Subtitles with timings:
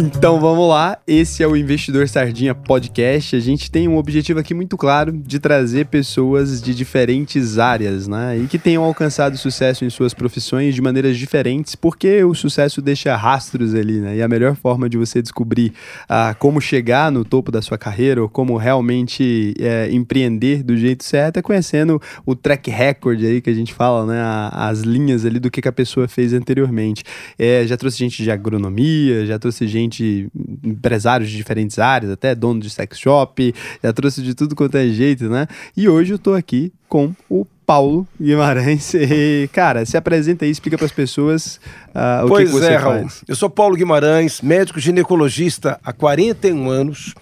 [0.00, 3.34] Então vamos lá, esse é o Investidor Sardinha Podcast.
[3.34, 8.38] A gente tem um objetivo aqui muito claro de trazer pessoas de diferentes áreas, né?
[8.38, 13.16] E que tenham alcançado sucesso em suas profissões de maneiras diferentes, porque o sucesso deixa
[13.16, 14.18] rastros ali, né?
[14.18, 15.72] E a melhor forma de você descobrir
[16.08, 21.02] ah, como chegar no topo da sua carreira ou como realmente é, empreender do jeito
[21.02, 24.22] certo é conhecendo o track record aí que a gente fala, né?
[24.52, 27.02] as linhas ali do que, que a pessoa fez anteriormente.
[27.36, 30.28] É, já trouxe gente de agronomia, já trouxe gente gente,
[30.62, 34.86] empresários de diferentes áreas, até dono de sex shop, já trouxe de tudo quanto é
[34.88, 35.46] jeito, né?
[35.76, 38.94] E hoje eu tô aqui com o Paulo Guimarães.
[38.94, 42.72] E, cara, se apresenta aí, explica para as pessoas uh, o pois que, que você
[42.72, 42.84] é, faz.
[42.84, 43.08] Raul.
[43.26, 47.14] Eu sou Paulo Guimarães, médico ginecologista há 41 anos.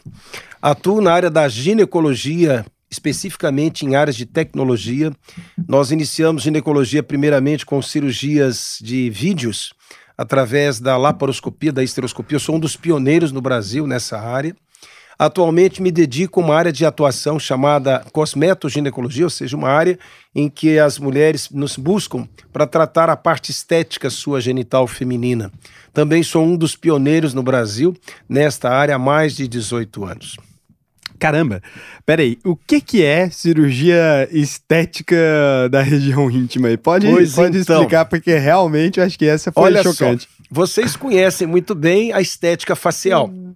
[0.60, 5.12] Atuo na área da ginecologia, especificamente em áreas de tecnologia.
[5.68, 9.72] Nós iniciamos ginecologia primeiramente com cirurgias de vídeos
[10.16, 12.36] através da laparoscopia, da esteroscopia.
[12.36, 14.54] Eu sou um dos pioneiros no Brasil nessa área.
[15.18, 19.98] Atualmente me dedico a uma área de atuação chamada cosmetoginecologia, ou seja, uma área
[20.34, 25.50] em que as mulheres nos buscam para tratar a parte estética sua genital feminina.
[25.94, 27.96] Também sou um dos pioneiros no Brasil
[28.28, 30.36] nesta área há mais de 18 anos.
[31.18, 31.62] Caramba,
[32.04, 35.16] peraí, o que que é cirurgia estética
[35.70, 36.76] da região íntima aí?
[36.76, 40.22] Pode, pode então, explicar, porque realmente eu acho que essa foi olha chocante.
[40.22, 43.28] Só, vocês conhecem muito bem a estética facial.
[43.28, 43.54] Hum.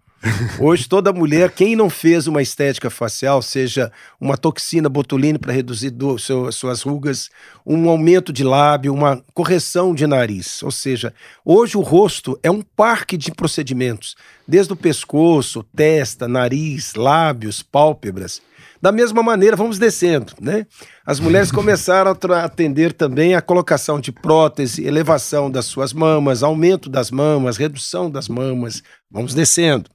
[0.58, 3.90] Hoje, toda mulher, quem não fez uma estética facial, seja
[4.20, 7.30] uma toxina botulina para reduzir do, seu, suas rugas,
[7.64, 10.62] um aumento de lábio, uma correção de nariz.
[10.62, 14.14] Ou seja, hoje o rosto é um parque de procedimentos,
[14.46, 18.42] desde o pescoço, testa, nariz, lábios, pálpebras.
[18.82, 20.66] Da mesma maneira, vamos descendo, né?
[21.04, 26.88] As mulheres começaram a atender também a colocação de prótese, elevação das suas mamas, aumento
[26.88, 28.82] das mamas, redução das mamas.
[29.10, 29.90] Vamos descendo.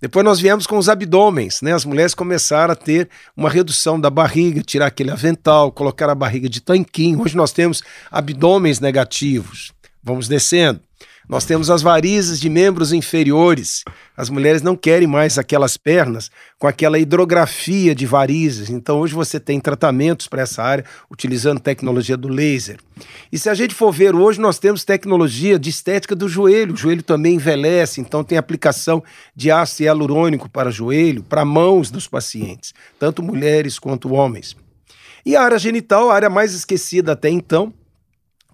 [0.00, 1.72] Depois nós viemos com os abdômenes, né?
[1.72, 6.48] As mulheres começaram a ter uma redução da barriga, tirar aquele avental, colocar a barriga
[6.48, 7.20] de tanquinho.
[7.22, 9.72] Hoje nós temos abdômenes negativos.
[10.02, 10.85] Vamos descendo.
[11.28, 13.82] Nós temos as varizes de membros inferiores.
[14.16, 18.70] As mulheres não querem mais aquelas pernas com aquela hidrografia de varizes.
[18.70, 22.78] Então, hoje você tem tratamentos para essa área utilizando tecnologia do laser.
[23.32, 26.74] E se a gente for ver hoje, nós temos tecnologia de estética do joelho.
[26.74, 29.02] O joelho também envelhece, então tem aplicação
[29.34, 34.56] de ácido hialurônico para joelho, para mãos dos pacientes, tanto mulheres quanto homens.
[35.24, 37.74] E a área genital, a área mais esquecida até então,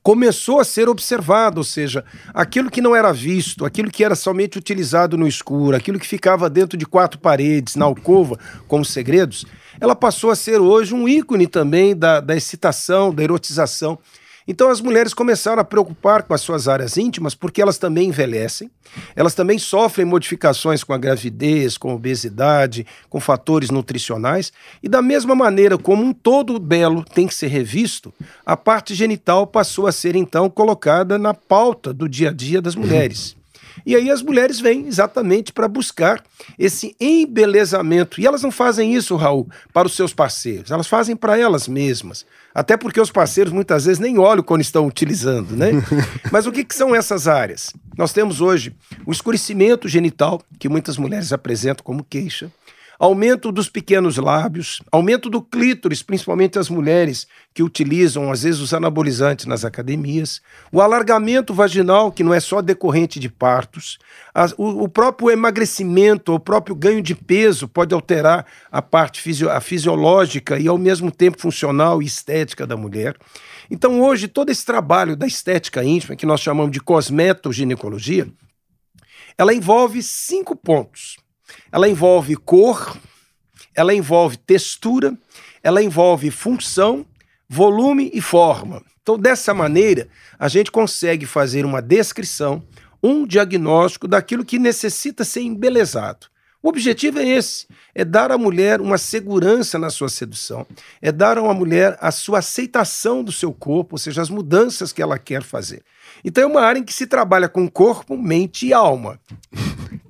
[0.03, 2.05] começou a ser observado, ou seja,
[2.35, 6.51] aquilo que não era visto, aquilo que era somente utilizado no escuro, aquilo que ficava
[6.51, 9.47] dentro de quatro paredes, na alcova, como segredos,
[9.81, 13.99] ela passou a ser hoje um ícone também da, da excitação, da erotização
[14.47, 18.71] então as mulheres começaram a preocupar com as suas áreas íntimas porque elas também envelhecem,
[19.15, 24.53] elas também sofrem modificações com a gravidez, com a obesidade, com fatores nutricionais,
[24.83, 28.13] e da mesma maneira como um todo belo tem que ser revisto,
[28.45, 32.75] a parte genital passou a ser então colocada na pauta do dia a dia das
[32.75, 33.37] mulheres.
[33.85, 36.23] E aí as mulheres vêm exatamente para buscar
[36.59, 38.21] esse embelezamento.
[38.21, 42.25] E elas não fazem isso, Raul, para os seus parceiros, elas fazem para elas mesmas.
[42.55, 45.71] Até porque os parceiros muitas vezes nem olham quando estão utilizando, né?
[46.31, 47.73] Mas o que, que são essas áreas?
[47.97, 48.75] Nós temos hoje
[49.07, 52.51] o escurecimento genital, que muitas mulheres apresentam como queixa
[53.03, 58.73] aumento dos pequenos lábios, aumento do clítoris, principalmente as mulheres que utilizam, às vezes, os
[58.73, 60.41] anabolizantes nas academias,
[60.71, 63.99] o alargamento vaginal, que não é só decorrente de partos,
[64.57, 69.21] o, o, próprio emagrecimento, o próprio ganho de peso pode alterar a parte
[69.51, 73.17] a fisiológica e, ao mesmo tempo, funcional e estética da mulher.
[73.69, 78.29] Então, hoje, todo esse trabalho da estética íntima, que nós chamamos de cosmetoginecologia,
[79.37, 81.17] ela envolve cinco pontos.
[81.71, 82.97] Ela envolve cor,
[83.75, 85.17] ela envolve textura,
[85.63, 87.07] ela envolve função,
[87.49, 88.83] volume e forma.
[89.03, 90.09] Então, dessa maneira,
[90.39, 92.63] a gente consegue fazer uma descrição,
[93.03, 96.27] um diagnóstico daquilo que necessita ser embelezado.
[96.63, 100.65] O objetivo é esse: é dar à mulher uma segurança na sua sedução,
[101.01, 105.03] é dar uma mulher a sua aceitação do seu corpo, ou seja, as mudanças que
[105.03, 105.83] ela quer fazer.
[106.25, 109.19] Então é uma área em que se trabalha com corpo, mente e alma.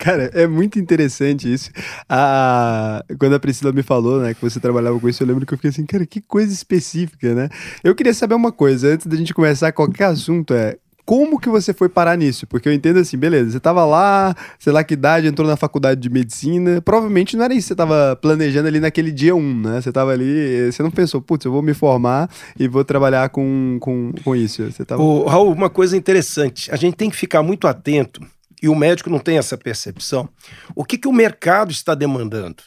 [0.03, 1.71] Cara, é muito interessante isso.
[2.09, 5.55] Ah, quando a Priscila me falou, né, que você trabalhava com isso, eu lembro que
[5.55, 7.49] eu fiquei assim, cara, que coisa específica, né?
[7.85, 11.73] Eu queria saber uma coisa, antes da gente começar qualquer assunto, é como que você
[11.73, 12.49] foi parar nisso?
[12.49, 16.01] Porque eu entendo assim, beleza, você tava lá, sei lá que idade, entrou na faculdade
[16.01, 19.81] de medicina, provavelmente não era isso que você tava planejando ali naquele dia um, né?
[19.81, 22.29] Você tava ali, você não pensou, putz, eu vou me formar
[22.59, 24.65] e vou trabalhar com, com, com isso.
[24.65, 25.01] Você tava...
[25.01, 28.21] Ô, Raul, uma coisa interessante, a gente tem que ficar muito atento
[28.63, 30.29] e o médico não tem essa percepção,
[30.75, 32.63] o que, que o mercado está demandando?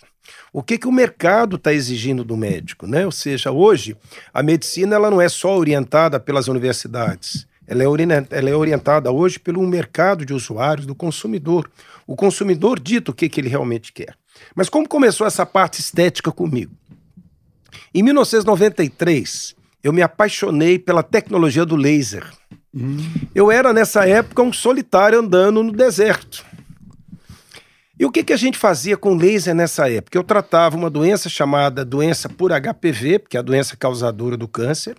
[0.52, 2.86] O que, que o mercado está exigindo do médico?
[2.86, 3.06] Né?
[3.06, 3.96] Ou seja, hoje
[4.34, 7.88] a medicina ela não é só orientada pelas universidades, ela é,
[8.30, 11.70] ela é orientada hoje pelo mercado de usuários, do consumidor.
[12.06, 14.16] O consumidor dita o que, que ele realmente quer.
[14.54, 16.72] Mas como começou essa parte estética comigo?
[17.94, 22.30] Em 1993, eu me apaixonei pela tecnologia do laser.
[22.76, 22.98] Hum.
[23.34, 26.44] Eu era, nessa época, um solitário andando no deserto.
[27.98, 30.18] E o que, que a gente fazia com laser nessa época?
[30.18, 34.96] Eu tratava uma doença chamada doença por HPV, que é a doença causadora do câncer,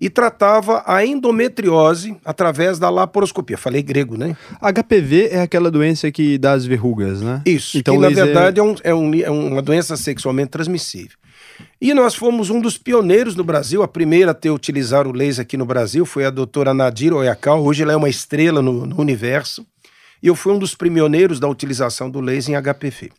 [0.00, 3.58] e tratava a endometriose através da laparoscopia.
[3.58, 4.36] Falei grego, né?
[4.60, 7.42] HPV é aquela doença que dá as verrugas, né?
[7.44, 8.18] Isso, então, que laser...
[8.18, 11.18] na verdade é, um, é, um, é uma doença sexualmente transmissível.
[11.80, 13.84] E nós fomos um dos pioneiros no Brasil.
[13.84, 17.64] A primeira a ter utilizado o laser aqui no Brasil foi a doutora Nadir Oyakal.
[17.64, 19.64] Hoje ela é uma estrela no, no universo.
[20.20, 23.12] E eu fui um dos pioneiros da utilização do laser em HPV.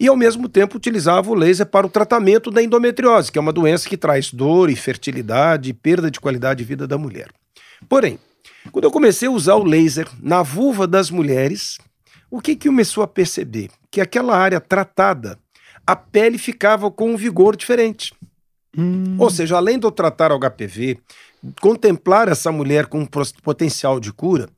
[0.00, 3.52] E, ao mesmo tempo, utilizava o laser para o tratamento da endometriose, que é uma
[3.52, 7.28] doença que traz dor, infertilidade e perda de qualidade de vida da mulher.
[7.88, 8.18] Porém,
[8.72, 11.78] quando eu comecei a usar o laser na vulva das mulheres,
[12.30, 13.70] o que, que começou a perceber?
[13.90, 15.38] Que aquela área tratada,
[15.88, 18.12] a pele ficava com um vigor diferente.
[18.76, 19.16] Hum.
[19.18, 20.98] Ou seja, além de eu tratar o HPV,
[21.62, 23.06] contemplar essa mulher com um
[23.42, 24.50] potencial de cura,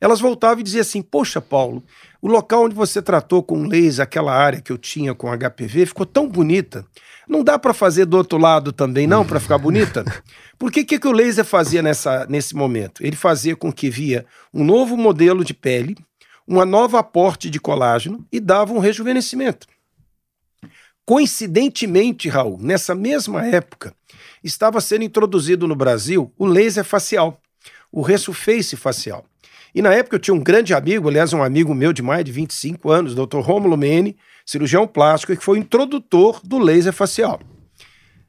[0.00, 1.82] elas voltavam e diziam assim: Poxa, Paulo,
[2.22, 6.06] o local onde você tratou com laser aquela área que eu tinha com HPV ficou
[6.06, 6.86] tão bonita.
[7.28, 10.04] Não dá para fazer do outro lado também, não, para ficar bonita?
[10.56, 13.04] Por que, que o laser fazia nessa, nesse momento?
[13.04, 14.24] Ele fazia com que via
[14.54, 15.96] um novo modelo de pele,
[16.46, 19.66] uma nova aporte de colágeno e dava um rejuvenescimento.
[21.06, 23.94] Coincidentemente, Raul, nessa mesma época,
[24.42, 27.40] estava sendo introduzido no Brasil o laser facial,
[27.92, 29.24] o resurface facial.
[29.72, 32.32] E na época eu tinha um grande amigo, aliás, um amigo meu de mais de
[32.32, 33.38] 25 anos, Dr.
[33.38, 37.38] Romulo Mene, cirurgião plástico, que foi o introdutor do laser facial.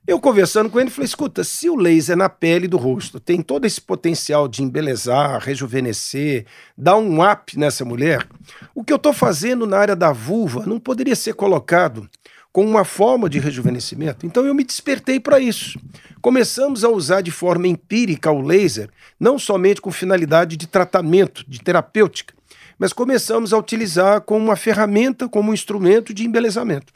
[0.06, 3.66] Eu conversando com ele, falei: escuta, se o laser na pele do rosto tem todo
[3.66, 6.46] esse potencial de embelezar, rejuvenescer,
[6.78, 8.28] dar um up nessa mulher,
[8.76, 12.08] o que eu estou fazendo na área da vulva não poderia ser colocado
[12.52, 14.26] como uma forma de rejuvenescimento.
[14.26, 15.80] Então eu me despertei para isso.
[16.22, 18.90] Começamos a usar de forma empírica o laser,
[19.20, 22.34] não somente com finalidade de tratamento, de terapêutica,
[22.80, 26.94] mas começamos a utilizar como uma ferramenta, como um instrumento de embelezamento.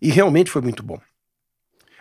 [0.00, 0.98] E realmente foi muito bom.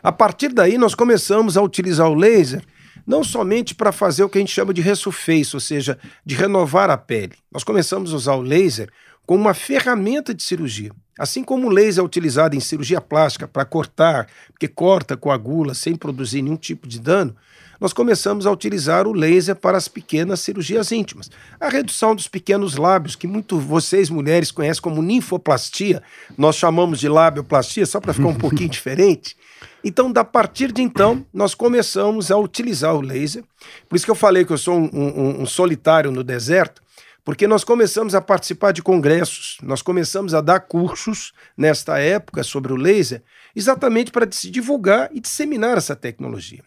[0.04, 2.63] A partir daí, nós começamos a utilizar o laser
[3.06, 6.89] não somente para fazer o que a gente chama de resurface, ou seja, de renovar
[6.89, 7.33] a pele.
[7.51, 8.89] Nós começamos a usar o laser
[9.25, 10.91] como uma ferramenta de cirurgia.
[11.18, 15.95] Assim como o laser é utilizado em cirurgia plástica para cortar, porque corta, coagula, sem
[15.95, 17.35] produzir nenhum tipo de dano,
[17.81, 21.31] nós começamos a utilizar o laser para as pequenas cirurgias íntimas.
[21.59, 26.03] A redução dos pequenos lábios, que muito vocês mulheres conhecem como ninfoplastia,
[26.38, 29.35] nós chamamos de labioplastia, só para ficar um pouquinho diferente.
[29.83, 33.44] Então, da partir de então, nós começamos a utilizar o laser.
[33.89, 36.83] Por isso que eu falei que eu sou um, um, um solitário no deserto,
[37.23, 42.73] porque nós começamos a participar de congressos, nós começamos a dar cursos nesta época sobre
[42.73, 43.23] o laser,
[43.56, 46.63] exatamente para se divulgar e disseminar essa tecnologia.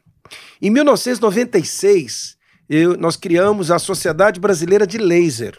[0.61, 2.37] Em 1996,
[2.69, 5.59] eu, nós criamos a Sociedade Brasileira de Laser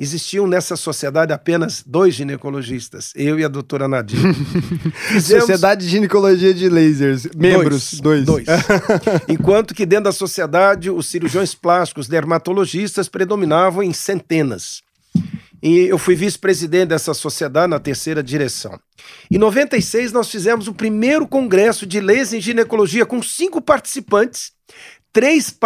[0.00, 4.18] existiam nessa sociedade apenas dois ginecologistas, eu e a doutora Nadir.
[5.12, 5.44] Fizemos...
[5.44, 8.24] Sociedade de Ginecologia de Lasers, membros, dois.
[8.24, 8.46] Dois.
[8.46, 8.58] dois.
[9.28, 14.80] Enquanto que dentro da sociedade, os cirurgiões plásticos, dermatologistas predominavam em centenas.
[15.62, 18.80] E eu fui vice-presidente dessa sociedade na terceira direção.
[19.30, 24.52] Em 96, nós fizemos o primeiro congresso de laser em ginecologia com cinco participantes
[25.12, 25.56] três,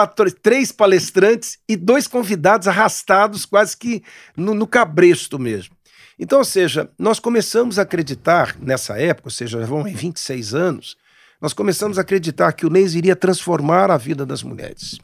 [0.42, 4.02] três palestrantes e dois convidados arrastados quase que
[4.36, 5.74] no, no cabresto mesmo.
[6.18, 10.54] Então, ou seja, nós começamos a acreditar nessa época, ou seja, já vão em 26
[10.54, 10.96] anos,
[11.40, 14.98] nós começamos a acreditar que o laser iria transformar a vida das mulheres.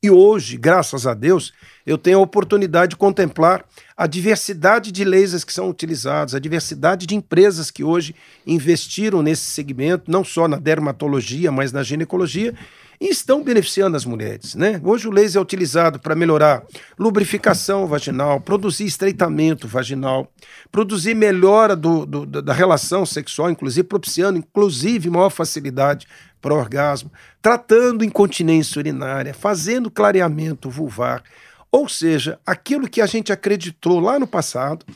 [0.00, 1.52] E hoje, graças a Deus,
[1.84, 3.64] eu tenho a oportunidade de contemplar
[3.96, 8.14] a diversidade de lasers que são utilizados, a diversidade de empresas que hoje
[8.46, 12.54] investiram nesse segmento, não só na dermatologia, mas na ginecologia,
[13.00, 14.54] e estão beneficiando as mulheres.
[14.54, 14.80] Né?
[14.82, 16.64] Hoje o laser é utilizado para melhorar
[16.98, 20.32] lubrificação vaginal, produzir estreitamento vaginal,
[20.70, 26.06] produzir melhora do, do, da relação sexual, inclusive propiciando inclusive maior facilidade
[26.40, 27.10] para o orgasmo,
[27.42, 31.22] tratando incontinência urinária, fazendo clareamento vulvar.
[31.70, 34.86] Ou seja, aquilo que a gente acreditou lá no passado,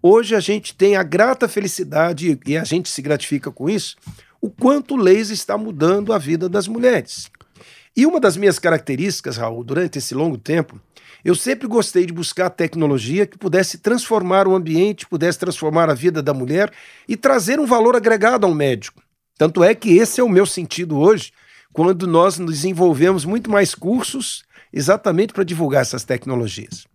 [0.00, 3.96] hoje a gente tem a grata felicidade, e a gente se gratifica com isso,
[4.40, 7.30] o quanto o laser está mudando a vida das mulheres.
[7.96, 10.80] E uma das minhas características, Raul, durante esse longo tempo,
[11.24, 16.22] eu sempre gostei de buscar tecnologia que pudesse transformar o ambiente, pudesse transformar a vida
[16.22, 16.72] da mulher
[17.06, 19.02] e trazer um valor agregado ao médico.
[19.36, 21.32] Tanto é que esse é o meu sentido hoje,
[21.72, 26.86] quando nós desenvolvemos muito mais cursos exatamente para divulgar essas tecnologias.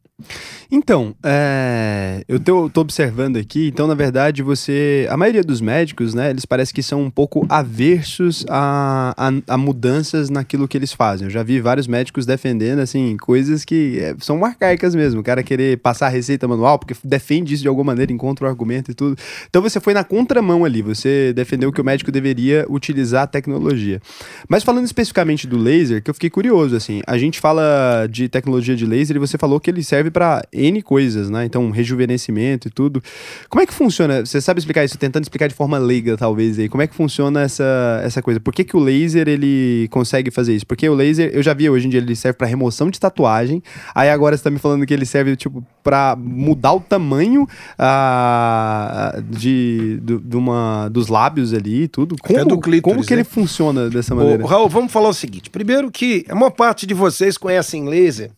[0.72, 5.08] Então, é, eu tô, tô, observando aqui, então, na verdade, você.
[5.12, 9.58] A maioria dos médicos, né, eles parecem que são um pouco aversos a, a, a,
[9.58, 11.28] mudanças naquilo que eles fazem.
[11.28, 15.22] Eu já vi vários médicos defendendo, assim, coisas que é, são arcaicas mesmo.
[15.22, 18.50] O cara querer passar a receita manual, porque defende isso de alguma maneira, encontra o
[18.50, 19.16] argumento e tudo.
[19.48, 24.02] Então você foi na contramão ali, você defendeu que o médico deveria utilizar a tecnologia.
[24.50, 28.76] Mas falando especificamente do laser, que eu fiquei curioso, assim, a gente fala de tecnologia
[28.76, 31.46] de laser e você falou que ele serve serve para N coisas, né?
[31.46, 33.02] Então, rejuvenescimento e tudo.
[33.50, 34.26] Como é que funciona?
[34.26, 34.98] Você sabe explicar isso?
[34.98, 36.70] Tentando explicar de forma leiga, talvez, aí.
[36.70, 38.40] Como é que funciona essa, essa coisa?
[38.40, 40.66] Por que, que o laser, ele consegue fazer isso?
[40.66, 43.62] Porque o laser, eu já vi hoje em dia, ele serve para remoção de tatuagem.
[43.94, 49.22] Aí agora você tá me falando que ele serve, tipo, para mudar o tamanho uh,
[49.22, 52.16] de, de, de, uma, dos lábios ali e tudo.
[52.22, 53.22] Como, do clítoris, como que né?
[53.22, 54.44] ele funciona dessa maneira?
[54.44, 55.50] Ô, Raul, vamos falar o seguinte.
[55.50, 58.32] Primeiro que a maior parte de vocês conhecem laser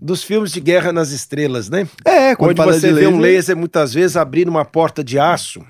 [0.00, 1.86] dos filmes de Guerra nas Estrelas, né?
[2.04, 3.08] É, quando Onde você vê laser...
[3.10, 5.64] um laser muitas vezes abrindo uma porta de aço.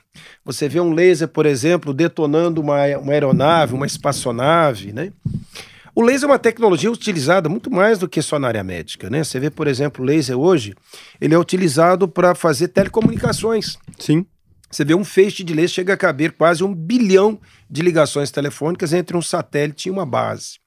[0.44, 5.12] Você vê um laser, por exemplo, detonando uma, uma aeronave, uma espaçonave, né?
[5.94, 9.24] O laser é uma tecnologia utilizada muito mais do que só na área médica, né?
[9.24, 10.74] Você vê, por exemplo, o laser hoje,
[11.20, 13.76] ele é utilizado para fazer telecomunicações.
[13.98, 14.24] Sim.
[14.70, 18.92] Você vê um feixe de laser chega a caber quase um bilhão de ligações telefônicas
[18.92, 20.60] entre um satélite e uma base.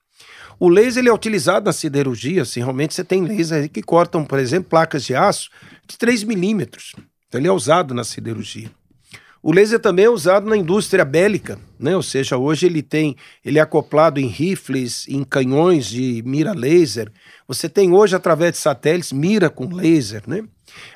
[0.59, 4.39] O laser ele é utilizado na siderurgia, assim, realmente você tem lasers que cortam, por
[4.39, 5.49] exemplo, placas de aço
[5.87, 6.93] de 3 milímetros.
[7.27, 8.69] Então ele é usado na siderurgia.
[9.45, 11.93] O laser também é usado na indústria bélica, né?
[11.97, 17.11] Ou seja, hoje ele tem, ele é acoplado em rifles, em canhões de mira laser.
[17.45, 20.45] Você tem hoje através de satélites mira com laser, né?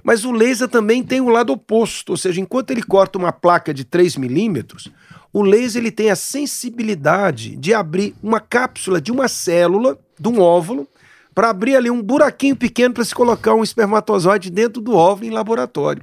[0.01, 3.73] Mas o laser também tem o lado oposto, ou seja, enquanto ele corta uma placa
[3.73, 4.89] de 3 milímetros,
[5.33, 10.39] o laser ele tem a sensibilidade de abrir uma cápsula de uma célula, de um
[10.39, 10.87] óvulo,
[11.35, 15.33] para abrir ali um buraquinho pequeno para se colocar um espermatozoide dentro do óvulo em
[15.33, 16.01] laboratório.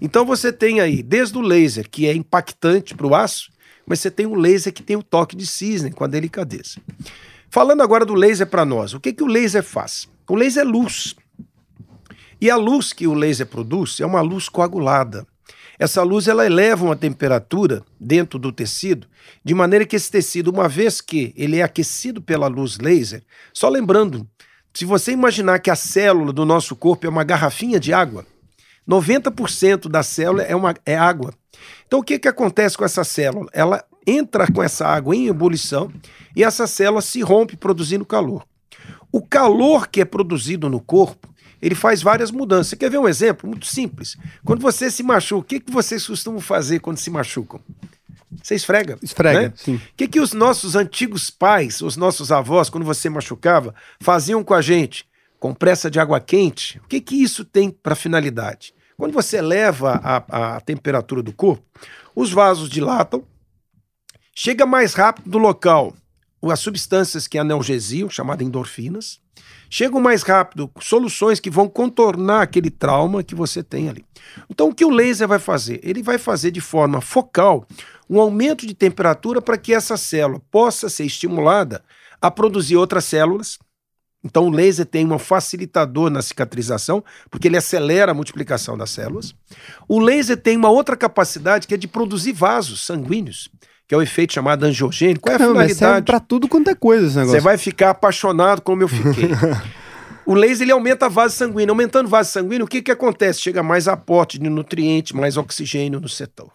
[0.00, 3.50] Então você tem aí, desde o laser, que é impactante para o aço,
[3.86, 6.80] mas você tem o laser que tem o toque de cisne, com a delicadeza.
[7.48, 10.08] Falando agora do laser para nós, o que, que o laser faz?
[10.28, 11.14] O laser é luz.
[12.40, 15.26] E a luz que o laser produz é uma luz coagulada.
[15.78, 19.06] Essa luz ela eleva uma temperatura dentro do tecido,
[19.44, 23.68] de maneira que esse tecido, uma vez que ele é aquecido pela luz laser, só
[23.68, 24.26] lembrando,
[24.72, 28.26] se você imaginar que a célula do nosso corpo é uma garrafinha de água,
[28.88, 31.32] 90% da célula é, uma, é água.
[31.86, 33.48] Então o que, que acontece com essa célula?
[33.52, 35.90] Ela entra com essa água em ebulição
[36.34, 38.46] e essa célula se rompe produzindo calor.
[39.10, 41.28] O calor que é produzido no corpo
[41.60, 42.68] ele faz várias mudanças.
[42.68, 44.16] Você quer ver um exemplo muito simples?
[44.44, 47.60] Quando você se machuca, o que, que vocês costumam fazer quando se machucam?
[48.42, 48.98] Você esfrega.
[49.02, 49.52] Esfrega, né?
[49.56, 49.76] sim.
[49.76, 54.54] O que, que os nossos antigos pais, os nossos avós, quando você machucava, faziam com
[54.54, 55.06] a gente?
[55.40, 56.78] Compressa de água quente.
[56.78, 58.74] O que, que isso tem para finalidade?
[58.96, 61.64] Quando você eleva a, a temperatura do corpo,
[62.14, 63.24] os vasos dilatam,
[64.34, 65.94] chega mais rápido do local
[66.50, 69.20] as substâncias que analgesiam, chamadas endorfinas,
[69.68, 74.04] chegam mais rápido, soluções que vão contornar aquele trauma que você tem ali.
[74.48, 75.80] Então, o que o laser vai fazer?
[75.82, 77.66] Ele vai fazer de forma focal
[78.08, 81.82] um aumento de temperatura para que essa célula possa ser estimulada
[82.20, 83.58] a produzir outras células.
[84.26, 89.34] Então, o laser tem um facilitador na cicatrização, porque ele acelera a multiplicação das células.
[89.88, 93.48] O laser tem uma outra capacidade que é de produzir vasos sanguíneos
[93.88, 95.20] que é o efeito chamado angiogênico.
[95.20, 96.06] Qual é a Caramba, finalidade?
[96.06, 97.38] Pra tudo quanto é coisa esse negócio.
[97.38, 99.30] Você vai ficar apaixonado como eu fiquei.
[100.26, 101.70] o laser ele aumenta a base sanguínea.
[101.70, 103.40] Aumentando a base sanguínea, o que, que acontece?
[103.40, 106.50] Chega mais aporte de nutriente, mais oxigênio no setor.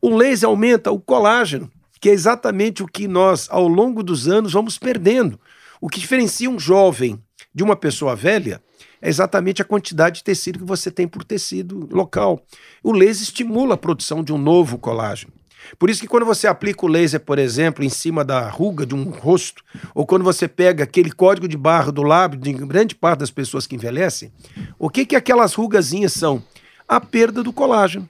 [0.00, 1.68] O laser aumenta o colágeno,
[2.00, 5.40] que é exatamente o que nós, ao longo dos anos, vamos perdendo.
[5.80, 7.22] O que diferencia um jovem
[7.54, 8.62] de uma pessoa velha
[9.00, 12.44] é exatamente a quantidade de tecido que você tem por tecido local.
[12.82, 15.32] O laser estimula a produção de um novo colágeno.
[15.78, 18.94] Por isso que quando você aplica o laser, por exemplo, em cima da ruga de
[18.94, 19.62] um rosto,
[19.94, 23.66] ou quando você pega aquele código de barra do lábio de grande parte das pessoas
[23.66, 24.32] que envelhecem,
[24.78, 26.42] o que que aquelas rugazinhas são?
[26.86, 28.08] A perda do colágeno.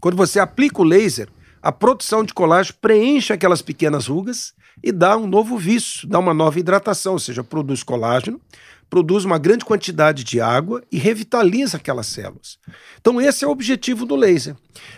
[0.00, 1.28] Quando você aplica o laser,
[1.62, 4.52] a produção de colágeno preenche aquelas pequenas rugas
[4.86, 8.40] e dá um novo vício, dá uma nova hidratação, ou seja, produz colágeno,
[8.88, 12.56] produz uma grande quantidade de água e revitaliza aquelas células.
[13.00, 14.54] Então, esse é o objetivo do laser.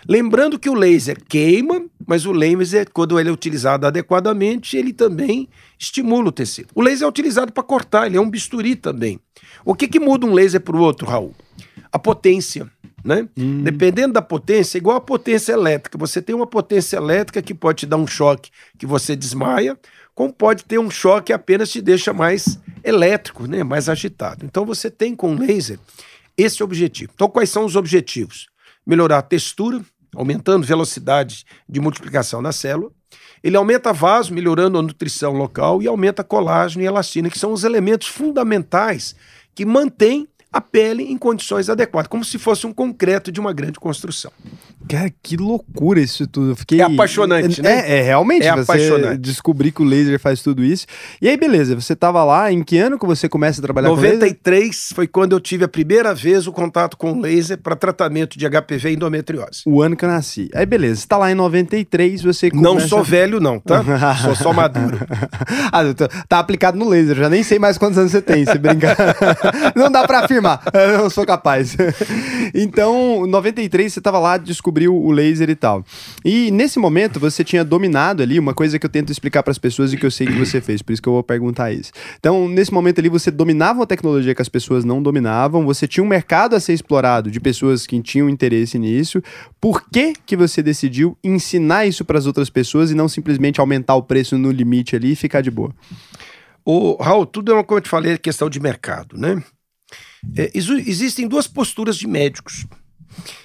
[0.07, 5.49] Lembrando que o laser queima, mas o laser, quando ele é utilizado adequadamente, ele também
[5.79, 6.69] estimula o tecido.
[6.75, 9.19] O laser é utilizado para cortar, ele é um bisturi também.
[9.65, 11.33] O que, que muda um laser para o outro, Raul?
[11.91, 12.71] A potência.
[13.03, 13.27] Né?
[13.37, 13.63] Hum.
[13.63, 15.97] Dependendo da potência, igual a potência elétrica.
[15.97, 19.77] Você tem uma potência elétrica que pode te dar um choque que você desmaia,
[20.13, 23.63] como pode ter um choque que apenas te deixa mais elétrico, né?
[23.63, 24.45] mais agitado.
[24.45, 25.79] Então você tem com laser
[26.37, 27.11] esse objetivo.
[27.13, 28.47] Então, quais são os objetivos?
[28.85, 29.81] Melhorar a textura,
[30.15, 32.91] aumentando velocidade de multiplicação da célula.
[33.43, 37.63] Ele aumenta vaso, melhorando a nutrição local, e aumenta colágeno e elastina, que são os
[37.63, 39.15] elementos fundamentais
[39.53, 43.79] que mantêm a pele em condições adequadas, como se fosse um concreto de uma grande
[43.79, 44.31] construção.
[44.87, 46.55] Cara, que loucura isso tudo.
[46.55, 46.79] Fiquei...
[46.79, 47.81] É apaixonante, né?
[47.87, 48.45] É, é realmente.
[48.45, 49.19] É apaixonante.
[49.19, 50.87] descobrir que o laser faz tudo isso.
[51.21, 54.09] E aí, beleza, você estava lá, em que ano que você começa a trabalhar 93
[54.09, 54.35] com laser?
[54.35, 58.49] 93 foi quando eu tive a primeira vez o contato com laser para tratamento de
[58.49, 59.61] HPV e endometriose.
[59.65, 60.49] O ano que eu nasci.
[60.55, 62.73] Aí, beleza, você está lá em 93, você começa...
[62.73, 63.83] Não sou velho não, tá?
[64.23, 64.97] sou só maduro.
[65.71, 65.81] ah,
[66.27, 68.95] tá aplicado no laser, já nem sei mais quantos anos você tem, se brincar.
[69.75, 71.75] não dá para afirmar, eu não sou capaz.
[72.55, 75.83] então, 93 você estava lá, descobriu descobriu o laser e tal.
[76.23, 79.57] E nesse momento você tinha dominado ali uma coisa que eu tento explicar para as
[79.57, 81.91] pessoas e que eu sei que você fez, por isso que eu vou perguntar isso.
[82.19, 86.03] Então, nesse momento ali você dominava uma tecnologia que as pessoas não dominavam, você tinha
[86.03, 89.21] um mercado a ser explorado de pessoas que tinham interesse nisso.
[89.59, 93.95] Por que que você decidiu ensinar isso para as outras pessoas e não simplesmente aumentar
[93.95, 95.73] o preço no limite ali e ficar de boa?
[96.63, 99.41] O Raul, tudo é uma, como eu te falei, questão de mercado, né?
[100.37, 102.65] É, existem duas posturas de médicos.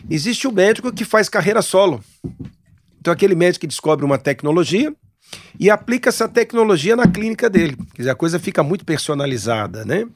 [0.09, 2.03] Existe o médico que faz carreira solo.
[3.01, 4.95] Então, aquele médico que descobre uma tecnologia
[5.59, 7.77] e aplica essa tecnologia na clínica dele.
[7.95, 10.07] Quer dizer, a coisa fica muito personalizada, né?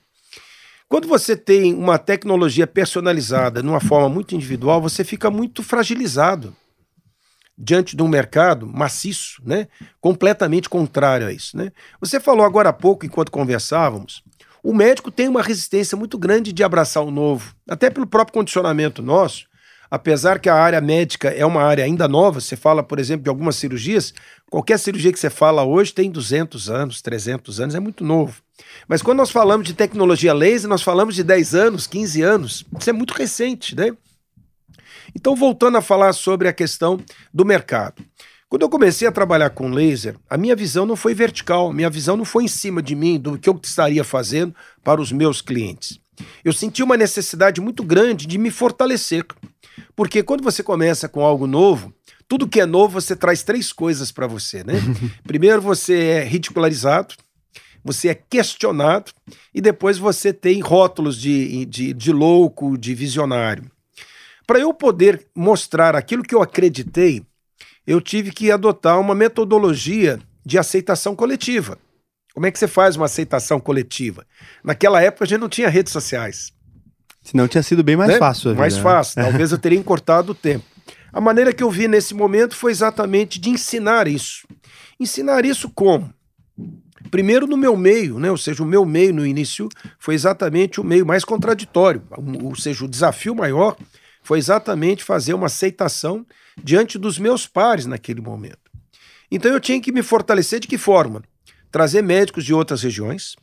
[0.89, 6.57] Quando você tem uma tecnologia personalizada numa forma muito individual, você fica muito fragilizado
[7.59, 9.67] diante de um mercado maciço, né?
[10.01, 11.73] Completamente contrário a isso, né?
[12.01, 14.23] Você falou agora há pouco, enquanto conversávamos,
[14.69, 19.01] o médico tem uma resistência muito grande de abraçar o novo, até pelo próprio condicionamento
[19.01, 19.47] nosso.
[19.91, 23.31] Apesar que a área médica é uma área ainda nova, você fala, por exemplo, de
[23.31, 24.13] algumas cirurgias,
[24.51, 28.43] qualquer cirurgia que você fala hoje tem 200 anos, 300 anos, é muito novo.
[28.87, 32.91] Mas quando nós falamos de tecnologia laser, nós falamos de 10 anos, 15 anos, isso
[32.91, 33.97] é muito recente, né?
[35.17, 37.01] Então, voltando a falar sobre a questão
[37.33, 38.05] do mercado.
[38.49, 41.91] Quando eu comecei a trabalhar com laser, a minha visão não foi vertical, a minha
[41.91, 45.43] visão não foi em cima de mim, do que eu estaria fazendo para os meus
[45.43, 46.01] clientes.
[46.43, 49.25] Eu senti uma necessidade muito grande de me fortalecer.
[49.95, 51.93] Porque quando você começa com algo novo,
[52.27, 54.75] tudo que é novo você traz três coisas para você, né?
[55.25, 57.15] Primeiro você é ridicularizado,
[57.85, 59.13] você é questionado
[59.55, 63.71] e depois você tem rótulos de, de, de louco, de visionário.
[64.47, 67.23] Para eu poder mostrar aquilo que eu acreditei,
[67.89, 71.79] eu tive que adotar uma metodologia de aceitação coletiva.
[72.35, 74.27] Como é que você faz uma aceitação coletiva?
[74.63, 76.53] Naquela época a gente não tinha redes sociais.
[77.23, 78.19] Senão tinha sido bem mais né?
[78.19, 78.55] fácil.
[78.55, 78.83] mais né?
[78.83, 79.15] fácil.
[79.25, 80.67] Talvez eu teria encurtado o tempo.
[81.11, 84.47] A maneira que eu vi nesse momento foi exatamente de ensinar isso.
[85.01, 86.13] Ensinar isso como?
[87.11, 88.31] Primeiro no meu meio, né?
[88.31, 89.67] ou seja, o meu meio no início
[89.99, 92.03] foi exatamente o meio mais contraditório.
[92.43, 93.79] Ou seja, o desafio maior
[94.29, 96.27] foi exatamente fazer uma aceitação
[96.63, 98.71] diante dos meus pares naquele momento.
[99.31, 101.23] Então eu tinha que me fortalecer de que forma?
[101.73, 103.37] Trazer médicos de outras regiões,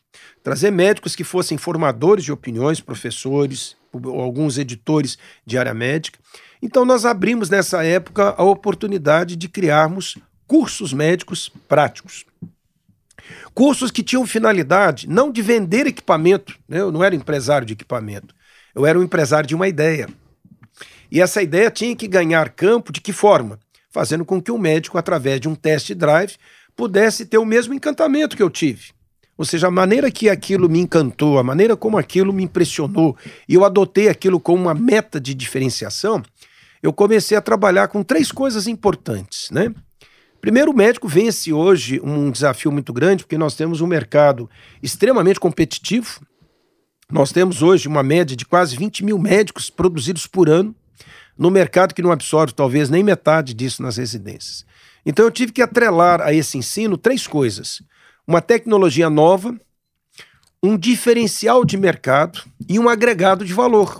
[0.43, 6.19] trazer médicos que fossem formadores de opiniões, professores, alguns editores de área médica.
[6.61, 12.25] Então nós abrimos nessa época a oportunidade de criarmos cursos médicos práticos.
[13.55, 16.81] Cursos que tinham finalidade não de vender equipamento, né?
[16.81, 18.35] eu não era empresário de equipamento,
[18.75, 20.07] eu era um empresário de uma ideia.
[21.11, 23.59] E essa ideia tinha que ganhar campo de que forma?
[23.89, 26.35] Fazendo com que o médico, através de um test drive,
[26.75, 28.93] pudesse ter o mesmo encantamento que eu tive.
[29.37, 33.53] Ou seja, a maneira que aquilo me encantou, a maneira como aquilo me impressionou, e
[33.53, 36.23] eu adotei aquilo como uma meta de diferenciação,
[36.81, 39.73] eu comecei a trabalhar com três coisas importantes, né?
[40.39, 44.49] Primeiro, o médico vence hoje um desafio muito grande, porque nós temos um mercado
[44.81, 46.21] extremamente competitivo.
[47.11, 50.75] Nós temos hoje uma média de quase 20 mil médicos produzidos por ano
[51.37, 54.65] no mercado que não absorve talvez nem metade disso nas residências.
[55.05, 57.81] Então eu tive que atrelar a esse ensino três coisas:
[58.27, 59.55] uma tecnologia nova,
[60.63, 63.99] um diferencial de mercado e um agregado de valor.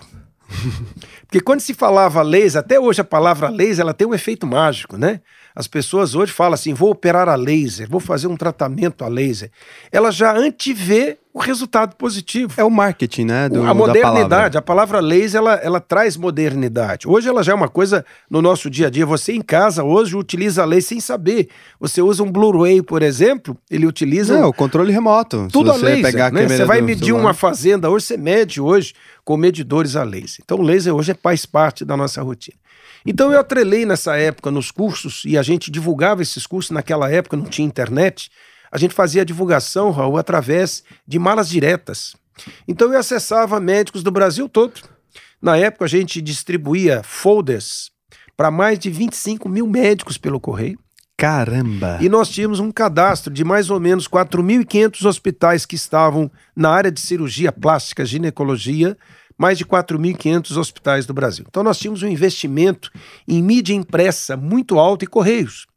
[1.28, 4.98] Porque quando se falava leis, até hoje a palavra leis ela tem um efeito mágico,
[4.98, 5.22] né?
[5.56, 9.50] As pessoas hoje falam assim: vou operar a laser, vou fazer um tratamento a laser.
[9.90, 12.54] Ela já antevê o resultado positivo.
[12.56, 13.50] É o marketing, né?
[13.50, 14.60] Do, a modernidade, palavra.
[14.60, 17.08] a palavra laser, ela, ela traz modernidade.
[17.08, 19.06] Hoje ela já é uma coisa no nosso dia a dia.
[19.06, 21.50] Você em casa hoje utiliza a laser sem saber.
[21.80, 24.40] Você usa um Blu-ray, por exemplo, ele utiliza.
[24.40, 25.48] Não, o controle remoto.
[25.52, 26.04] Tudo a laser.
[26.04, 26.48] Pegar a né?
[26.48, 27.24] Você vai medir celular.
[27.24, 30.40] uma fazenda hoje, você mede hoje com medidores a laser.
[30.44, 32.58] Então o laser hoje é, faz parte da nossa rotina.
[33.06, 37.38] Então eu atrelei nessa época nos cursos, e a gente divulgava esses cursos naquela época,
[37.38, 38.32] não tinha internet.
[38.72, 42.16] A gente fazia a divulgação, Raul, através de malas diretas.
[42.68, 44.82] Então eu acessava médicos do Brasil todo.
[45.42, 47.92] Na época a gente distribuía folders
[48.36, 50.80] para mais de 25 mil médicos pelo correio.
[51.18, 51.98] Caramba!
[52.02, 56.92] E nós tínhamos um cadastro de mais ou menos 4.500 hospitais que estavam na área
[56.92, 58.98] de cirurgia plástica, ginecologia,
[59.38, 61.46] mais de 4.500 hospitais do Brasil.
[61.48, 62.92] Então nós tínhamos um investimento
[63.28, 65.68] em mídia impressa muito alto e correios.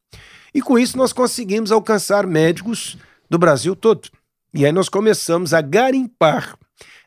[0.55, 2.97] E com isso nós conseguimos alcançar médicos
[3.29, 4.09] do Brasil todo.
[4.55, 6.57] E aí nós começamos a garimpar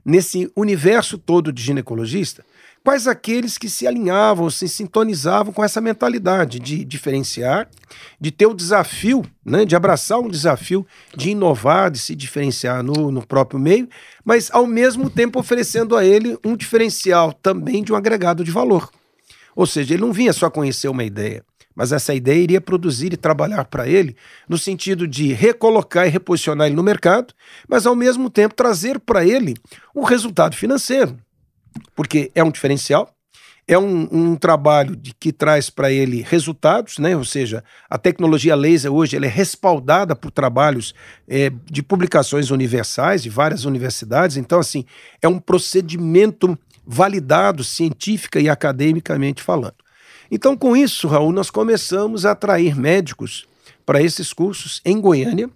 [0.06, 2.44] nesse universo todo de ginecologista
[2.84, 7.70] quais aqueles que se alinhavam, se sintonizavam com essa mentalidade de diferenciar,
[8.20, 13.12] de ter o desafio, né, de abraçar um desafio, de inovar, de se diferenciar no,
[13.12, 13.88] no próprio meio,
[14.26, 18.90] mas ao mesmo tempo oferecendo a ele um diferencial também de um agregado de valor.
[19.56, 21.44] Ou seja, ele não vinha só conhecer uma ideia,
[21.76, 24.16] mas essa ideia iria produzir e trabalhar para ele
[24.48, 27.34] no sentido de recolocar e reposicionar ele no mercado,
[27.68, 29.56] mas ao mesmo tempo trazer para ele
[29.96, 31.18] um resultado financeiro
[31.96, 33.14] porque é um diferencial,
[33.68, 37.16] é um, um trabalho de, que traz para ele resultados, né?
[37.16, 40.94] ou seja, a tecnologia laser hoje ela é respaldada por trabalhos
[41.28, 44.86] é, de publicações universais de várias universidades, então assim,
[45.22, 49.76] é um procedimento validado científica e academicamente falando.
[50.30, 53.46] Então com isso, Raul, nós começamos a atrair médicos
[53.86, 55.50] para esses cursos em Goiânia,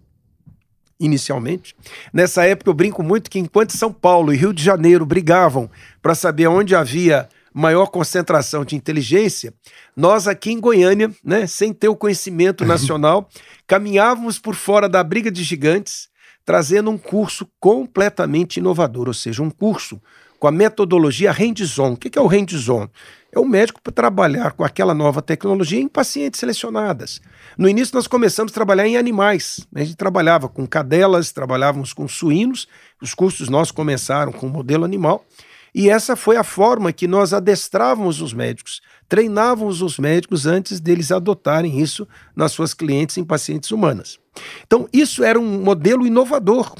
[1.00, 1.76] inicialmente.
[2.14, 5.70] Nessa época eu brinco muito que enquanto São Paulo e Rio de Janeiro brigavam
[6.02, 9.54] para saber onde havia maior concentração de inteligência,
[9.96, 13.30] nós aqui em Goiânia, né, sem ter o conhecimento nacional,
[13.66, 16.10] caminhávamos por fora da briga de gigantes,
[16.44, 20.02] trazendo um curso completamente inovador, ou seja, um curso
[20.38, 21.94] com a metodologia hands-on.
[21.94, 22.88] O que é o hands-on?
[23.36, 27.20] É o médico para trabalhar com aquela nova tecnologia em pacientes selecionadas.
[27.58, 29.68] No início, nós começamos a trabalhar em animais.
[29.76, 32.66] A gente trabalhava com cadelas, trabalhávamos com suínos.
[33.02, 35.26] Os cursos nossos começaram com o modelo animal.
[35.74, 41.12] E essa foi a forma que nós adestrávamos os médicos, treinávamos os médicos antes deles
[41.12, 44.18] adotarem isso nas suas clientes em pacientes humanas.
[44.66, 46.74] Então, isso era um modelo inovador.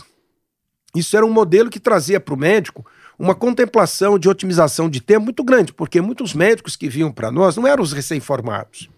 [0.96, 2.86] Isso era um modelo que trazia para o médico
[3.18, 7.56] uma contemplação de otimização de tempo muito grande, porque muitos médicos que vinham para nós
[7.56, 8.90] não eram os recém-formados.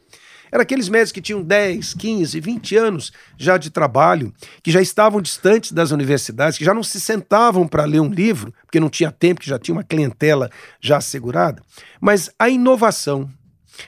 [0.52, 5.22] Eram aqueles médicos que tinham 10, 15, 20 anos já de trabalho, que já estavam
[5.22, 9.12] distantes das universidades, que já não se sentavam para ler um livro, porque não tinha
[9.12, 10.50] tempo, que já tinha uma clientela
[10.80, 11.62] já assegurada.
[12.00, 13.30] Mas a inovação,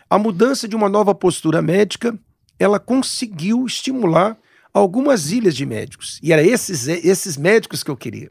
[0.10, 2.18] a mudança de uma nova postura médica,
[2.60, 4.38] ela conseguiu estimular
[4.74, 6.20] algumas ilhas de médicos.
[6.22, 8.30] E era esses, esses médicos que eu queria.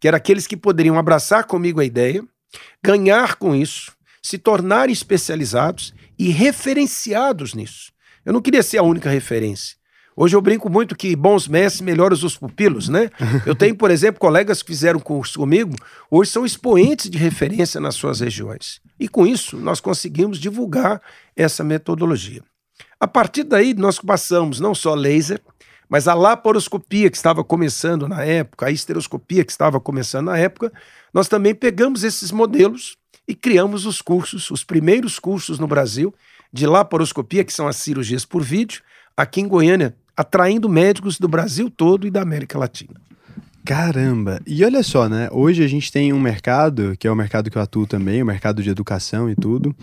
[0.00, 2.24] Que eram aqueles que poderiam abraçar comigo a ideia,
[2.82, 7.92] ganhar com isso, se tornarem especializados e referenciados nisso.
[8.24, 9.78] Eu não queria ser a única referência.
[10.16, 13.10] Hoje eu brinco muito que bons mestres melhoram os pupilos, né?
[13.46, 15.74] Eu tenho, por exemplo, colegas que fizeram curso comigo,
[16.10, 18.80] hoje são expoentes de referência nas suas regiões.
[18.98, 21.00] E com isso, nós conseguimos divulgar
[21.34, 22.42] essa metodologia.
[22.98, 25.40] A partir daí, nós passamos não só laser,
[25.90, 30.72] mas a laparoscopia que estava começando na época, a esteroscopia que estava começando na época,
[31.12, 36.14] nós também pegamos esses modelos e criamos os cursos, os primeiros cursos no Brasil
[36.52, 38.82] de laparoscopia, que são as cirurgias por vídeo,
[39.16, 42.94] aqui em Goiânia, atraindo médicos do Brasil todo e da América Latina.
[43.64, 44.40] Caramba!
[44.46, 45.28] E olha só, né?
[45.30, 48.26] Hoje a gente tem um mercado, que é o mercado que eu atuo também, o
[48.26, 49.74] mercado de educação e tudo.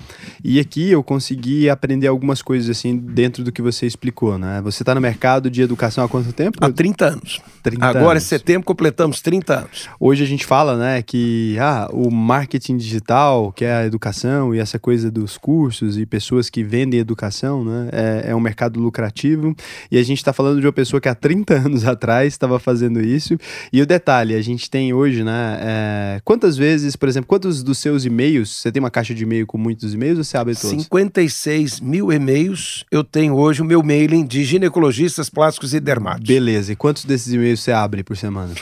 [0.43, 4.61] E aqui eu consegui aprender algumas coisas assim dentro do que você explicou, né?
[4.63, 6.57] Você está no mercado de educação há quanto tempo?
[6.59, 7.41] Há 30 anos.
[7.61, 8.23] 30 Agora, anos.
[8.23, 9.89] em setembro, completamos 30 anos.
[9.99, 14.59] Hoje a gente fala, né, que ah, o marketing digital, que é a educação e
[14.59, 19.55] essa coisa dos cursos e pessoas que vendem educação, né, é, é um mercado lucrativo.
[19.91, 23.01] E a gente está falando de uma pessoa que há 30 anos atrás estava fazendo
[23.01, 23.37] isso
[23.71, 25.59] e o detalhe, a gente tem hoje, né?
[25.61, 29.45] É, quantas vezes, por exemplo, quantos dos seus e-mails, você tem uma caixa de e-mail
[29.45, 30.83] com muitos e-mails ou você abre todos?
[30.83, 36.27] 56 mil e-mails eu tenho hoje o meu mailing de ginecologistas plásticos e dermatos.
[36.27, 38.53] Beleza, e quantos desses e-mails você abre por semana?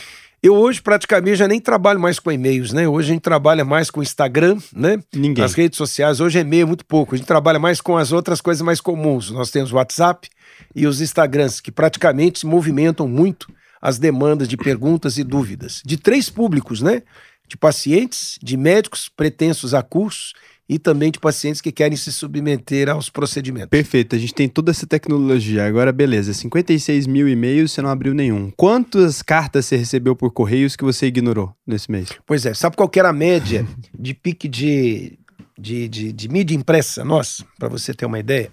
[0.41, 2.87] Eu hoje praticamente já nem trabalho mais com e-mails, né?
[2.87, 4.99] Hoje a gente trabalha mais com Instagram, né?
[5.11, 5.43] Ninguém.
[5.43, 7.15] As redes sociais, hoje e-mail é muito pouco.
[7.15, 9.31] A gente trabalha mais com as outras coisas mais comuns.
[9.31, 10.29] Nós temos o WhatsApp
[10.75, 13.47] e os Instagrams, que praticamente se movimentam muito
[13.85, 15.83] as demandas de perguntas e dúvidas.
[15.85, 17.03] De três públicos, né?
[17.47, 20.33] De pacientes, de médicos pretensos a cursos
[20.67, 23.69] e também de pacientes que querem se submeter aos procedimentos.
[23.69, 25.67] Perfeito, a gente tem toda essa tecnologia.
[25.67, 28.51] Agora, beleza, 56 mil e-mails, você não abriu nenhum.
[28.57, 32.09] Quantas cartas você recebeu por correios que você ignorou nesse mês?
[32.25, 35.19] Pois é, sabe qual era a média de pique de,
[35.55, 38.51] de, de, de mídia impressa nossa, para você ter uma ideia?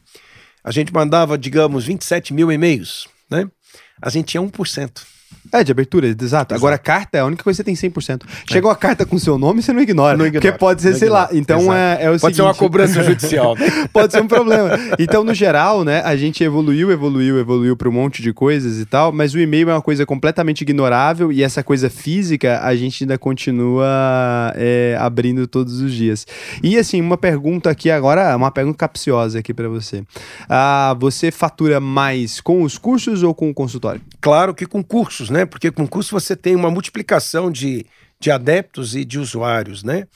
[0.62, 3.50] A gente mandava, digamos, 27 mil e-mails, né?
[4.02, 5.12] A gente tinha 1%.
[5.52, 6.24] É, de abertura, exato.
[6.24, 6.54] exato.
[6.54, 8.22] Agora, a carta é a única coisa que você tem 100%.
[8.50, 8.74] Chegou é.
[8.74, 10.16] a carta com seu nome, você não ignora.
[10.16, 10.40] Não ignora.
[10.40, 11.28] Porque pode ser, sei lá.
[11.30, 13.54] Então, é, é, o Pode seguinte, ser uma cobrança judicial.
[13.54, 13.86] Né?
[13.92, 14.70] pode ser um problema.
[14.98, 18.86] Então, no geral, né, a gente evoluiu, evoluiu, evoluiu para um monte de coisas e
[18.86, 23.04] tal, mas o e-mail é uma coisa completamente ignorável e essa coisa física a gente
[23.04, 26.26] ainda continua é, abrindo todos os dias.
[26.62, 30.02] E, assim, uma pergunta aqui agora, uma pergunta capciosa aqui para você.
[30.48, 34.00] Ah, você fatura mais com os cursos ou com o consultório?
[34.18, 35.44] Claro que com cursos, né?
[35.44, 37.84] Porque com curso você tem uma multiplicação de,
[38.20, 40.06] de adeptos e de usuários, né?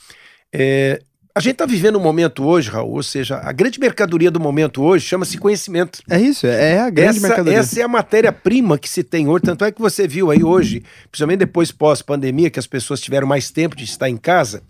[0.52, 1.00] É,
[1.36, 4.82] a gente está vivendo um momento hoje, Raul, ou seja, a grande mercadoria do momento
[4.82, 6.00] hoje chama-se conhecimento.
[6.08, 7.58] É isso, é a grande essa, mercadoria.
[7.58, 9.42] Essa é a matéria-prima que se tem hoje.
[9.44, 13.50] Tanto é que você viu aí hoje, principalmente depois pós-pandemia, que as pessoas tiveram mais
[13.50, 14.62] tempo de estar em casa.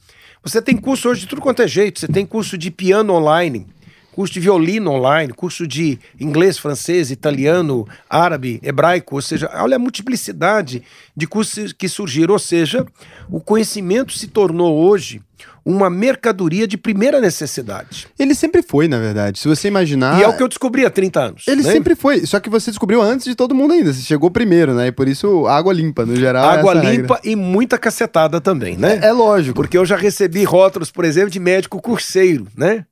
[0.42, 2.00] Você tem curso hoje de tudo quanto é jeito.
[2.00, 3.68] Você tem curso de piano online,
[4.16, 9.78] curso de violino online, curso de inglês, francês, italiano, árabe, hebraico, ou seja, olha a
[9.78, 10.82] multiplicidade
[11.14, 12.86] de cursos que surgiram, ou seja,
[13.30, 15.20] o conhecimento se tornou hoje
[15.62, 18.06] uma mercadoria de primeira necessidade.
[18.18, 19.38] Ele sempre foi, na verdade.
[19.38, 20.18] Se você imaginar.
[20.18, 21.44] E é o que eu descobri há 30 anos.
[21.46, 21.70] Ele né?
[21.70, 22.24] sempre foi.
[22.24, 23.92] Só que você descobriu antes de todo mundo ainda.
[23.92, 24.86] Você chegou primeiro, né?
[24.86, 26.48] E por isso, água limpa, no geral.
[26.48, 29.00] Água limpa e muita cacetada também, né?
[29.02, 29.56] É, é lógico.
[29.56, 32.86] Porque eu já recebi rótulos, por exemplo, de médico curseiro, né?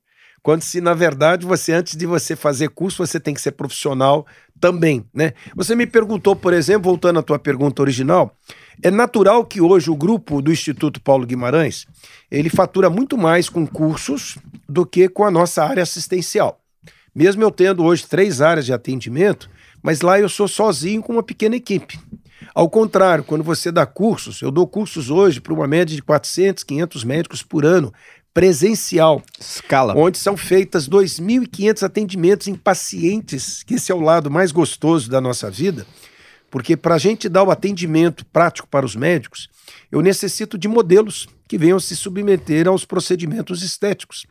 [0.45, 4.27] Quando se, na verdade, você, antes de você fazer curso, você tem que ser profissional
[4.61, 5.33] também, né?
[5.55, 8.31] Você me perguntou, por exemplo, voltando à tua pergunta original,
[8.83, 11.87] é natural que hoje o grupo do Instituto Paulo Guimarães,
[12.29, 14.37] ele fatura muito mais com cursos
[14.69, 16.59] do que com a nossa área assistencial.
[17.15, 19.49] Mesmo eu tendo hoje três áreas de atendimento,
[19.81, 21.99] mas lá eu sou sozinho com uma pequena equipe.
[22.53, 26.63] Ao contrário, quando você dá cursos, eu dou cursos hoje para uma média de 400,
[26.63, 27.91] 500 médicos por ano,
[28.35, 29.23] presencial.
[29.39, 29.95] Escala.
[29.95, 35.21] Onde são feitas 2.500 atendimentos em pacientes, que esse é o lado mais gostoso da
[35.21, 35.87] nossa vida,
[36.51, 39.47] porque para a gente dar o atendimento prático para os médicos,
[39.89, 44.25] eu necessito de modelos que venham se submeter aos procedimentos estéticos.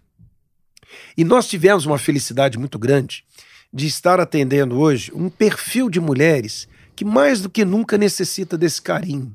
[1.16, 3.24] E nós tivemos uma felicidade muito grande
[3.72, 8.82] de estar atendendo hoje um perfil de mulheres que mais do que nunca necessita desse
[8.82, 9.34] carinho,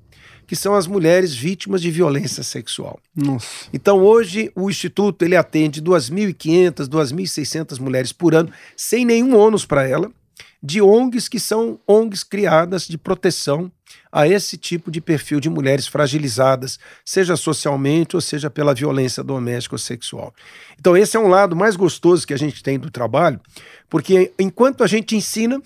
[0.49, 2.99] que são as mulheres vítimas de violência sexual.
[3.15, 3.67] Nossa.
[3.71, 9.87] Então hoje o instituto ele atende 2.500, 2.600 mulheres por ano sem nenhum ônus para
[9.87, 10.11] ela,
[10.61, 13.71] de ONGs que são ONGs criadas de proteção
[14.11, 19.75] a esse tipo de perfil de mulheres fragilizadas, seja socialmente ou seja pela violência doméstica
[19.75, 20.33] ou sexual.
[20.79, 23.39] Então esse é um lado mais gostoso que a gente tem do trabalho,
[23.87, 25.61] porque enquanto a gente ensina,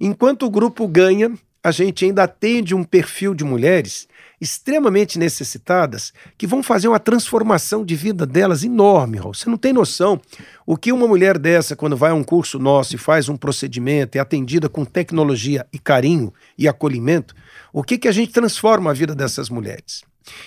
[0.00, 4.08] enquanto o grupo ganha, a gente ainda atende um perfil de mulheres
[4.40, 9.18] extremamente necessitadas que vão fazer uma transformação de vida delas enorme.
[9.18, 9.34] Raul.
[9.34, 10.18] Você não tem noção
[10.66, 14.16] o que uma mulher dessa, quando vai a um curso nosso e faz um procedimento,
[14.16, 17.34] é atendida com tecnologia e carinho e acolhimento,
[17.72, 20.02] o que, que a gente transforma a vida dessas mulheres.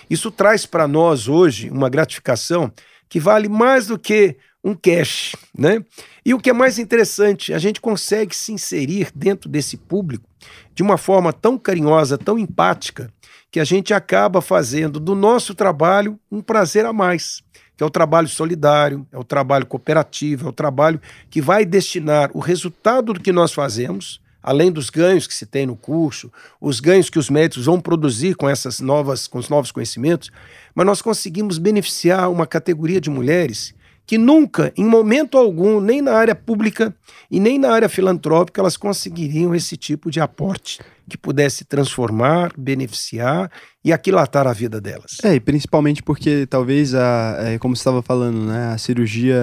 [0.10, 2.72] Isso traz para nós hoje uma gratificação
[3.08, 5.84] que vale mais do que um cash, né?
[6.26, 10.26] E o que é mais interessante, a gente consegue se inserir dentro desse público
[10.74, 13.12] de uma forma tão carinhosa, tão empática,
[13.52, 17.44] que a gente acaba fazendo do nosso trabalho um prazer a mais,
[17.78, 21.00] que é o trabalho solidário, é o trabalho cooperativo, é o trabalho
[21.30, 25.68] que vai destinar o resultado do que nós fazemos, além dos ganhos que se tem
[25.68, 29.72] no curso, os ganhos que os médicos vão produzir com essas novas, com os novos
[29.72, 30.32] conhecimentos,
[30.74, 36.14] mas nós conseguimos beneficiar uma categoria de mulheres que nunca, em momento algum, nem na
[36.14, 36.94] área pública
[37.32, 43.52] e nem na área filantrópica, elas conseguiriam esse tipo de aporte que pudesse transformar, beneficiar
[43.84, 45.18] e aquilatar a vida delas.
[45.24, 49.38] É, e principalmente porque talvez, a, é, como você estava falando, né, a cirurgia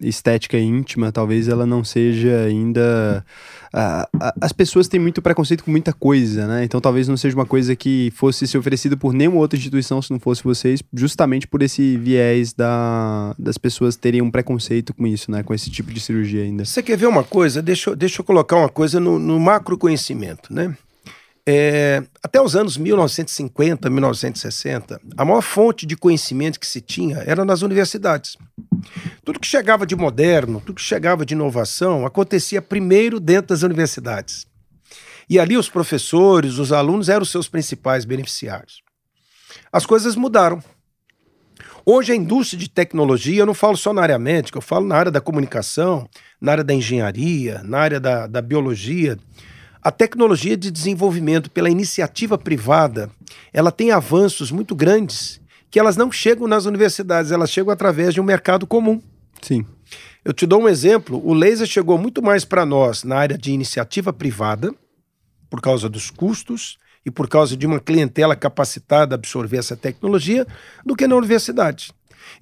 [0.00, 3.24] estética íntima, talvez ela não seja ainda.
[4.40, 6.64] As pessoas têm muito preconceito com muita coisa, né?
[6.64, 10.10] Então talvez não seja uma coisa que fosse ser oferecida por nenhuma outra instituição se
[10.10, 15.30] não fosse vocês, justamente por esse viés da, das pessoas terem um preconceito com isso,
[15.30, 15.42] né?
[15.42, 16.64] Com esse tipo de cirurgia ainda.
[16.64, 17.62] Você quer ver uma coisa?
[17.62, 20.74] Deixa, deixa eu colocar uma coisa no, no macro conhecimento, né?
[21.50, 27.42] É, até os anos 1950, 1960, a maior fonte de conhecimento que se tinha era
[27.42, 28.36] nas universidades.
[29.24, 34.46] Tudo que chegava de moderno, tudo que chegava de inovação, acontecia primeiro dentro das universidades.
[35.26, 38.82] E ali os professores, os alunos eram os seus principais beneficiários.
[39.72, 40.62] As coisas mudaram.
[41.82, 44.96] Hoje a indústria de tecnologia, eu não falo só na área médica, eu falo na
[44.96, 46.06] área da comunicação,
[46.38, 49.16] na área da engenharia, na área da, da biologia.
[49.82, 53.10] A tecnologia de desenvolvimento pela iniciativa privada,
[53.52, 58.20] ela tem avanços muito grandes que elas não chegam nas universidades, elas chegam através de
[58.20, 59.00] um mercado comum.
[59.40, 59.64] Sim.
[60.24, 63.52] Eu te dou um exemplo: o laser chegou muito mais para nós na área de
[63.52, 64.74] iniciativa privada,
[65.48, 70.46] por causa dos custos, e por causa de uma clientela capacitada a absorver essa tecnologia
[70.84, 71.90] do que na universidade.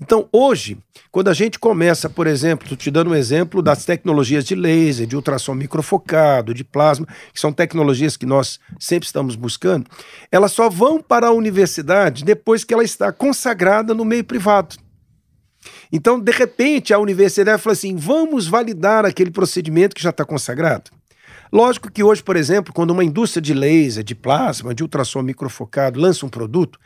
[0.00, 0.78] Então, hoje,
[1.10, 5.06] quando a gente começa, por exemplo, estou te dando um exemplo das tecnologias de laser,
[5.06, 9.86] de ultrassom microfocado, de plasma, que são tecnologias que nós sempre estamos buscando,
[10.30, 14.76] elas só vão para a universidade depois que ela está consagrada no meio privado.
[15.90, 20.90] Então, de repente, a universidade fala assim: vamos validar aquele procedimento que já está consagrado.
[21.52, 26.00] Lógico que hoje, por exemplo, quando uma indústria de laser, de plasma, de ultrassom microfocado
[26.00, 26.78] lança um produto,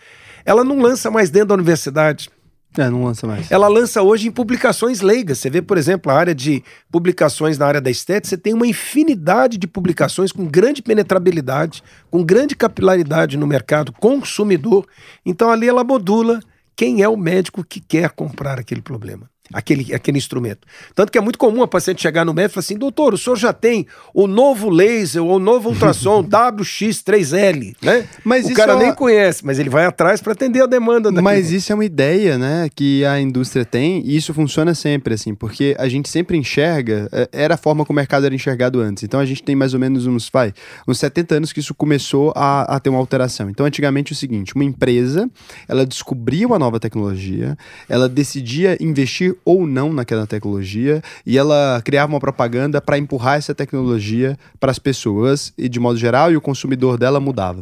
[0.45, 2.31] ela não lança mais dentro da universidade.
[2.79, 3.51] É, não lança mais.
[3.51, 5.39] Ela lança hoje em publicações leigas.
[5.39, 8.67] Você vê, por exemplo, a área de publicações na área da estética, você tem uma
[8.67, 14.87] infinidade de publicações com grande penetrabilidade, com grande capilaridade no mercado consumidor.
[15.27, 16.41] Então ali ela modula
[16.77, 20.67] quem é o médico que quer comprar aquele problema aquele, aquele instrumento.
[20.95, 23.19] Tanto que é muito comum a paciente chegar no médico e falar assim: doutor, o
[23.19, 28.07] senhor já tem o novo laser ou o novo ultrassom WX3L, né?
[28.25, 28.83] Mas o cara é uma...
[28.85, 31.11] nem conhece, mas ele vai atrás para atender a demanda.
[31.11, 31.23] Daquilo.
[31.23, 35.35] Mas isso é uma ideia, né, que a indústria tem e isso funciona sempre, assim,
[35.35, 39.03] porque a gente sempre enxerga, é, era a forma como o mercado era enxergado antes.
[39.03, 40.53] Então a gente tem mais ou menos uns, vai,
[40.87, 43.51] uns 70 anos que isso começou a, a ter uma alteração.
[43.51, 45.29] Então antigamente é o seguinte, uma empresa,
[45.69, 47.57] ela descobria uma nova tecnologia,
[47.89, 53.55] ela decidia investir ou não naquela tecnologia e ela criava uma propaganda para empurrar essa
[53.55, 57.61] tecnologia para as pessoas e de modo geral e o consumidor dela mudava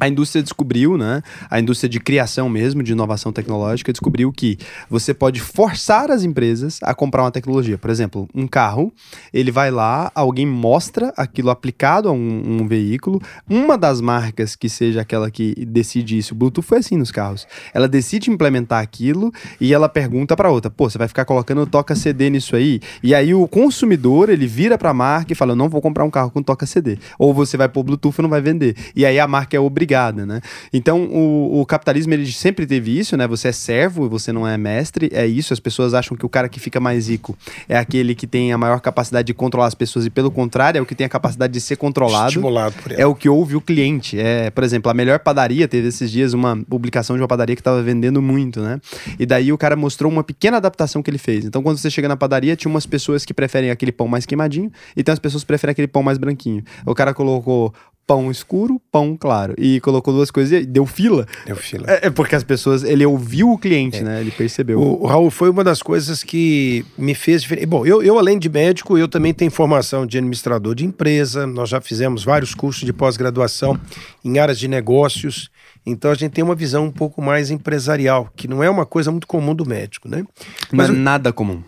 [0.00, 1.22] a indústria descobriu, né?
[1.50, 4.56] A indústria de criação mesmo, de inovação tecnológica, descobriu que
[4.88, 7.76] você pode forçar as empresas a comprar uma tecnologia.
[7.76, 8.92] Por exemplo, um carro,
[9.32, 13.20] ele vai lá, alguém mostra aquilo aplicado a um, um veículo.
[13.48, 17.46] Uma das marcas que seja aquela que decide isso, o Bluetooth foi assim nos carros.
[17.74, 21.96] Ela decide implementar aquilo e ela pergunta para outra: pô, você vai ficar colocando toca
[21.96, 22.80] CD nisso aí?
[23.02, 26.10] E aí o consumidor ele vira para a marca e fala: não vou comprar um
[26.10, 26.98] carro com toca CD.
[27.18, 28.76] Ou você vai pôr Bluetooth e não vai vender.
[28.94, 30.40] E aí a marca é obrigada obrigada, né?
[30.72, 33.26] Então, o, o, capitalismo, ele sempre teve isso, né?
[33.26, 35.52] Você é servo, você não é mestre, é isso.
[35.52, 37.36] As pessoas acham que o cara que fica mais rico
[37.68, 40.82] é aquele que tem a maior capacidade de controlar as pessoas e, pelo contrário, é
[40.82, 42.28] o que tem a capacidade de ser controlado.
[42.28, 43.00] Estimulado por ele.
[43.00, 44.18] É o que ouve o cliente.
[44.18, 47.60] É, por exemplo, a melhor padaria, teve esses dias uma publicação de uma padaria que
[47.60, 48.80] estava vendendo muito, né?
[49.18, 51.44] E daí o cara mostrou uma pequena adaptação que ele fez.
[51.44, 54.70] Então, quando você chega na padaria, tinha umas pessoas que preferem aquele pão mais queimadinho
[54.96, 56.62] e tem as pessoas que preferem aquele pão mais branquinho.
[56.84, 57.72] O cara colocou
[58.08, 59.54] pão escuro, pão claro.
[59.58, 61.26] E colocou duas coisas e deu fila.
[61.44, 61.84] Deu fila.
[61.86, 64.02] É, é porque as pessoas, ele ouviu o cliente, é.
[64.02, 64.20] né?
[64.22, 64.80] Ele percebeu.
[64.80, 67.66] O, o, Raul foi uma das coisas que me fez diferente.
[67.66, 71.46] Bom, eu, eu, além de médico, eu também tenho formação de administrador de empresa.
[71.46, 73.78] Nós já fizemos vários cursos de pós-graduação
[74.24, 75.50] em áreas de negócios.
[75.84, 79.10] Então a gente tem uma visão um pouco mais empresarial, que não é uma coisa
[79.10, 80.24] muito comum do médico, né?
[80.72, 81.62] Mas não é nada comum.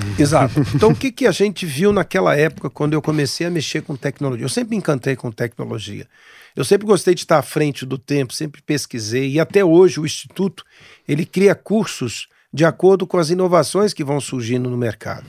[0.18, 0.54] Exato.
[0.74, 3.96] Então, o que, que a gente viu naquela época, quando eu comecei a mexer com
[3.96, 4.44] tecnologia?
[4.44, 6.06] Eu sempre me encantei com tecnologia.
[6.54, 9.30] Eu sempre gostei de estar à frente do tempo, sempre pesquisei.
[9.30, 10.64] E até hoje o Instituto,
[11.08, 15.26] ele cria cursos de acordo com as inovações que vão surgindo no mercado.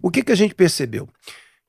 [0.00, 1.08] O que, que a gente percebeu?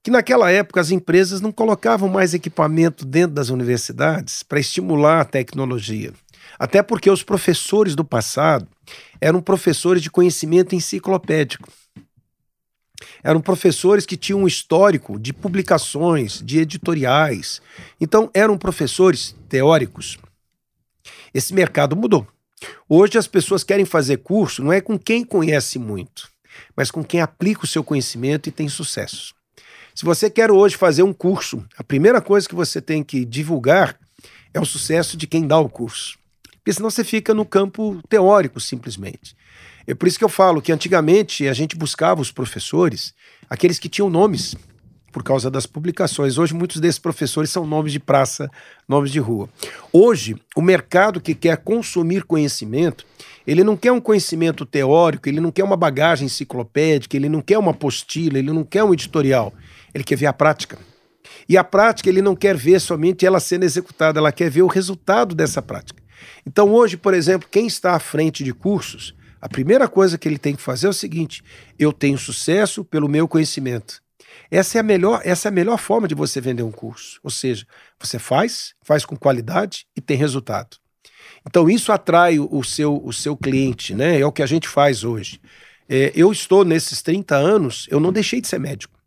[0.01, 5.25] Que naquela época as empresas não colocavam mais equipamento dentro das universidades para estimular a
[5.25, 6.13] tecnologia.
[6.57, 8.67] Até porque os professores do passado
[9.19, 11.69] eram professores de conhecimento enciclopédico
[13.23, 17.61] eram professores que tinham um histórico de publicações, de editoriais.
[17.99, 20.17] Então, eram professores teóricos.
[21.33, 22.27] Esse mercado mudou.
[22.87, 26.29] Hoje as pessoas querem fazer curso não é com quem conhece muito,
[26.75, 29.33] mas com quem aplica o seu conhecimento e tem sucesso.
[29.95, 33.97] Se você quer hoje fazer um curso, a primeira coisa que você tem que divulgar
[34.53, 36.20] é o sucesso de quem dá o curso.
[36.63, 39.35] Porque senão você fica no campo teórico simplesmente.
[39.87, 43.13] É por isso que eu falo que antigamente a gente buscava os professores,
[43.49, 44.55] aqueles que tinham nomes
[45.11, 46.37] por causa das publicações.
[46.37, 48.49] Hoje muitos desses professores são nomes de praça,
[48.87, 49.49] nomes de rua.
[49.91, 53.05] Hoje, o mercado que quer consumir conhecimento,
[53.45, 57.57] ele não quer um conhecimento teórico, ele não quer uma bagagem enciclopédica, ele não quer
[57.57, 59.51] uma apostila, ele não quer um editorial,
[59.93, 60.77] ele quer ver a prática.
[61.49, 64.67] E a prática ele não quer ver somente ela sendo executada, ela quer ver o
[64.67, 66.00] resultado dessa prática.
[66.45, 70.37] Então hoje, por exemplo, quem está à frente de cursos, a primeira coisa que ele
[70.37, 71.43] tem que fazer é o seguinte:
[71.77, 74.01] eu tenho sucesso pelo meu conhecimento.
[74.49, 77.19] Essa é a melhor, essa é a melhor forma de você vender um curso.
[77.23, 77.65] Ou seja,
[77.99, 80.77] você faz, faz com qualidade e tem resultado.
[81.47, 84.19] Então isso atrai o seu, o seu cliente, né?
[84.19, 85.41] É o que a gente faz hoje.
[85.89, 89.00] É, eu estou nesses 30 anos, eu não deixei de ser médico.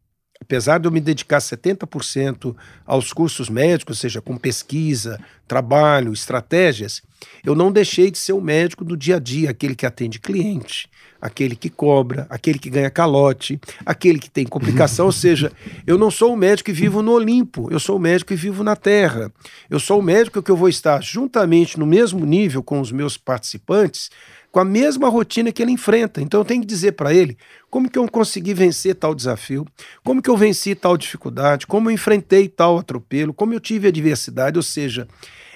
[0.44, 5.18] Apesar de eu me dedicar 70% aos cursos médicos, seja com pesquisa,
[5.48, 7.02] trabalho, estratégias,
[7.42, 10.86] eu não deixei de ser o médico do dia a dia, aquele que atende cliente,
[11.18, 15.06] aquele que cobra, aquele que ganha calote, aquele que tem complicação.
[15.06, 15.50] ou seja,
[15.86, 18.62] eu não sou o médico que vivo no Olimpo, eu sou o médico que vivo
[18.62, 19.32] na Terra.
[19.70, 23.16] Eu sou o médico que eu vou estar juntamente no mesmo nível com os meus
[23.16, 24.10] participantes,
[24.54, 26.22] com a mesma rotina que ele enfrenta.
[26.22, 27.36] Então eu tenho que dizer para ele
[27.68, 29.66] como que eu consegui vencer tal desafio,
[30.04, 34.56] como que eu venci tal dificuldade, como eu enfrentei tal atropelo, como eu tive adversidade,
[34.56, 35.08] ou seja,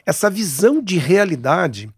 [0.05, 1.89] essa visão de realidade,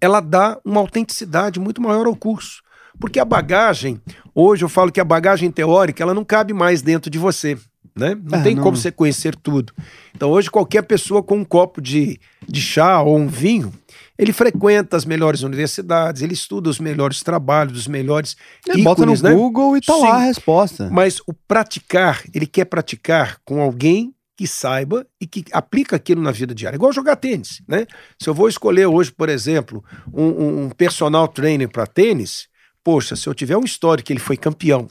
[0.00, 2.62] ela dá uma autenticidade muito maior ao curso.
[2.98, 4.00] Porque a bagagem,
[4.34, 7.58] hoje eu falo que a bagagem teórica, ela não cabe mais dentro de você.
[7.94, 8.16] Né?
[8.24, 8.62] Não é, tem não...
[8.62, 9.74] como você conhecer tudo.
[10.14, 13.72] Então, hoje, qualquer pessoa com um copo de, de chá ou um vinho,
[14.20, 18.36] ele frequenta as melhores universidades, ele estuda os melhores trabalhos, os melhores.
[18.68, 19.34] Ele ícones, bota no né?
[19.34, 20.90] Google e tá Sim, lá a resposta.
[20.92, 26.32] Mas o praticar, ele quer praticar com alguém que saiba e que aplica aquilo na
[26.32, 26.76] vida diária.
[26.76, 27.86] Igual jogar tênis, né?
[28.20, 32.46] Se eu vou escolher hoje, por exemplo, um, um personal trainer para tênis,
[32.84, 34.86] poxa, se eu tiver um histórico que ele foi campeão,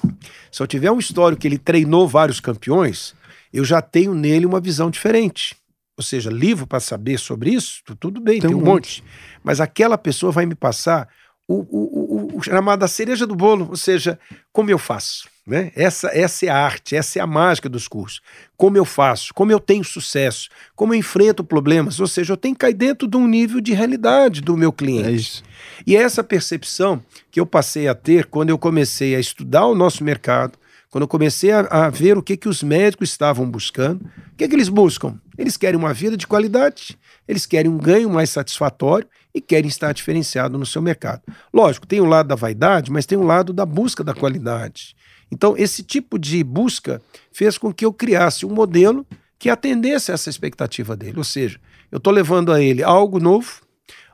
[0.52, 3.14] se eu tiver um histórico que ele treinou vários campeões,
[3.54, 5.56] eu já tenho nele uma visão diferente
[6.00, 9.02] ou seja, livro para saber sobre isso, tudo bem, tem, tem um monte.
[9.02, 9.04] monte.
[9.44, 11.10] Mas aquela pessoa vai me passar
[11.46, 14.18] o, o, o, o chamado da cereja do bolo, ou seja,
[14.54, 15.28] como eu faço.
[15.46, 15.74] Né?
[15.76, 18.22] Essa, essa é a arte, essa é a mágica dos cursos.
[18.56, 22.56] Como eu faço, como eu tenho sucesso, como eu enfrento problemas, ou seja, eu tenho
[22.56, 25.10] que cair dentro de um nível de realidade do meu cliente.
[25.10, 25.44] É isso.
[25.86, 29.76] E é essa percepção que eu passei a ter quando eu comecei a estudar o
[29.76, 30.58] nosso mercado,
[30.90, 34.02] quando eu comecei a, a, ver o que, que os médicos estavam buscando,
[34.34, 35.20] o que, que eles buscam?
[35.38, 39.94] Eles querem uma vida de qualidade, eles querem um ganho mais satisfatório e querem estar
[39.94, 41.22] diferenciado no seu mercado.
[41.54, 44.14] Lógico, tem o um lado da vaidade, mas tem o um lado da busca da
[44.14, 44.96] qualidade.
[45.32, 47.00] Então, esse tipo de busca
[47.32, 49.06] fez com que eu criasse um modelo
[49.38, 51.18] que atendesse essa expectativa dele.
[51.18, 51.60] Ou seja,
[51.92, 53.62] eu estou levando a ele algo novo,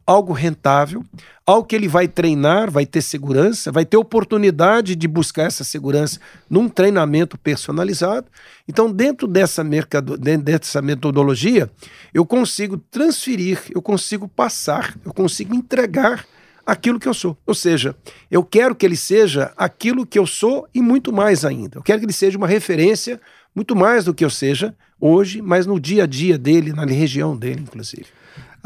[0.05, 1.03] algo rentável,
[1.45, 6.19] algo que ele vai treinar, vai ter segurança, vai ter oportunidade de buscar essa segurança
[6.49, 8.27] num treinamento personalizado.
[8.67, 11.69] Então, dentro dessa, mercado, dentro dessa metodologia,
[12.13, 16.25] eu consigo transferir, eu consigo passar, eu consigo entregar
[16.65, 17.37] aquilo que eu sou.
[17.45, 17.95] Ou seja,
[18.29, 21.79] eu quero que ele seja aquilo que eu sou e muito mais ainda.
[21.79, 23.19] Eu quero que ele seja uma referência
[23.55, 27.35] muito mais do que eu seja hoje, mas no dia a dia dele, na região
[27.35, 28.07] dele, inclusive.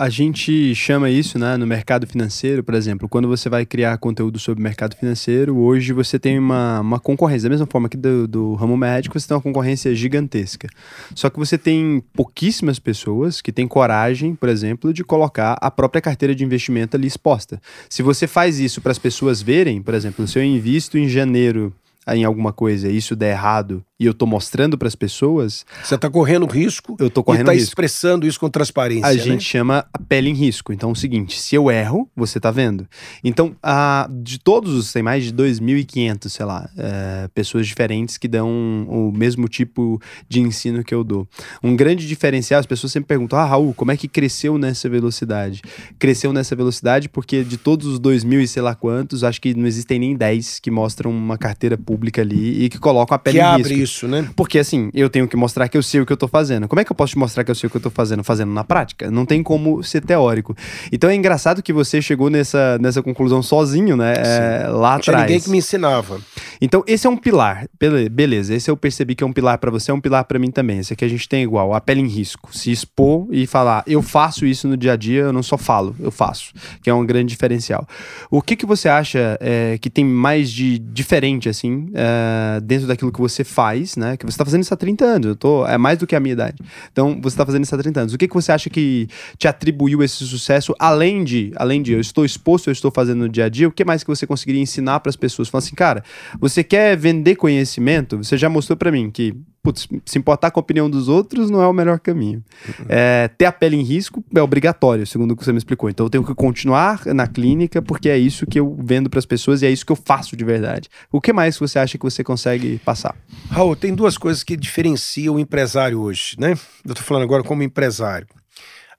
[0.02, 4.39] A gente chama isso, né, no mercado financeiro, por exemplo, quando você vai criar conteúdo
[4.39, 8.54] sobre mercado financeiro, hoje você tem uma, uma concorrência, da mesma forma que do, do
[8.54, 10.70] ramo médico, você tem uma concorrência gigantesca.
[11.14, 16.02] Só que você tem pouquíssimas pessoas que têm coragem, por exemplo, de colocar a própria
[16.02, 17.62] carteira de investimento ali exposta.
[17.89, 21.76] Se você faz isso para as pessoas verem, por exemplo, se eu invisto em janeiro
[22.08, 25.66] em alguma coisa e isso der errado e eu tô mostrando para as pessoas.
[25.84, 26.95] Você tá correndo risco.
[26.97, 27.68] Eu tô correndo e tá risco.
[27.68, 29.08] expressando isso com transparência.
[29.08, 29.20] A né?
[29.20, 30.72] gente chama a pele em risco.
[30.72, 32.88] Então é o seguinte: se eu erro, você tá vendo.
[33.24, 38.28] Então, a, de todos os, tem mais de 2.500, sei lá, é, pessoas diferentes que
[38.28, 41.28] dão o mesmo tipo de ensino que eu dou.
[41.62, 45.62] Um grande diferencial, as pessoas sempre perguntam: ah, Raul, como é que cresceu nessa velocidade?
[45.97, 49.68] Cresceu nessa velocidade porque de todos os 2.000 e sei lá quantos, acho que não
[49.68, 53.43] existem nem 10 que mostram uma carteira pública ali e que colocam a pele que
[53.43, 53.89] em risco.
[53.90, 54.30] Isso, né?
[54.36, 56.68] Porque assim, eu tenho que mostrar que eu sei o que eu tô fazendo.
[56.68, 58.24] Como é que eu posso te mostrar que eu sei o que eu tô fazendo?
[58.24, 59.10] Fazendo na prática?
[59.12, 60.56] Não tem como ser teórico.
[60.92, 64.14] Então é engraçado que você chegou nessa, nessa conclusão sozinho, né?
[64.18, 64.96] É, lá atrás.
[64.96, 66.20] Não tinha ninguém que me ensinava.
[66.62, 67.66] Então esse é um pilar.
[68.12, 70.52] Beleza, esse eu percebi que é um pilar para você, é um pilar para mim
[70.52, 70.80] também.
[70.80, 72.56] Esse aqui a gente tem igual, a pele em risco.
[72.56, 75.96] Se expor e falar, eu faço isso no dia a dia, eu não só falo,
[76.00, 76.54] eu faço.
[76.84, 77.88] Que é um grande diferencial.
[78.30, 83.12] O que, que você acha é, que tem mais de diferente, assim, é, dentro daquilo
[83.12, 84.17] que você faz, né?
[84.17, 86.19] Que você está fazendo isso há 30 anos, eu tô, é mais do que a
[86.19, 86.57] minha idade.
[86.91, 88.13] Então, você está fazendo isso há 30 anos.
[88.13, 89.07] O que, que você acha que
[89.38, 93.30] te atribuiu esse sucesso, além de, além de eu estou exposto, eu estou fazendo no
[93.30, 95.49] dia a dia, o que mais que você conseguiria ensinar para as pessoas?
[95.49, 96.03] Falar assim, cara,
[96.39, 98.17] Você quer vender conhecimento?
[98.17, 101.62] Você já mostrou para mim que putz, se importar com a opinião dos outros não
[101.62, 102.43] é o melhor caminho.
[102.68, 102.86] Uhum.
[102.89, 105.89] É, ter a pele em risco é obrigatório, segundo o que você me explicou.
[105.89, 109.26] Então eu tenho que continuar na clínica porque é isso que eu vendo para as
[109.26, 110.89] pessoas e é isso que eu faço de verdade.
[111.12, 113.16] O que mais você acha que você consegue passar?
[113.49, 116.55] Raul, tem duas coisas que diferenciam o empresário hoje, né?
[116.86, 118.28] Eu tô falando agora como empresário.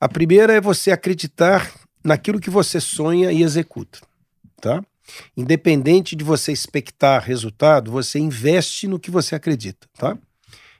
[0.00, 1.70] A primeira é você acreditar
[2.02, 3.98] naquilo que você sonha e executa,
[4.60, 4.82] tá?
[5.36, 10.16] Independente de você expectar resultado, você investe no que você acredita, tá?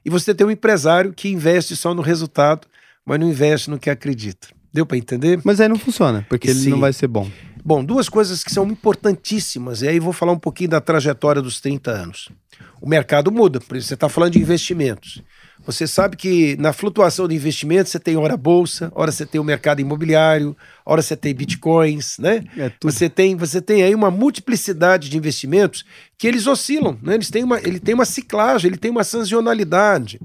[0.05, 2.67] E você tem um empresário que investe só no resultado,
[3.05, 4.49] mas não investe no que acredita.
[4.73, 5.41] Deu para entender?
[5.45, 6.61] Mas aí não funciona, porque Sim.
[6.61, 7.29] ele não vai ser bom.
[7.63, 11.61] Bom, duas coisas que são importantíssimas, e aí vou falar um pouquinho da trajetória dos
[11.61, 12.31] 30 anos.
[12.81, 15.23] O mercado muda, por exemplo, você está falando de investimentos.
[15.67, 19.45] Você sabe que na flutuação de investimentos você tem hora bolsa, hora você tem o
[19.45, 22.45] mercado imobiliário, hora você tem bitcoins, né?
[22.57, 25.85] É você tem você tem aí uma multiplicidade de investimentos
[26.19, 27.15] que eles oscilam, né?
[27.15, 30.21] Eles têm uma ele tem uma ciclagem, ele tem uma sazonalidade.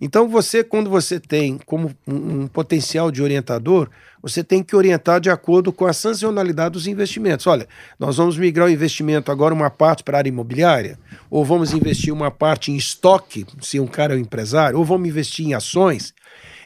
[0.00, 3.88] Então você quando você tem como um, um potencial de orientador,
[4.22, 7.46] você tem que orientar de acordo com a sazonalidade dos investimentos.
[7.46, 7.66] Olha,
[7.98, 10.98] nós vamos migrar o investimento agora uma parte para a área imobiliária,
[11.30, 15.08] ou vamos investir uma parte em estoque, se um cara é um empresário, ou vamos
[15.08, 16.12] investir em ações.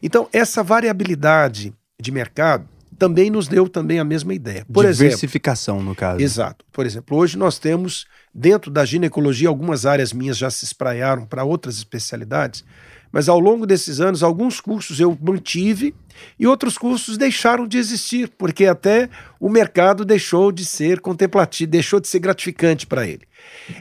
[0.02, 2.68] Então, essa variabilidade de mercado
[3.02, 4.64] também nos deu também a mesma ideia.
[4.72, 6.22] Por Diversificação, exemplo, no caso.
[6.22, 6.64] Exato.
[6.70, 11.42] Por exemplo, hoje nós temos, dentro da ginecologia, algumas áreas minhas já se espraiaram para
[11.42, 12.64] outras especialidades,
[13.10, 15.92] mas ao longo desses anos, alguns cursos eu mantive
[16.38, 21.98] e outros cursos deixaram de existir, porque até o mercado deixou de ser contemplativo, deixou
[21.98, 23.22] de ser gratificante para ele.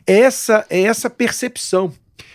[0.07, 1.93] Essa é essa percepção,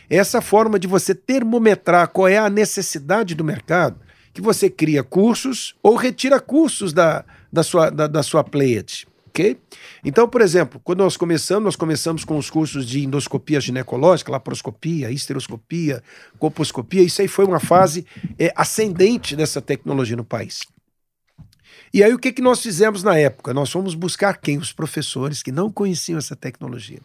[0.08, 4.05] essa forma de você termometrar qual é a necessidade do mercado,
[4.36, 9.06] que você cria cursos ou retira cursos da, da sua, da, da sua pleiade
[9.36, 9.58] ok?
[10.02, 15.10] Então, por exemplo, quando nós começamos, nós começamos com os cursos de endoscopia ginecológica, laparoscopia,
[15.10, 16.02] histeroscopia,
[16.38, 18.06] coposcopia, isso aí foi uma fase
[18.38, 20.60] é, ascendente dessa tecnologia no país.
[21.92, 23.52] E aí o que, que nós fizemos na época?
[23.52, 24.58] Nós fomos buscar quem?
[24.58, 27.00] Os professores que não conheciam essa tecnologia.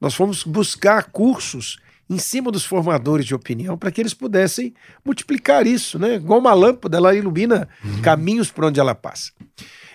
[0.00, 1.78] Nós fomos buscar cursos
[2.08, 6.14] em cima dos formadores de opinião para que eles pudessem multiplicar isso, né?
[6.14, 8.02] Igual uma lâmpada, ela ilumina uhum.
[8.02, 9.32] caminhos por onde ela passa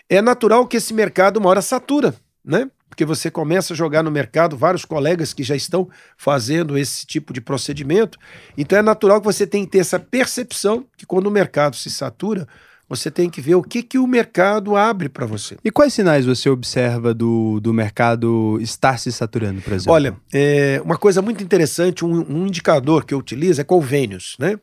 [0.09, 2.69] é natural que esse mercado uma hora satura, né?
[2.87, 7.33] Porque você começa a jogar no mercado vários colegas que já estão fazendo esse tipo
[7.33, 8.19] de procedimento.
[8.55, 11.89] Então é natural que você tenha que ter essa percepção que quando o mercado se
[11.89, 12.47] satura,
[12.87, 15.57] você tem que ver o que, que o mercado abre para você.
[15.63, 19.93] E quais sinais você observa do, do mercado estar se saturando, por exemplo?
[19.93, 24.59] Olha, é, uma coisa muito interessante, um, um indicador que eu utilizo é convênios, né?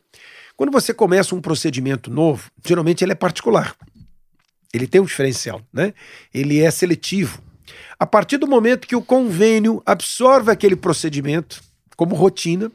[0.55, 3.75] Quando você começa um procedimento novo, geralmente ele é particular.
[4.73, 5.93] Ele tem um diferencial, né?
[6.33, 7.41] Ele é seletivo.
[7.99, 11.61] A partir do momento que o convênio absorve aquele procedimento
[11.95, 12.71] como rotina,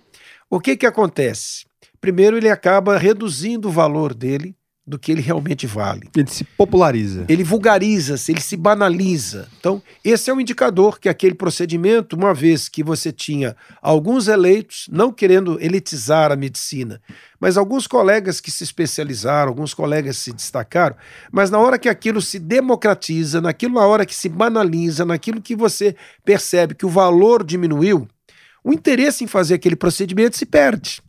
[0.51, 1.65] o que que acontece?
[2.01, 4.55] Primeiro, ele acaba reduzindo o valor dele
[4.87, 6.09] do que ele realmente vale.
[6.17, 7.25] Ele se populariza.
[7.29, 9.49] Ele vulgariza-se, ele se banaliza.
[9.59, 14.87] Então, esse é um indicador que aquele procedimento, uma vez que você tinha alguns eleitos,
[14.91, 17.01] não querendo elitizar a medicina,
[17.41, 20.97] mas alguns colegas que se especializaram, alguns colegas se destacaram,
[21.33, 25.57] mas na hora que aquilo se democratiza, naquilo na hora que se banaliza, naquilo que
[25.57, 28.07] você percebe que o valor diminuiu,
[28.63, 31.03] o interesse em fazer aquele procedimento se perde.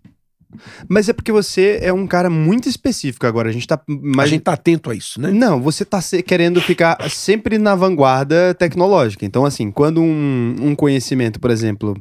[0.87, 3.49] Mas é porque você é um cara muito específico agora.
[3.49, 3.79] A gente tá.
[3.87, 4.25] Mas...
[4.25, 5.31] A gente tá atento a isso, né?
[5.31, 9.25] Não, você tá querendo ficar sempre na vanguarda tecnológica.
[9.25, 11.95] Então, assim, quando um, um conhecimento, por exemplo,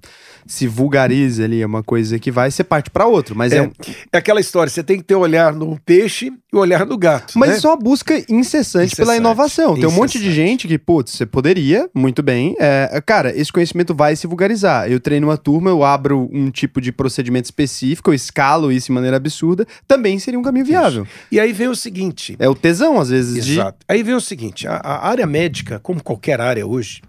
[0.46, 3.34] se vulgariza ali, é uma coisa que vai, você parte para outro.
[3.36, 3.70] Mas é, é,
[4.12, 7.38] é, aquela história, você tem que ter olhar no peixe e olhar no gato.
[7.38, 7.60] Mas né?
[7.60, 9.74] só busca incessante, incessante, pela inovação.
[9.74, 12.54] Tem um monte de gente que, putz, você poderia, muito bem.
[12.58, 14.90] É, cara, esse conhecimento vai se vulgarizar.
[14.90, 18.92] Eu treino uma turma, eu abro um tipo de procedimento específico, eu escalo isso de
[18.92, 21.04] maneira absurda, também seria um caminho viável.
[21.04, 21.12] Isso.
[21.32, 22.36] E aí vem o seguinte.
[22.38, 23.48] É o tesão, às vezes.
[23.48, 23.78] Exato.
[23.78, 23.84] De...
[23.88, 27.00] Aí vem o seguinte: a, a área médica, como qualquer área hoje,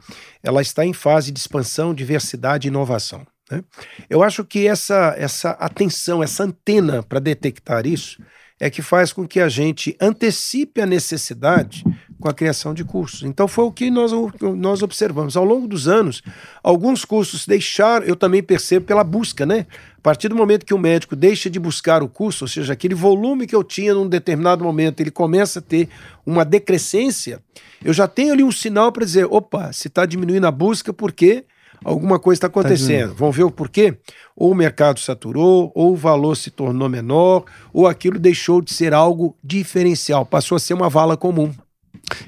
[0.42, 3.28] ela está em fase de expansão, diversidade e inovação.
[3.52, 3.62] Né?
[4.10, 8.22] Eu acho que essa, essa atenção, essa antena para detectar isso,
[8.60, 11.84] é que faz com que a gente antecipe a necessidade
[12.20, 13.24] com a criação de cursos.
[13.24, 14.12] Então foi o que nós,
[14.56, 15.38] nós observamos.
[15.38, 16.22] Ao longo dos anos,
[16.64, 19.66] alguns cursos deixaram, eu também percebo pela busca, né?
[19.98, 22.96] A partir do momento que o médico deixa de buscar o curso, ou seja, aquele
[22.96, 25.90] volume que eu tinha num determinado momento, ele começa a ter
[26.26, 27.42] uma decrescência,
[27.84, 31.12] eu já tenho ali um sinal para dizer, opa, se está diminuindo a busca, por
[31.12, 31.46] quê?
[31.84, 33.10] alguma coisa está acontecendo.
[33.10, 33.98] Tá Vão ver o porquê?
[34.36, 38.94] Ou o mercado saturou, ou o valor se tornou menor, ou aquilo deixou de ser
[38.94, 41.54] algo diferencial, passou a ser uma vala comum.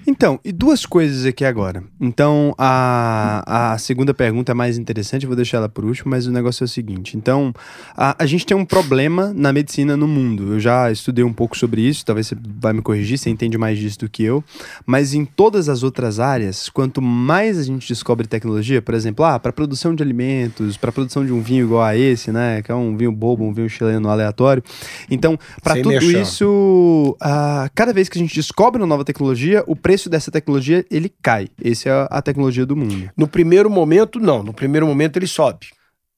[0.06, 1.84] Então, e duas coisas aqui agora.
[2.00, 6.32] Então, a, a segunda pergunta é mais interessante, vou deixar ela por último, mas o
[6.32, 7.18] negócio é o seguinte.
[7.18, 7.54] Então,
[7.96, 10.54] a, a gente tem um problema na medicina no mundo.
[10.54, 13.78] Eu já estudei um pouco sobre isso, talvez você vai me corrigir, você entende mais
[13.78, 14.44] disso do que eu.
[14.86, 19.40] Mas em todas as outras áreas, quanto mais a gente descobre tecnologia, por exemplo, ah,
[19.40, 22.76] para produção de alimentos, para produção de um vinho igual a esse, né, que é
[22.76, 24.64] um vinho bobo, um vinho chileno aleatório.
[25.10, 26.22] Então, para tudo mexer.
[26.22, 30.86] isso, ah, cada vez que a gente descobre uma nova tecnologia, o preço dessa tecnologia
[30.90, 31.48] ele cai.
[31.64, 33.10] Essa é a tecnologia do mundo.
[33.16, 34.44] No primeiro momento, não.
[34.44, 35.68] No primeiro momento ele sobe.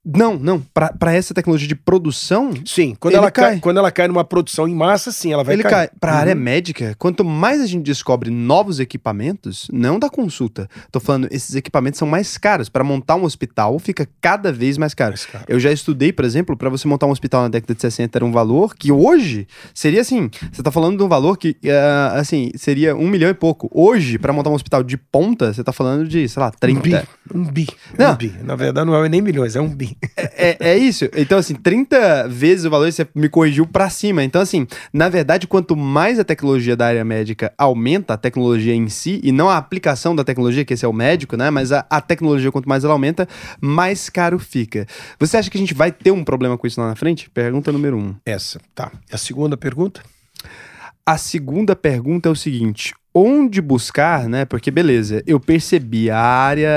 [0.04, 0.60] Não, não.
[0.74, 3.52] Para essa tecnologia de produção, Sim, quando ela cai.
[3.52, 3.60] cai.
[3.60, 5.72] quando ela cai numa produção em massa, sim, ela vai ele cair.
[5.72, 5.90] cai.
[6.00, 6.42] Para a área Uhum.
[6.42, 10.68] médica, quanto mais a gente descobre novos equipamentos, não da consulta.
[10.92, 12.68] Tô falando, esses equipamentos são mais caros.
[12.68, 15.12] Para montar um hospital, fica cada vez mais caro.
[15.12, 15.46] Mais caro.
[15.48, 18.26] Eu já estudei, por exemplo, para você montar um hospital na década de 60 era
[18.26, 20.32] um valor que hoje seria assim.
[20.52, 23.70] Você tá falando de um valor que, ah, assim, seria um milhão e pouco.
[23.72, 26.82] Hoje, para montar um hospital de ponta, você tá falando de, sei lá, Um 30.
[26.82, 27.38] bi.
[27.38, 27.68] Um bi.
[28.00, 28.14] Não.
[28.14, 28.34] Um bi.
[28.44, 29.91] Na verdade, não é nem milhões, é um bi.
[30.16, 31.06] É, é isso.
[31.16, 34.24] Então, assim, 30 vezes o valor, você me corrigiu pra cima.
[34.24, 38.90] Então, assim, na verdade, quanto mais a tecnologia da área médica aumenta, a tecnologia em
[38.90, 41.50] si, e não a aplicação da tecnologia, que esse é o médico, né?
[41.50, 43.28] Mas a, a tecnologia, quanto mais ela aumenta,
[43.60, 44.86] mais caro fica.
[45.20, 47.30] Você acha que a gente vai ter um problema com isso lá na frente?
[47.30, 48.16] Pergunta número um.
[48.26, 48.92] Essa, tá.
[49.12, 50.02] A segunda pergunta?
[51.06, 54.46] A segunda pergunta é o seguinte: onde buscar, né?
[54.46, 56.70] Porque beleza, eu percebi a área.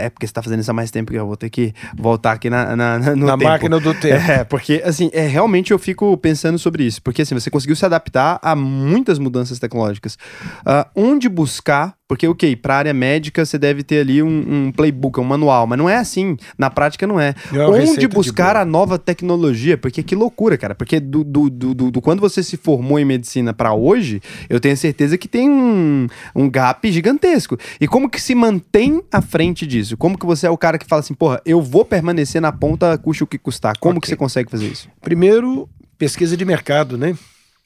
[0.00, 2.32] É porque você tá fazendo isso há mais tempo que eu vou ter que voltar
[2.32, 4.14] aqui na, na, na- no Na máquina do tempo.
[4.30, 7.02] É, porque assim, é, realmente eu fico pensando sobre isso.
[7.02, 10.18] Porque assim, você conseguiu se adaptar a muitas mudanças tecnológicas.
[10.64, 11.95] Ah, onde buscar?
[12.08, 14.28] Porque, ok, para área médica você deve ter ali um,
[14.68, 16.36] um playbook, um manual, mas não é assim.
[16.56, 17.34] Na prática não é.
[17.52, 19.76] É onde de buscar a nova tecnologia?
[19.76, 20.72] Porque que loucura, cara.
[20.72, 24.60] Porque do, do, do, do- do quando você se formou em medicina para hoje, eu
[24.60, 27.58] tenho certeza que tem um, um gap gigantesco.
[27.80, 29.96] E como que se mantém à frente disso?
[29.96, 32.96] Como que você é o cara que fala assim, porra, eu vou permanecer na ponta,
[32.98, 33.76] custe o que custar?
[33.80, 34.10] Como que Ok.
[34.10, 34.88] você consegue fazer isso?
[35.02, 37.16] Primeiro, pesquisa de mercado, né?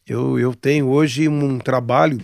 [0.08, 2.18] Eu, eu tenho hoje um trabalho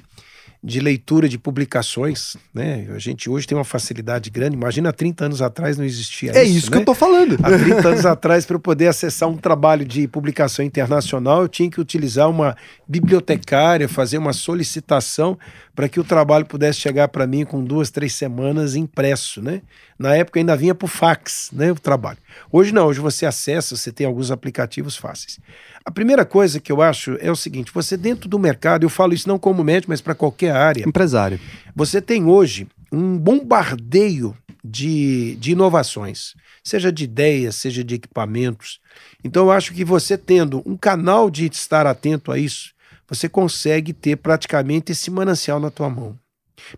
[0.66, 2.88] de leitura de publicações, né?
[2.92, 4.56] A gente hoje tem uma facilidade grande.
[4.56, 6.82] Imagina há 30 anos atrás não existia É isso, isso, que né?
[6.82, 7.38] eu tô falando.
[7.40, 11.70] Há 30 anos atrás, para eu poder acessar um trabalho de publicação internacional, eu tinha
[11.70, 15.38] que utilizar uma bibliotecária, fazer uma solicitação
[15.72, 19.62] para que o trabalho pudesse chegar para mim com duas, três semanas impresso, né?
[19.96, 21.70] Na época ainda vinha por fax, né?
[21.70, 22.18] O trabalho.
[22.50, 25.38] Hoje não, hoje você acessa, você tem alguns aplicativos fáceis.
[25.87, 29.14] A primeira coisa que eu acho é o seguinte: você dentro do mercado, eu falo
[29.14, 31.39] isso não como médico, mas para qualquer área, Empresário.
[31.76, 36.34] você tem hoje um bombardeio de, de inovações,
[36.64, 38.80] seja de ideias, seja de equipamentos.
[39.22, 42.72] Então, eu acho que você tendo um canal de estar atento a isso,
[43.09, 46.18] você consegue ter praticamente esse manancial na tua mão.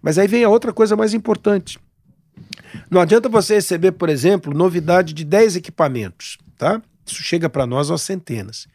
[0.02, 1.78] Mas aí vem a outra coisa mais importante.
[2.90, 6.82] Não adianta você receber, por exemplo, novidade de 10 equipamentos, tá?
[7.12, 8.66] Isso chega para nós aos centenas.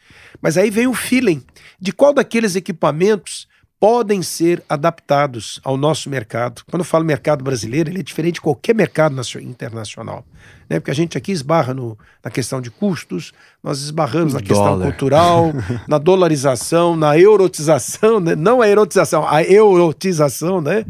[0.41, 1.41] Mas aí vem o feeling
[1.79, 3.47] de qual daqueles equipamentos
[3.79, 6.61] podem ser adaptados ao nosso mercado.
[6.71, 10.25] Quando eu falo mercado brasileiro, ele é diferente de qualquer mercado nacio- internacional.
[10.69, 10.79] Né?
[10.79, 14.85] Porque a gente aqui esbarra no- na questão de custos, nós esbarramos na questão Dólar.
[14.85, 15.51] cultural,
[15.85, 18.35] na dolarização, na eurotização, né?
[18.35, 20.85] não a erotização, a eurotização, né?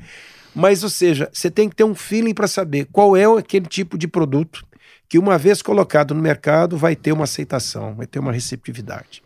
[0.56, 3.98] Mas, ou seja, você tem que ter um feeling para saber qual é aquele tipo
[3.98, 4.64] de produto
[5.14, 9.22] que, uma vez colocado no mercado, vai ter uma aceitação, vai ter uma receptividade.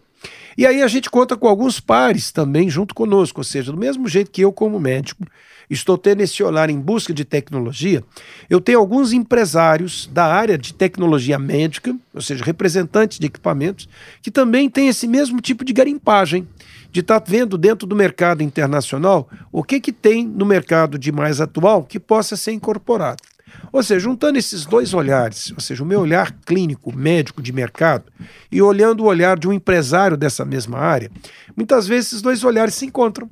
[0.58, 4.06] E aí a gente conta com alguns pares também junto conosco, ou seja, do mesmo
[4.06, 5.24] jeito que eu, como médico,
[5.70, 8.04] estou tendo esse olhar em busca de tecnologia,
[8.50, 13.88] eu tenho alguns empresários da área de tecnologia médica, ou seja, representantes de equipamentos,
[14.22, 16.46] que também têm esse mesmo tipo de garimpagem,
[16.92, 21.40] de estar vendo dentro do mercado internacional o que, que tem no mercado de mais
[21.40, 23.24] atual que possa ser incorporado.
[23.72, 28.12] Ou seja, juntando esses dois olhares, ou seja, o meu olhar clínico, médico de mercado,
[28.52, 31.12] e olhando o olhar de um empresário dessa mesma área,
[31.56, 33.30] muitas vezes esses dois olhares se encontram.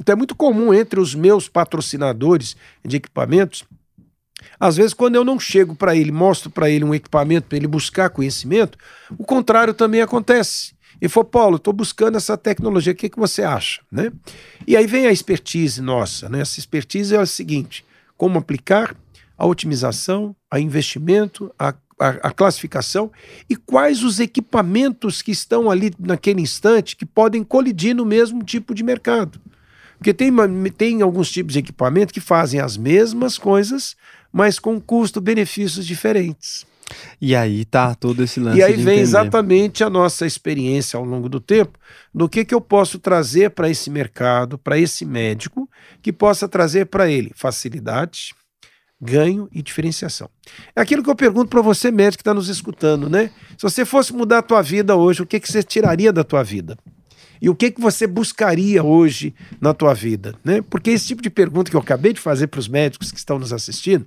[0.00, 3.64] Então é muito comum entre os meus patrocinadores de equipamentos,
[4.58, 7.66] às vezes quando eu não chego para ele, mostro para ele um equipamento para ele
[7.66, 8.78] buscar conhecimento,
[9.16, 10.76] o contrário também acontece.
[11.00, 13.80] E falou, Paulo, estou buscando essa tecnologia, o que, que você acha?
[13.90, 14.10] Né?
[14.66, 16.28] E aí vem a expertise nossa.
[16.28, 16.40] Né?
[16.40, 17.84] Essa expertise é a seguinte:
[18.16, 18.96] como aplicar
[19.38, 21.68] a otimização, a investimento, a,
[21.98, 23.10] a, a classificação
[23.48, 28.74] e quais os equipamentos que estão ali naquele instante que podem colidir no mesmo tipo
[28.74, 29.40] de mercado.
[29.96, 30.32] Porque tem,
[30.76, 33.96] tem alguns tipos de equipamento que fazem as mesmas coisas,
[34.32, 36.66] mas com custo-benefícios diferentes.
[37.20, 38.58] E aí tá todo esse lance.
[38.58, 39.00] E aí vem entender.
[39.00, 41.78] exatamente a nossa experiência ao longo do tempo,
[42.14, 45.68] do que, que eu posso trazer para esse mercado, para esse médico,
[46.00, 48.34] que possa trazer para ele facilidade,
[49.00, 50.28] ganho e diferenciação.
[50.74, 53.30] É aquilo que eu pergunto para você, médico, que está nos escutando, né?
[53.56, 56.42] Se você fosse mudar a tua vida hoje, o que, que você tiraria da tua
[56.42, 56.76] vida?
[57.40, 60.34] E o que, que você buscaria hoje na tua vida?
[60.44, 60.62] Né?
[60.62, 63.38] Porque esse tipo de pergunta que eu acabei de fazer para os médicos que estão
[63.38, 64.06] nos assistindo,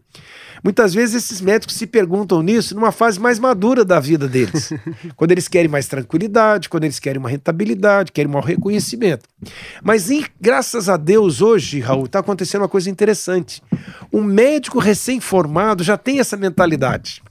[0.64, 4.72] muitas vezes esses médicos se perguntam nisso numa fase mais madura da vida deles.
[5.16, 9.28] quando eles querem mais tranquilidade, quando eles querem uma rentabilidade, querem um reconhecimento.
[9.84, 10.10] Mas
[10.40, 13.62] graças a Deus, hoje, Raul, está acontecendo uma coisa interessante.
[14.12, 17.22] Um médico recém-formado já tem essa mentalidade.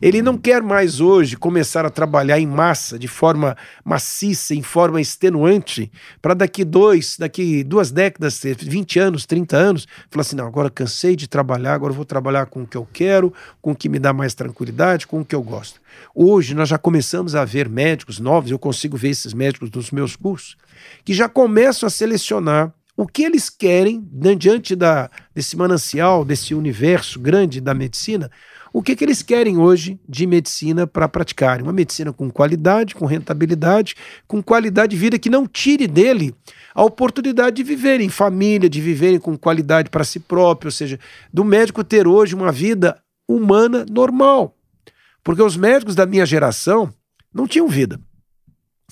[0.00, 5.00] Ele não quer mais hoje começar a trabalhar em massa, de forma maciça, em forma
[5.00, 5.90] extenuante,
[6.20, 11.14] para daqui dois, daqui duas décadas, 20 anos, 30 anos, falar assim: não, agora cansei
[11.14, 14.12] de trabalhar, agora vou trabalhar com o que eu quero, com o que me dá
[14.12, 15.80] mais tranquilidade, com o que eu gosto.
[16.14, 20.16] Hoje nós já começamos a ver médicos novos, eu consigo ver esses médicos nos meus
[20.16, 20.56] cursos,
[21.04, 24.04] que já começam a selecionar o que eles querem
[24.36, 28.28] diante da, desse manancial, desse universo grande da medicina,
[28.78, 31.64] o que, que eles querem hoje de medicina para praticarem.
[31.64, 36.32] Uma medicina com qualidade, com rentabilidade, com qualidade de vida que não tire dele
[36.72, 40.96] a oportunidade de viver em família, de viverem com qualidade para si próprio, ou seja,
[41.34, 42.96] do médico ter hoje uma vida
[43.28, 44.54] humana normal.
[45.24, 46.88] Porque os médicos da minha geração
[47.34, 47.98] não tinham vida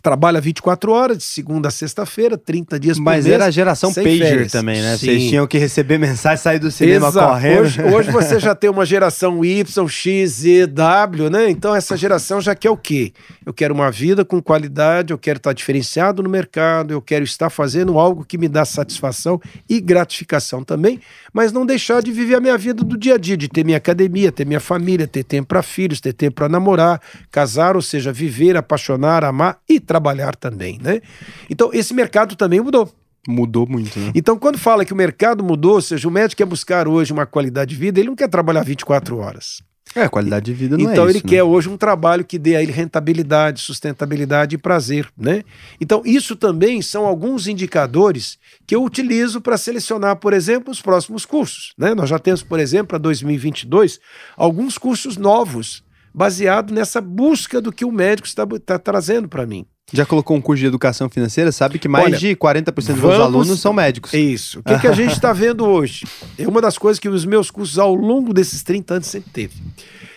[0.03, 3.27] trabalha 24 horas, de segunda a sexta-feira, 30 dias por Mas mês.
[3.27, 4.53] Mas era a geração pager férias.
[4.53, 4.97] também, né?
[4.97, 5.07] Sim.
[5.07, 7.29] Vocês tinham que receber mensagem, sair do cinema Exato.
[7.29, 7.63] correndo.
[7.63, 11.51] Hoje, hoje, você já tem uma geração Y, X, Z, W, né?
[11.51, 13.13] Então essa geração já quer o quê?
[13.45, 17.49] Eu quero uma vida com qualidade, eu quero estar diferenciado no mercado, eu quero estar
[17.51, 21.01] fazendo algo que me dá satisfação e gratificação também,
[21.33, 23.79] mas não deixar de viver a minha vida do dia a dia, de ter minha
[23.79, 28.13] academia, ter minha família, ter tempo para filhos, ter tempo para namorar, casar, ou seja,
[28.13, 31.01] viver, apaixonar, amar e trabalhar também, né?
[31.49, 32.93] Então, esse mercado também mudou.
[33.27, 34.13] Mudou muito, né?
[34.15, 37.27] Então, quando fala que o mercado mudou, ou seja, o médico quer buscar hoje uma
[37.27, 39.63] qualidade de vida, ele não quer trabalhar 24 horas.
[39.95, 41.29] É, qualidade de vida não então, é Então ele né?
[41.29, 45.43] quer hoje um trabalho que dê a ele rentabilidade, sustentabilidade e prazer, né?
[45.81, 51.25] Então, isso também são alguns indicadores que eu utilizo para selecionar, por exemplo, os próximos
[51.25, 51.95] cursos, né?
[51.95, 54.01] Nós já temos, por exemplo, para 2022,
[54.37, 55.83] alguns cursos novos
[56.13, 59.67] baseado nessa busca do que o médico está, está trazendo para mim.
[59.93, 61.53] Já colocou um curso de educação financeira?
[61.53, 63.21] Sabe que mais Olha, de 40% dos vamos...
[63.21, 64.13] alunos são médicos.
[64.13, 64.59] Isso.
[64.59, 66.05] O que, que a gente está vendo hoje?
[66.37, 69.55] É uma das coisas que os meus cursos ao longo desses 30 anos sempre teve.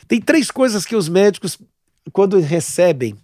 [0.08, 1.60] Tem três coisas que os médicos,
[2.12, 3.16] quando recebem,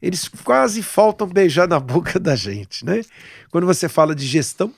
[0.00, 3.02] eles quase faltam beijar na boca da gente, né?
[3.50, 4.72] Quando você fala de gestão,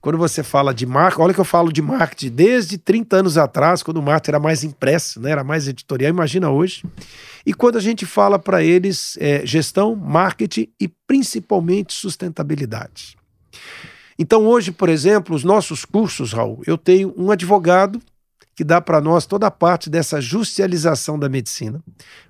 [0.00, 3.82] quando você fala de marca, olha que eu falo de marketing desde 30 anos atrás,
[3.82, 6.84] quando o marketing era mais impresso, né, era mais editorial, imagina hoje.
[7.44, 13.16] E quando a gente fala para eles é, gestão, marketing e principalmente sustentabilidade.
[14.18, 18.00] Então, hoje, por exemplo, os nossos cursos, Raul, eu tenho um advogado
[18.54, 21.82] que dá para nós toda a parte dessa justicialização da medicina,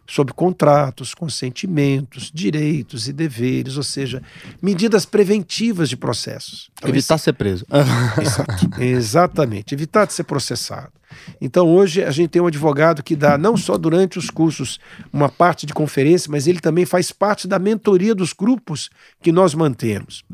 [0.07, 4.23] sobre contratos, consentimentos, direitos e deveres, ou seja,
[4.61, 6.71] medidas preventivas de processos.
[6.79, 7.25] Então, Evitar esse...
[7.25, 7.65] ser preso.
[8.79, 10.93] Exatamente, evitar de ser processado.
[11.41, 14.79] Então hoje a gente tem um advogado que dá não só durante os cursos
[15.13, 18.91] uma parte de conferência, mas ele também faz parte da mentoria dos grupos
[19.21, 20.25] que nós mantemos.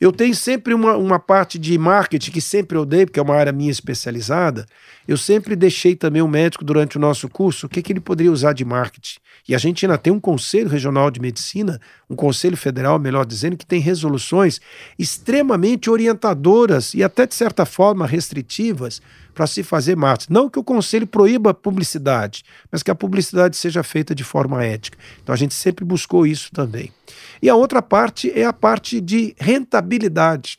[0.00, 3.34] Eu tenho sempre uma, uma parte de marketing que sempre eu dei, porque é uma
[3.34, 4.66] área minha especializada.
[5.06, 8.32] Eu sempre deixei também o médico durante o nosso curso o que, que ele poderia
[8.32, 9.11] usar de marketing.
[9.48, 13.56] E a gente ainda tem um Conselho Regional de Medicina, um Conselho Federal, melhor dizendo,
[13.56, 14.60] que tem resoluções
[14.98, 19.02] extremamente orientadoras e até de certa forma restritivas
[19.34, 20.32] para se fazer marketing.
[20.32, 24.64] Não que o Conselho proíba a publicidade, mas que a publicidade seja feita de forma
[24.64, 24.96] ética.
[25.22, 26.92] Então a gente sempre buscou isso também.
[27.40, 30.58] E a outra parte é a parte de rentabilidade.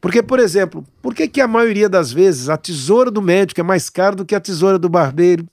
[0.00, 3.64] Porque, por exemplo, por que, que a maioria das vezes a tesoura do médico é
[3.64, 5.46] mais cara do que a tesoura do barbeiro?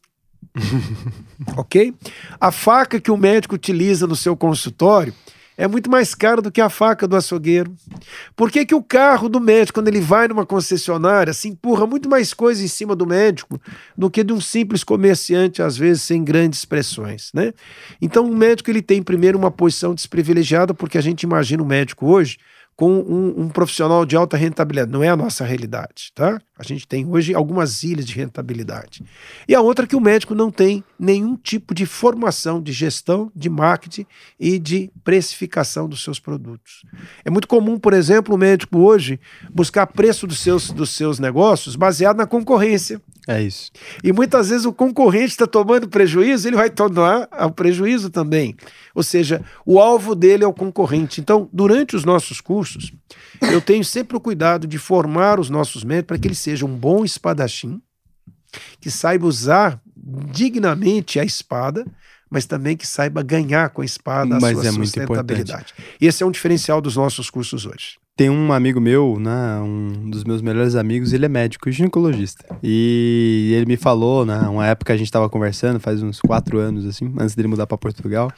[1.56, 1.94] ok?
[2.40, 5.14] A faca que o médico utiliza no seu consultório
[5.58, 7.72] é muito mais cara do que a faca do açougueiro.
[8.36, 12.10] Por que, que o carro do médico, quando ele vai numa concessionária, se empurra muito
[12.10, 13.62] mais coisa em cima do médico
[13.96, 17.54] do que de um simples comerciante, às vezes sem grandes pressões, né?
[18.02, 22.08] Então o médico ele tem primeiro uma posição desprivilegiada, porque a gente imagina o médico
[22.08, 22.38] hoje
[22.82, 24.92] com um, um, profissional de alta rentabilidade.
[24.92, 26.42] Não é a nossa realidade, tá?
[26.58, 29.04] A gente tem hoje algumas ilhas de rentabilidade.
[29.48, 33.32] E a outra é que o médico não tem nenhum tipo de formação de gestão,
[33.36, 34.08] de marketing
[34.40, 36.82] e de precificação dos seus produtos.
[37.24, 39.20] É muito comum, por exemplo, o médico hoje
[39.54, 43.00] buscar preço dos seus, dos seus negócios baseado na concorrência.
[43.28, 43.72] É isso.
[44.04, 48.56] E muitas vezes o concorrente está tomando prejuízo, ele vai tomar o prejuízo também.
[48.96, 51.22] Ou seja, o alvo dele é o concorrente.
[51.22, 52.92] Então, durante os nossos cursos,
[53.42, 56.76] eu tenho sempre o cuidado de formar os nossos médicos para que ele seja um
[56.76, 57.80] bom espadachim,
[58.80, 59.80] que saiba usar
[60.32, 61.86] dignamente a espada,
[62.30, 65.74] mas também que saiba ganhar com a espada mas a sua é sustentabilidade.
[66.00, 68.01] E esse é um diferencial dos nossos cursos hoje.
[68.16, 72.46] Tem um amigo meu, né, um dos meus melhores amigos, ele é médico ginecologista.
[72.62, 76.86] E ele me falou, né, uma época a gente tava conversando, faz uns quatro anos,
[76.86, 78.32] assim, antes dele mudar para Portugal.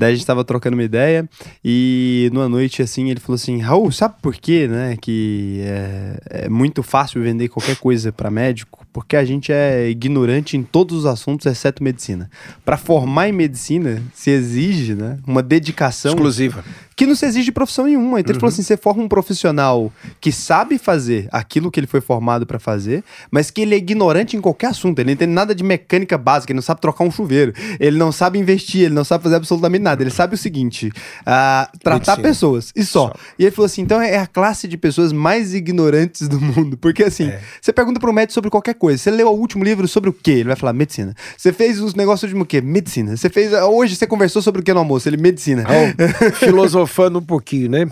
[0.00, 1.28] Daí a gente tava trocando uma ideia
[1.62, 6.48] e numa noite, assim, ele falou assim, Raul, sabe por quê, né, que é, é
[6.48, 8.86] muito fácil vender qualquer coisa para médico?
[8.94, 12.30] Porque a gente é ignorante em todos os assuntos, exceto medicina.
[12.64, 16.12] Para formar em medicina, se exige, né, uma dedicação...
[16.12, 16.64] Exclusiva
[17.00, 18.20] que não se exige profissão nenhuma.
[18.20, 18.34] Então uhum.
[18.34, 18.54] ele falou uhum.
[18.54, 19.90] assim: você forma um profissional
[20.20, 24.36] que sabe fazer aquilo que ele foi formado para fazer, mas que ele é ignorante
[24.36, 24.98] em qualquer assunto.
[24.98, 28.12] Ele não entende nada de mecânica básica, ele não sabe trocar um chuveiro, ele não
[28.12, 29.89] sabe investir, ele não sabe fazer absolutamente nada.
[29.98, 32.16] Ele sabe o seguinte: uh, tratar Medicina.
[32.16, 33.08] pessoas e só.
[33.08, 33.14] só.
[33.38, 36.76] E ele falou assim: então é a classe de pessoas mais ignorantes do mundo.
[36.76, 37.40] Porque assim, é.
[37.60, 38.98] você pergunta pro médico sobre qualquer coisa.
[38.98, 40.32] Você leu o último livro sobre o quê?
[40.32, 41.14] Ele vai falar medicina.
[41.36, 42.60] Você fez os negócios de o quê?
[42.60, 43.16] Medicina.
[43.16, 43.52] Você fez.
[43.52, 45.08] Hoje você conversou sobre o que no almoço?
[45.08, 45.64] Ele, medicina.
[45.64, 47.86] Oh, filosofando um pouquinho, né?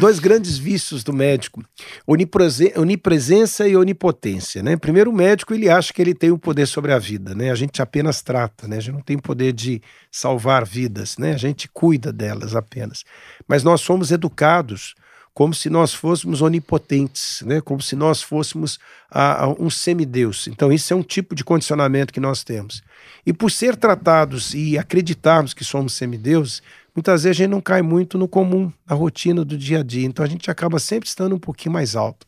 [0.00, 1.62] Dois grandes vícios do médico:
[2.06, 4.76] onipresença e onipotência, né?
[4.76, 7.50] Primeiro, o médico ele acha que ele tem o um poder sobre a vida, né?
[7.50, 8.76] A gente apenas trata, né?
[8.76, 9.80] A gente não tem poder de
[10.12, 11.32] salvar vidas, né?
[11.32, 13.02] A gente cuida delas apenas.
[13.48, 14.94] Mas nós somos educados
[15.34, 17.60] como se nós fôssemos onipotentes, né?
[17.62, 18.78] como se nós fôssemos
[19.10, 20.46] a, a um semideus.
[20.46, 22.82] Então, isso é um tipo de condicionamento que nós temos.
[23.24, 26.62] E por ser tratados e acreditarmos que somos semideuses,
[26.94, 30.04] muitas vezes a gente não cai muito no comum, na rotina do dia a dia.
[30.04, 32.26] Então a gente acaba sempre estando um pouquinho mais alto.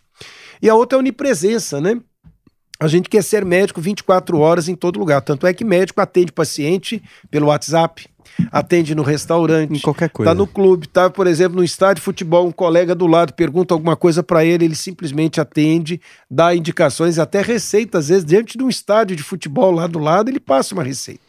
[0.62, 2.00] E a outra é a onipresença, né?
[2.80, 5.20] A gente quer ser médico 24 horas em todo lugar.
[5.22, 8.06] Tanto é que médico atende paciente pelo WhatsApp,
[8.50, 10.30] atende no restaurante, em qualquer coisa.
[10.30, 13.74] Tá no clube, tá, por exemplo, no estádio de futebol, um colega do lado pergunta
[13.74, 16.00] alguma coisa para ele, ele simplesmente atende,
[16.30, 20.28] dá indicações, até receita, às vezes, diante de um estádio de futebol lá do lado,
[20.28, 21.22] ele passa uma receita.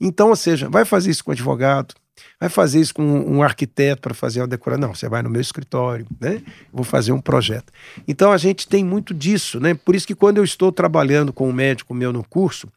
[0.00, 1.94] Então, ou seja, vai fazer isso com advogado,
[2.38, 4.88] vai fazer isso com um arquiteto para fazer uma decoração.
[4.88, 6.42] Não, você vai no meu escritório, né?
[6.72, 7.72] Vou fazer um projeto.
[8.06, 9.74] Então a gente tem muito disso, né?
[9.74, 12.68] Por isso que quando eu estou trabalhando com um médico meu no curso,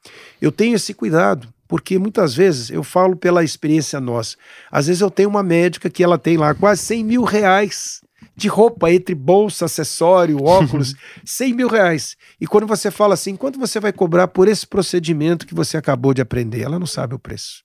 [0.41, 1.47] eu tenho esse cuidado.
[1.67, 4.35] Porque muitas vezes eu falo pela experiência nossa.
[4.69, 8.01] Às vezes eu tenho uma médica que ela tem lá quase 100 mil reais
[8.35, 10.93] de roupa, entre bolsa, acessório, óculos,
[11.25, 12.15] 100 mil reais.
[12.39, 16.13] E quando você fala assim, quanto você vai cobrar por esse procedimento que você acabou
[16.13, 16.61] de aprender?
[16.61, 17.63] Ela não sabe o preço.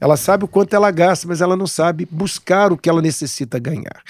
[0.00, 3.58] Ela sabe o quanto ela gasta, mas ela não sabe buscar o que ela necessita
[3.58, 4.02] ganhar.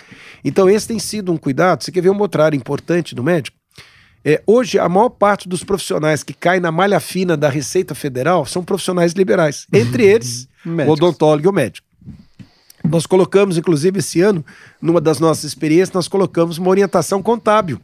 [0.45, 1.83] Então, esse tem sido um cuidado.
[1.83, 3.57] Você quer ver uma outra área importante do médico?
[4.25, 8.45] É, hoje, a maior parte dos profissionais que caem na malha fina da Receita Federal
[8.45, 9.67] são profissionais liberais.
[9.73, 11.87] Entre eles, o odontólogo e o médico.
[12.89, 14.45] Nós colocamos, inclusive, esse ano,
[14.81, 17.81] numa das nossas experiências, nós colocamos uma orientação contábil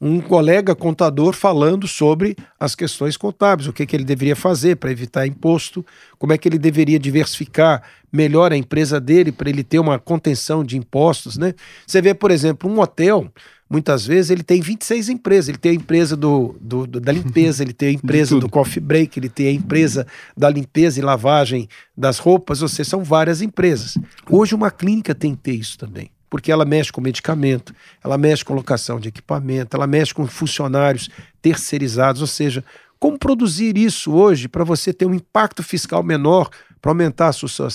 [0.00, 4.90] um colega contador falando sobre as questões contábeis, o que, que ele deveria fazer para
[4.90, 5.84] evitar imposto,
[6.18, 10.64] como é que ele deveria diversificar melhor a empresa dele para ele ter uma contenção
[10.64, 11.54] de impostos, né?
[11.86, 13.30] Você vê, por exemplo, um hotel,
[13.68, 17.62] muitas vezes ele tem 26 empresas, ele tem a empresa do, do, do da limpeza,
[17.62, 21.68] ele tem a empresa do coffee break, ele tem a empresa da limpeza e lavagem
[21.94, 23.98] das roupas, ou seja, são várias empresas.
[24.30, 28.44] Hoje uma clínica tem que ter isso também porque ela mexe com medicamento, ela mexe
[28.44, 31.10] com locação de equipamento, ela mexe com funcionários
[31.42, 32.64] terceirizados, ou seja,
[32.98, 36.48] como produzir isso hoje para você ter um impacto fiscal menor
[36.80, 37.68] para aumentar a sua,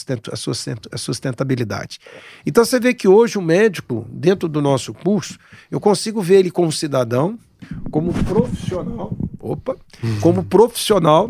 [0.95, 1.99] sustentabilidade.
[2.45, 5.37] Então você vê que hoje o médico, dentro do nosso curso,
[5.69, 7.37] eu consigo ver ele como cidadão,
[7.91, 9.15] como profissional,
[9.51, 10.19] opa, uhum.
[10.19, 11.29] como profissional,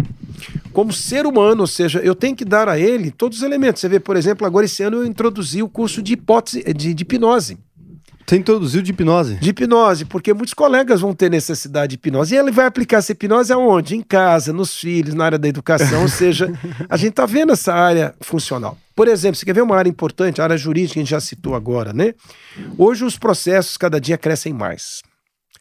[0.73, 3.81] como ser humano, ou seja, eu tenho que dar a ele todos os elementos.
[3.81, 7.01] Você vê, por exemplo, agora esse ano eu introduzi o curso de hipótese de, de
[7.03, 7.57] hipnose.
[8.25, 9.35] Você introduziu de hipnose?
[9.35, 12.33] De hipnose, porque muitos colegas vão ter necessidade de hipnose.
[12.33, 13.95] E ele vai aplicar essa hipnose aonde?
[13.95, 16.01] Em casa, nos filhos, na área da educação.
[16.01, 16.51] ou seja,
[16.89, 18.77] a gente está vendo essa área funcional.
[18.95, 21.53] Por exemplo, você quer ver uma área importante, a área jurídica, a gente já citou
[21.53, 22.15] agora, né?
[22.77, 25.03] Hoje os processos cada dia crescem mais.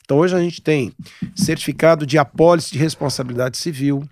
[0.04, 0.92] Então hoje a gente tem
[1.34, 4.06] certificado de apólice de responsabilidade civil.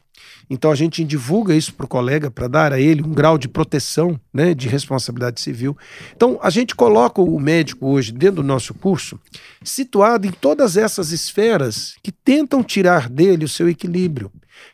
[0.49, 3.49] Então a gente divulga isso para o colega para dar a ele um grau de
[3.49, 5.77] proteção, né, de responsabilidade civil.
[6.15, 9.19] Então a gente coloca o médico hoje dentro do nosso curso
[9.63, 14.31] situado em todas essas esferas que tentam tirar dele o seu equilíbrio,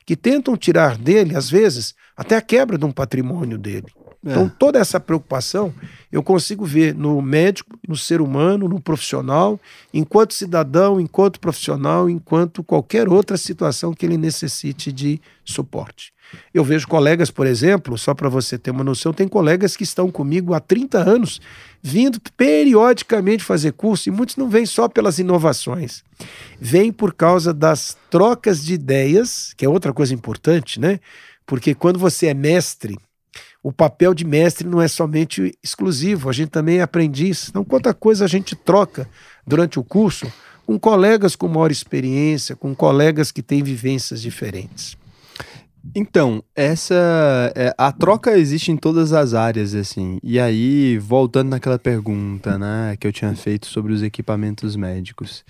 [0.07, 3.87] que tentam tirar dele às vezes até a quebra de um patrimônio dele.
[4.25, 4.31] É.
[4.31, 5.73] Então, toda essa preocupação
[6.11, 9.61] eu consigo ver no médico, no ser humano, no profissional,
[9.95, 16.12] enquanto cidadão, enquanto profissional, enquanto qualquer outra situação que ele necessite de suporte.
[16.53, 20.11] Eu vejo colegas, por exemplo, só para você ter uma noção, tem colegas que estão
[20.11, 21.41] comigo há 30 anos,
[21.81, 26.03] vindo periodicamente fazer curso, e muitos não vêm só pelas inovações,
[26.61, 31.01] vêm por causa das trocas de ideias, que é outra coisa importante, né?
[31.47, 32.99] Porque quando você é mestre,
[33.69, 37.51] o papel de mestre não é somente exclusivo, a gente também é aprendiz.
[37.51, 39.07] Então, quanta coisa a gente troca
[39.47, 40.27] durante o curso
[40.66, 44.97] com colegas com maior experiência, com colegas que têm vivências diferentes.
[45.95, 50.18] Então, essa é, a troca existe em todas as áreas, assim.
[50.22, 55.45] E aí, voltando naquela pergunta, né, que eu tinha feito sobre os equipamentos médicos.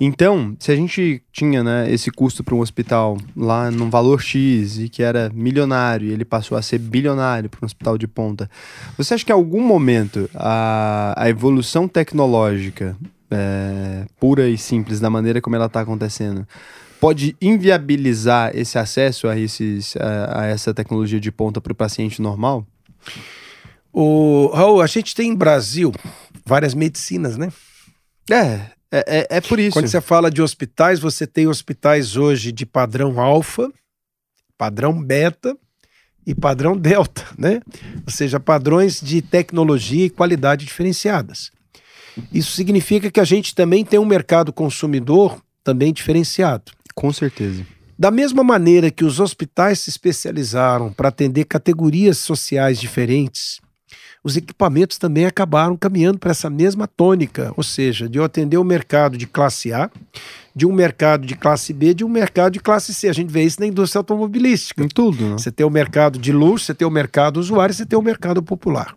[0.00, 4.78] Então, se a gente tinha, né, esse custo para um hospital lá num valor X
[4.78, 8.50] e que era milionário, e ele passou a ser bilionário para um hospital de ponta,
[8.96, 12.96] você acha que em algum momento a, a evolução tecnológica
[13.30, 16.46] é, pura e simples da maneira como ela está acontecendo
[17.04, 22.22] pode inviabilizar esse acesso a, esses, a, a essa tecnologia de ponta para o paciente
[22.22, 22.66] normal?
[23.92, 25.92] O Raul, a gente tem em Brasil
[26.46, 27.52] várias medicinas, né?
[28.30, 29.74] É, é, é, por isso.
[29.74, 33.70] Quando você fala de hospitais, você tem hospitais hoje de padrão alfa,
[34.56, 35.54] padrão beta
[36.26, 37.60] e padrão delta, né?
[38.06, 41.52] Ou seja, padrões de tecnologia e qualidade diferenciadas.
[42.32, 46.72] Isso significa que a gente também tem um mercado consumidor também diferenciado.
[46.94, 47.66] Com certeza.
[47.98, 53.60] Da mesma maneira que os hospitais se especializaram para atender categorias sociais diferentes,
[54.24, 58.64] os equipamentos também acabaram caminhando para essa mesma tônica, ou seja, de eu atender o
[58.64, 59.90] mercado de classe A,
[60.56, 63.08] de um mercado de classe B, de um mercado de classe C.
[63.08, 64.82] A gente vê isso na indústria automobilística.
[64.82, 65.28] Em tudo.
[65.28, 65.32] Né?
[65.32, 68.42] Você tem o mercado de luxo, você tem o mercado usuário, você tem o mercado
[68.42, 68.96] popular.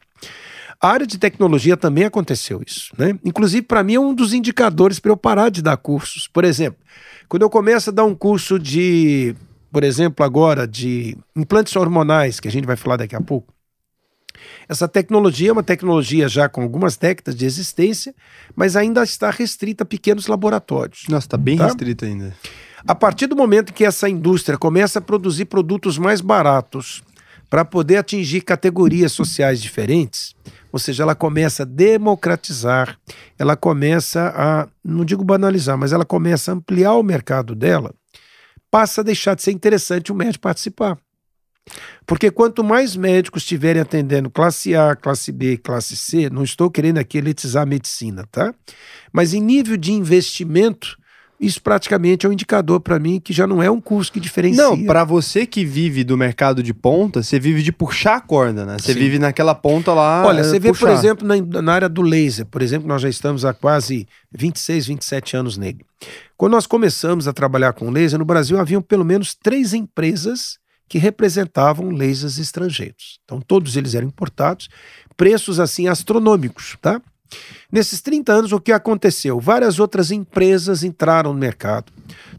[0.80, 3.18] A área de tecnologia também aconteceu isso, né?
[3.26, 6.28] Inclusive, para mim, é um dos indicadores para eu parar de dar cursos.
[6.28, 6.80] Por exemplo,
[7.28, 9.36] quando eu começo a dar um curso de,
[9.72, 13.54] por exemplo, agora de implantes hormonais, que a gente vai falar daqui a pouco,
[14.70, 18.14] essa tecnologia é uma tecnologia já com algumas décadas de existência,
[18.56, 21.04] mas ainda está restrita a pequenos laboratórios.
[21.10, 21.66] Nossa, está bem tá?
[21.66, 22.36] restrita ainda.
[22.88, 27.04] A partir do momento que essa indústria começa a produzir produtos mais baratos
[27.50, 30.36] para poder atingir categorias sociais diferentes,
[30.72, 33.00] ou seja, ela começa a democratizar,
[33.40, 37.94] ela começa a, não digo banalizar, mas ela começa a ampliar o mercado dela,
[38.70, 40.98] passa a deixar de ser interessante o médico participar.
[42.06, 46.98] Porque quanto mais médicos estiverem atendendo classe A, classe B, classe C, não estou querendo
[46.98, 48.54] aqui elitizar a medicina, tá?
[49.12, 50.98] Mas em nível de investimento,
[51.40, 54.64] isso praticamente é um indicador para mim que já não é um curso que diferencia.
[54.64, 58.66] Não, para você que vive do mercado de ponta, você vive de puxar a corda,
[58.66, 58.78] né?
[58.80, 59.00] Você Sim.
[59.00, 60.26] vive naquela ponta lá.
[60.26, 63.46] Olha, você vê, por exemplo, na, na, área do laser, por exemplo, nós já estamos
[63.46, 65.86] há quase 26, 27 anos nele.
[66.36, 70.58] Quando nós começamos a trabalhar com laser, no Brasil haviam pelo menos três empresas
[70.90, 73.20] que representavam lasers estrangeiros.
[73.26, 74.70] Então, todos eles eram importados,
[75.16, 77.02] preços assim astronômicos, tá?
[77.72, 79.40] Nesses 30 anos, o que aconteceu?
[79.40, 81.92] Várias outras empresas entraram no mercado,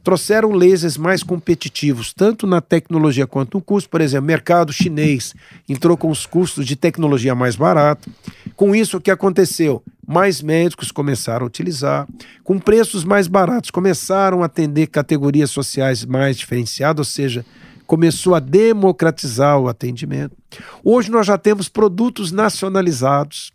[0.02, 3.90] trouxeram lasers mais competitivos, tanto na tecnologia quanto no custo.
[3.90, 5.34] Por exemplo, o mercado chinês
[5.68, 8.10] entrou com os custos de tecnologia mais barato.
[8.56, 9.82] Com isso, o que aconteceu?
[10.06, 12.08] Mais médicos começaram a utilizar.
[12.42, 17.44] Com preços mais baratos, começaram a atender categorias sociais mais diferenciadas, ou seja,
[17.86, 20.36] começou a democratizar o atendimento.
[20.82, 23.50] Hoje nós já temos produtos nacionalizados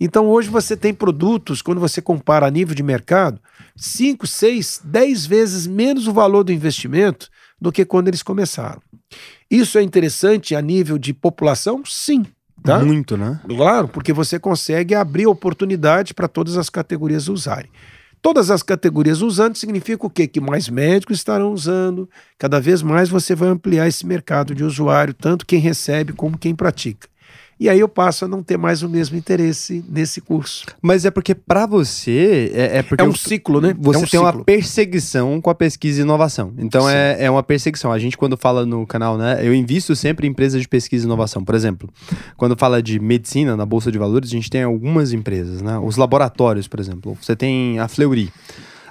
[0.00, 3.40] então hoje você tem produtos, quando você compara a nível de mercado,
[3.76, 7.28] 5, 6, 10 vezes menos o valor do investimento
[7.60, 8.82] do que quando eles começaram.
[9.50, 11.82] Isso é interessante a nível de população?
[11.84, 12.26] Sim.
[12.62, 12.78] Tá?
[12.78, 13.40] Muito, né?
[13.48, 17.70] Claro, porque você consegue abrir oportunidade para todas as categorias usarem.
[18.20, 20.28] Todas as categorias usando significa o quê?
[20.28, 22.08] Que mais médicos estarão usando,
[22.38, 26.54] cada vez mais você vai ampliar esse mercado de usuário, tanto quem recebe como quem
[26.54, 27.08] pratica.
[27.62, 30.66] E aí eu passo a não ter mais o mesmo interesse nesse curso.
[30.82, 33.72] Mas é porque para você é, é, porque é um ciclo, né?
[33.78, 34.26] Você é um tem ciclo.
[34.26, 36.52] uma perseguição com a pesquisa e inovação.
[36.58, 37.92] Então é, é uma perseguição.
[37.92, 39.46] A gente quando fala no canal, né?
[39.46, 41.44] Eu invisto sempre em empresas de pesquisa e inovação.
[41.44, 41.88] Por exemplo,
[42.36, 45.78] quando fala de medicina na bolsa de valores, a gente tem algumas empresas, né?
[45.78, 47.16] Os laboratórios, por exemplo.
[47.22, 48.32] Você tem a Fleury.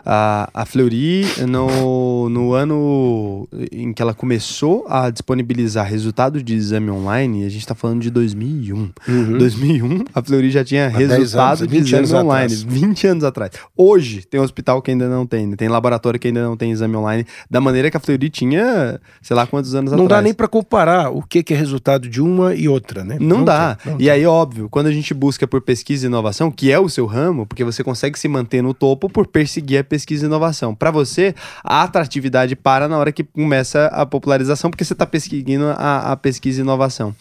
[0.05, 6.89] A, a Fleury, no, no ano em que ela começou a disponibilizar resultado de exame
[6.89, 8.89] online, a gente está falando de 2001.
[9.07, 9.37] Uhum.
[9.37, 12.63] 2001, a Fleury já tinha resultado anos, de exame online, atrás.
[12.63, 13.51] 20 anos atrás.
[13.75, 16.95] Hoje, tem um hospital que ainda não tem, tem laboratório que ainda não tem exame
[16.95, 20.09] online, da maneira que a Fleury tinha, sei lá quantos anos não atrás.
[20.09, 23.17] Não dá nem para comparar o que, que é resultado de uma e outra, né?
[23.19, 23.75] Não, não dá.
[23.75, 24.09] Tem, não e tem.
[24.09, 27.45] aí, óbvio, quando a gente busca por pesquisa e inovação, que é o seu ramo,
[27.45, 30.73] porque você consegue se manter no topo por perseguir a pesquisa e inovação.
[30.73, 35.65] Para você, a atratividade para na hora que começa a popularização, porque você está pesquisando
[35.75, 37.13] a, a, pesquisa e inovação.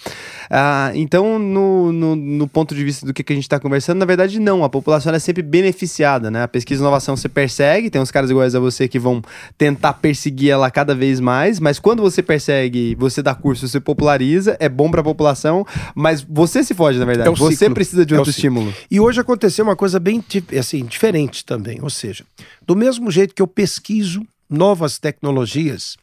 [0.48, 3.98] Ah, então, no, no, no, ponto de vista do que, que a gente está conversando,
[3.98, 4.62] na verdade, não.
[4.62, 6.44] A população é sempre beneficiada, né?
[6.44, 9.20] A pesquisa e inovação você persegue, tem uns caras iguais a você que vão
[9.58, 14.56] tentar perseguir ela cada vez mais, mas quando você persegue, você dá curso, você populariza,
[14.60, 17.28] é bom para a população, mas você se foge, na verdade.
[17.30, 17.74] É você ciclo.
[17.74, 18.72] precisa de é outro estímulo.
[18.88, 20.22] E hoje aconteceu uma coisa bem
[20.58, 21.80] assim, diferente também.
[21.82, 22.24] Ou seja,
[22.66, 25.96] do mesmo jeito que eu pesquiso novas tecnologias,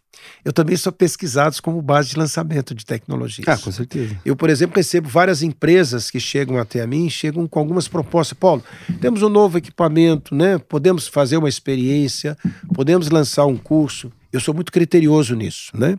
[0.44, 3.48] eu também sou pesquisado como base de lançamento de tecnologias.
[3.48, 4.20] Ah, com certeza.
[4.26, 8.38] Eu, por exemplo, recebo várias empresas que chegam até a mim, chegam com algumas propostas.
[8.38, 8.64] Paulo,
[9.00, 10.58] temos um novo equipamento, né?
[10.58, 12.38] Podemos fazer uma experiência,
[12.74, 14.12] podemos lançar um curso.
[14.32, 15.98] Eu sou muito criterioso nisso, né?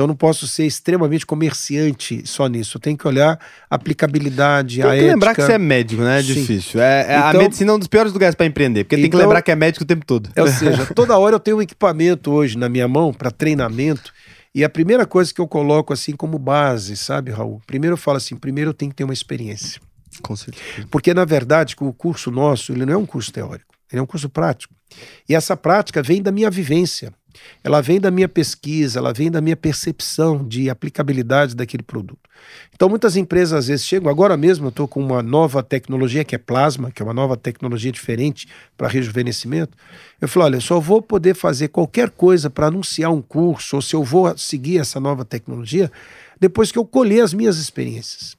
[0.00, 2.78] Então não posso ser extremamente comerciante só nisso.
[2.78, 3.38] Eu tenho que olhar
[3.68, 4.98] a aplicabilidade, tem a ética.
[4.98, 6.20] Tem que lembrar que você é médico, né?
[6.20, 6.32] É Sim.
[6.32, 6.80] difícil.
[6.80, 9.10] É, é então, a medicina é um dos piores lugares para empreender, porque então, tem
[9.10, 10.30] que então, lembrar que é médico o tempo todo.
[10.34, 14.10] Ou seja, toda hora eu tenho um equipamento hoje na minha mão para treinamento.
[14.54, 17.60] E a primeira coisa que eu coloco assim como base, sabe, Raul?
[17.66, 19.82] Primeiro eu falo assim, primeiro eu tenho que ter uma experiência.
[20.22, 20.88] Com certeza.
[20.90, 24.06] Porque na verdade, o curso nosso, ele não é um curso teórico, ele é um
[24.06, 24.74] curso prático.
[25.28, 27.12] E essa prática vem da minha vivência.
[27.62, 32.18] Ela vem da minha pesquisa, ela vem da minha percepção de aplicabilidade daquele produto.
[32.74, 36.34] Então, muitas empresas às vezes chegam, agora mesmo eu estou com uma nova tecnologia que
[36.34, 39.76] é plasma, que é uma nova tecnologia diferente para rejuvenescimento.
[40.20, 43.82] Eu falo, olha, eu só vou poder fazer qualquer coisa para anunciar um curso, ou
[43.82, 45.90] se eu vou seguir essa nova tecnologia,
[46.38, 48.36] depois que eu colher as minhas experiências.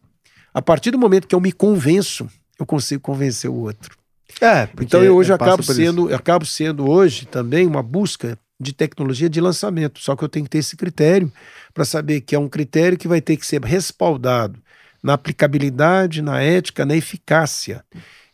[0.54, 2.28] A partir do momento que eu me convenço,
[2.60, 3.96] eu consigo convencer o outro.
[4.40, 9.30] É, então eu hoje acabo sendo, eu acabo sendo hoje também uma busca de tecnologia
[9.30, 10.00] de lançamento.
[10.00, 11.32] Só que eu tenho que ter esse critério
[11.74, 14.60] para saber que é um critério que vai ter que ser respaldado
[15.02, 17.84] na aplicabilidade, na ética, na eficácia.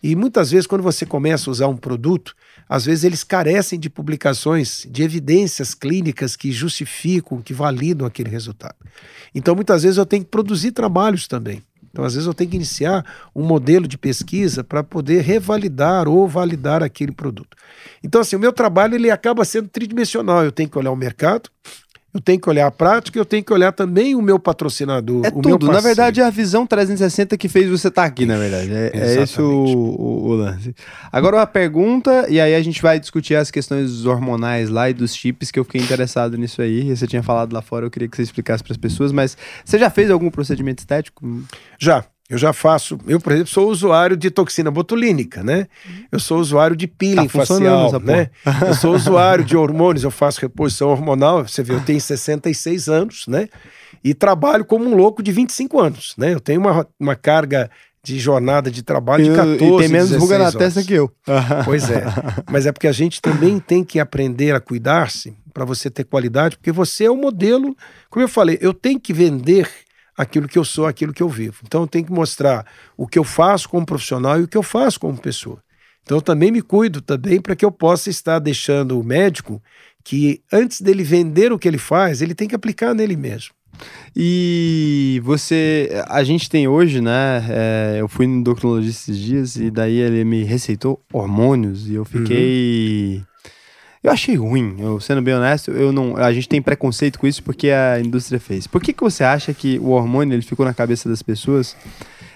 [0.01, 2.35] E muitas vezes, quando você começa a usar um produto,
[2.69, 8.75] às vezes eles carecem de publicações, de evidências clínicas que justificam, que validam aquele resultado.
[9.33, 11.63] Então, muitas vezes, eu tenho que produzir trabalhos também.
[11.89, 16.27] Então, às vezes, eu tenho que iniciar um modelo de pesquisa para poder revalidar ou
[16.27, 17.55] validar aquele produto.
[18.03, 20.43] Então, assim, o meu trabalho ele acaba sendo tridimensional.
[20.43, 21.49] Eu tenho que olhar o mercado,
[22.17, 25.23] eu tenho que olhar a prática, eu tenho que olhar também o meu patrocinador.
[25.23, 25.67] É tudo.
[25.67, 28.73] na verdade, é a visão 360 que fez você estar tá aqui, na verdade.
[28.73, 30.73] É, é esse o, o, o, lance.
[31.11, 35.15] Agora uma pergunta, e aí a gente vai discutir as questões hormonais lá e dos
[35.15, 36.95] chips, que eu fiquei interessado nisso aí.
[36.95, 39.77] Você tinha falado lá fora, eu queria que você explicasse para as pessoas, mas você
[39.77, 41.23] já fez algum procedimento estético?
[41.77, 42.03] Já.
[42.29, 45.67] Eu já faço, eu, por exemplo, sou usuário de toxina botulínica, né?
[46.11, 48.29] Eu sou usuário de peeling tá facial, né?
[48.67, 53.27] eu sou usuário de hormônios, eu faço reposição hormonal, você vê, eu tenho 66 anos,
[53.27, 53.47] né?
[54.03, 56.33] E trabalho como um louco de 25 anos, né?
[56.33, 57.71] Eu tenho uma, uma carga
[58.03, 61.11] de jornada de trabalho de 14 E tem menos ruga na testa que eu.
[61.63, 62.03] Pois é.
[62.51, 66.57] Mas é porque a gente também tem que aprender a cuidar-se para você ter qualidade,
[66.57, 67.75] porque você é o modelo,
[68.09, 69.67] como eu falei, eu tenho que vender
[70.17, 71.59] aquilo que eu sou, aquilo que eu vivo.
[71.63, 72.65] Então eu tenho que mostrar
[72.97, 75.59] o que eu faço como profissional e o que eu faço como pessoa.
[76.03, 79.61] Então eu também me cuido também para que eu possa estar deixando o médico
[80.03, 83.53] que antes dele vender o que ele faz, ele tem que aplicar nele mesmo.
[84.15, 87.45] E você, a gente tem hoje, né?
[87.49, 92.05] É, eu fui no endocrinologista esses dias e daí ele me receitou hormônios e eu
[92.05, 93.17] fiquei.
[93.17, 93.26] Uhum.
[94.07, 97.43] Eu achei ruim, eu, sendo bem honesto, eu não, a gente tem preconceito com isso
[97.43, 98.65] porque a indústria fez.
[98.65, 101.75] Por que, que você acha que o hormônio ele ficou na cabeça das pessoas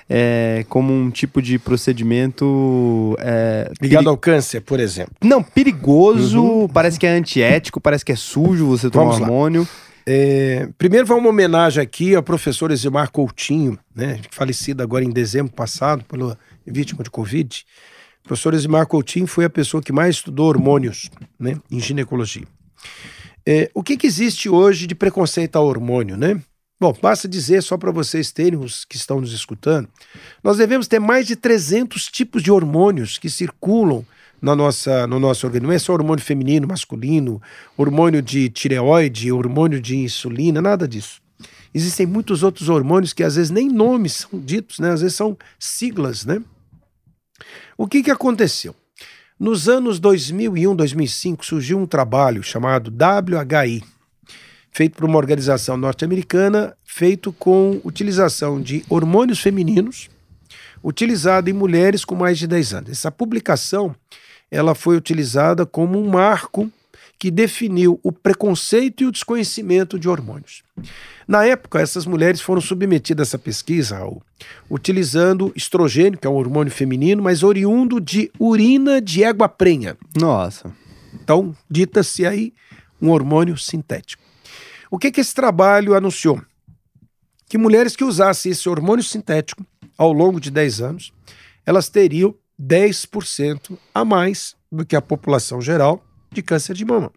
[0.10, 5.14] é, como um tipo de procedimento é, ligado ao câncer, por exemplo?
[5.24, 6.68] Não, perigoso, uhum.
[6.68, 9.66] parece que é antiético, parece que é sujo você tomar hormônio.
[10.06, 15.54] É, primeiro vai uma homenagem aqui ao professor Eximar Coutinho, né, falecido agora em dezembro
[15.54, 17.66] passado pela vítima de Covid.
[18.24, 21.10] O professor Eximar Coutinho foi a pessoa que mais estudou hormônios
[21.40, 22.48] né, em ginecologia.
[23.46, 26.40] É, o que, que existe hoje de preconceito ao hormônio, né?
[26.80, 29.88] Bom, basta dizer, só para vocês terem, os que estão nos escutando,
[30.44, 34.04] nós devemos ter mais de 300 tipos de hormônios que circulam
[34.42, 35.68] na nossa, no nosso organismo.
[35.68, 37.40] Não é só hormônio feminino, masculino,
[37.78, 41.22] hormônio de tireoide, hormônio de insulina, nada disso.
[41.74, 44.92] Existem muitos outros hormônios que às vezes nem nomes são ditos, né?
[44.92, 46.42] às vezes são siglas, né?
[47.82, 48.76] O que, que aconteceu?
[49.40, 53.84] Nos anos 2001, 2005, surgiu um trabalho chamado WHI,
[54.72, 60.12] feito por uma organização norte-americana, feito com utilização de hormônios femininos,
[60.84, 62.92] utilizado em mulheres com mais de 10 anos.
[62.92, 63.96] Essa publicação
[64.52, 66.72] ela foi utilizada como um marco
[67.18, 70.62] que definiu o preconceito e o desconhecimento de hormônios.
[71.32, 74.22] Na época, essas mulheres foram submetidas a essa pesquisa, Raul,
[74.70, 79.98] utilizando estrogênio, que é um hormônio feminino, mas oriundo de urina de égua prenha.
[80.14, 80.76] Nossa.
[81.14, 82.54] Então, dita-se aí
[83.02, 84.22] um hormônio sintético.
[84.92, 86.42] O que, que esse trabalho anunciou?
[87.48, 89.66] Que mulheres que usassem esse hormônio sintético
[89.98, 91.14] ao longo de 10 anos,
[91.66, 97.10] elas teriam 10% a mais do que a população geral de câncer de mama.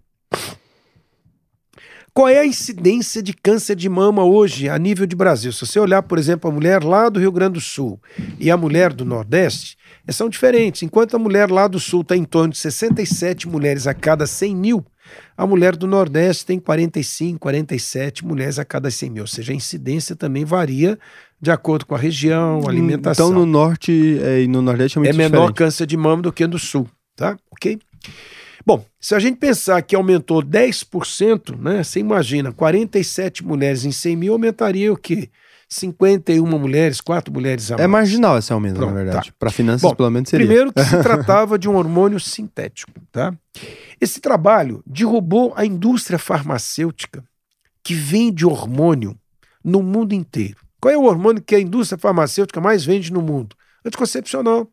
[2.14, 5.52] Qual é a incidência de câncer de mama hoje a nível de Brasil?
[5.52, 8.00] Se você olhar, por exemplo, a mulher lá do Rio Grande do Sul
[8.38, 9.76] e a mulher do Nordeste,
[10.10, 10.84] são diferentes.
[10.84, 14.54] Enquanto a mulher lá do Sul está em torno de 67 mulheres a cada 100
[14.54, 14.86] mil,
[15.36, 19.24] a mulher do Nordeste tem 45, 47 mulheres a cada 100 mil.
[19.24, 20.96] Ou seja, a incidência também varia
[21.40, 23.30] de acordo com a região, a alimentação.
[23.30, 25.56] Então no Norte é, e no Nordeste é muito É menor diferente.
[25.56, 27.36] câncer de mama do que no Sul, tá?
[27.50, 27.76] Ok?
[28.66, 31.84] Bom, se a gente pensar que aumentou 10%, né?
[31.84, 35.28] Você imagina, 47 mulheres em 100 mil aumentaria o quê?
[35.68, 37.84] 51 mulheres, 4 mulheres a mais.
[37.84, 39.30] É marginal esse aumento, Pronto, na verdade.
[39.30, 39.36] tá.
[39.38, 40.46] Para finanças, Bom, pelo menos, seria.
[40.46, 43.34] Primeiro que se tratava de um hormônio sintético, tá?
[44.00, 47.24] Esse trabalho derrubou a indústria farmacêutica
[47.82, 49.16] que vende hormônio
[49.62, 50.56] no mundo inteiro.
[50.80, 53.56] Qual é o hormônio que a indústria farmacêutica mais vende no mundo?
[53.84, 54.68] Anticoncepcional.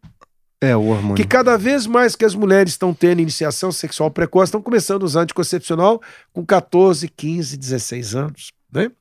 [0.64, 1.16] É, o hormônio.
[1.16, 5.06] Que cada vez mais que as mulheres estão tendo iniciação sexual precoce, estão começando a
[5.06, 6.00] usar anticoncepcional
[6.32, 8.52] com 14, 15, 16 anos.
[8.72, 8.92] Né?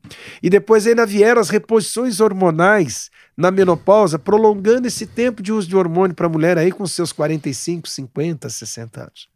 [0.43, 5.77] E depois ainda vieram as reposições hormonais na menopausa, prolongando esse tempo de uso de
[5.77, 9.29] hormônio para a mulher aí com seus 45, 50, 60 anos.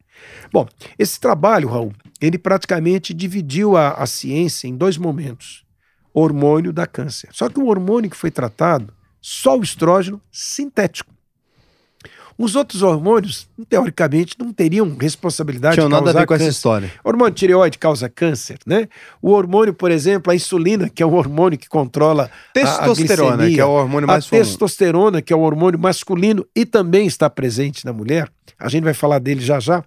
[0.53, 0.67] Bom,
[0.99, 5.65] esse trabalho, Raul, ele praticamente dividiu a, a ciência em dois momentos.
[6.13, 7.29] Hormônio da câncer.
[7.33, 11.14] Só que o hormônio que foi tratado, só o estrógeno sintético.
[12.37, 16.45] Os outros hormônios, teoricamente, não teriam responsabilidade Tinha de nada a causar ver com essa
[16.49, 16.93] história.
[17.05, 18.89] O hormônio tireoide causa câncer, né?
[19.23, 23.37] O hormônio, por exemplo, a insulina, que é o hormônio que controla a- a Testosterona,
[23.37, 24.43] glicemia, que é o hormônio a mais comum.
[24.43, 28.29] testosterona, que é o hormônio masculino e também está presente na mulher.
[28.59, 29.85] A gente vai falar dele já já,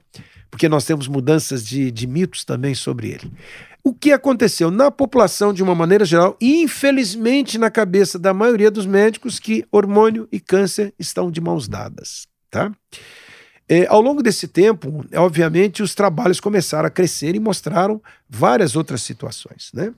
[0.49, 3.31] porque nós temos mudanças de, de mitos também sobre ele.
[3.83, 8.69] O que aconteceu na população de uma maneira geral, e infelizmente na cabeça da maioria
[8.71, 12.71] dos médicos, que hormônio e câncer estão de mãos dadas, tá?
[13.69, 19.01] É, ao longo desse tempo, obviamente, os trabalhos começaram a crescer e mostraram várias outras
[19.01, 19.71] situações.
[19.73, 19.93] Né?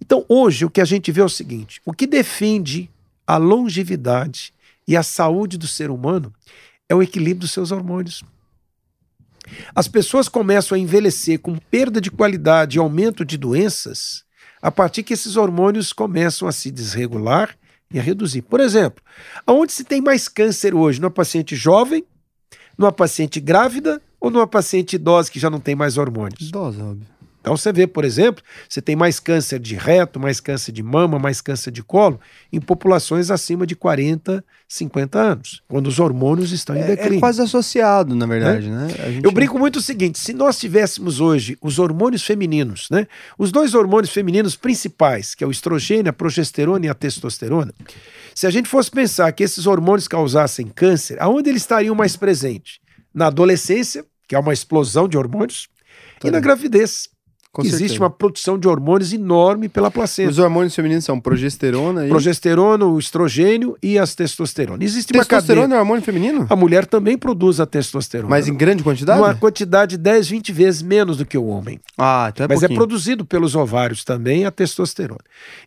[0.00, 2.90] Então, hoje, o que a gente vê é o seguinte: o que defende
[3.26, 4.52] a longevidade
[4.86, 6.32] e a saúde do ser humano
[6.88, 8.24] é o equilíbrio dos seus hormônios.
[9.74, 14.24] As pessoas começam a envelhecer com perda de qualidade e aumento de doenças
[14.60, 17.54] a partir que esses hormônios começam a se desregular
[17.94, 18.42] e a reduzir.
[18.42, 19.02] Por exemplo,
[19.46, 21.00] aonde se tem mais câncer hoje?
[21.00, 22.04] Numa paciente jovem,
[22.76, 26.48] numa paciente grávida ou numa paciente idosa que já não tem mais hormônios?
[26.48, 27.06] Idosa, óbvio.
[27.44, 31.18] Então você vê, por exemplo, você tem mais câncer de reto, mais câncer de mama,
[31.18, 32.18] mais câncer de colo
[32.50, 37.18] em populações acima de 40, 50 anos, quando os hormônios estão em É, declínio.
[37.18, 38.88] é quase associado, na verdade, né?
[38.98, 43.06] A gente- Eu brinco muito o seguinte: se nós tivéssemos hoje os hormônios femininos, né?
[43.38, 47.74] Os dois hormônios femininos principais, que é o estrogênio, a progesterona e a testosterona,
[48.34, 52.78] se a gente fosse pensar que esses hormônios causassem câncer, aonde eles estariam mais presentes?
[53.12, 55.68] Na adolescência, que é uma explosão de hormônios,
[56.24, 57.10] e na gravidez.
[57.54, 58.02] Com existe certeza.
[58.02, 60.28] uma produção de hormônios enorme pela placenta.
[60.28, 62.08] Os hormônios femininos são progesterona e...
[62.08, 64.82] Progesterona, o estrogênio e as testosterona.
[64.82, 65.78] Existe uma Testosterona cadeia.
[65.78, 66.46] é hormônio feminino?
[66.50, 68.28] A mulher também produz a testosterona.
[68.28, 69.20] Mas em grande quantidade?
[69.20, 71.78] Uma quantidade 10, 20 vezes menos do que o homem.
[71.96, 72.80] Ah, então é Mas é pouquinho.
[72.80, 75.20] produzido pelos ovários também a testosterona.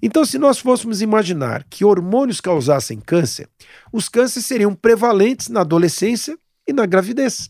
[0.03, 3.47] Então, se nós fôssemos imaginar que hormônios causassem câncer,
[3.93, 6.37] os cânceres seriam prevalentes na adolescência
[6.67, 7.49] e na gravidez.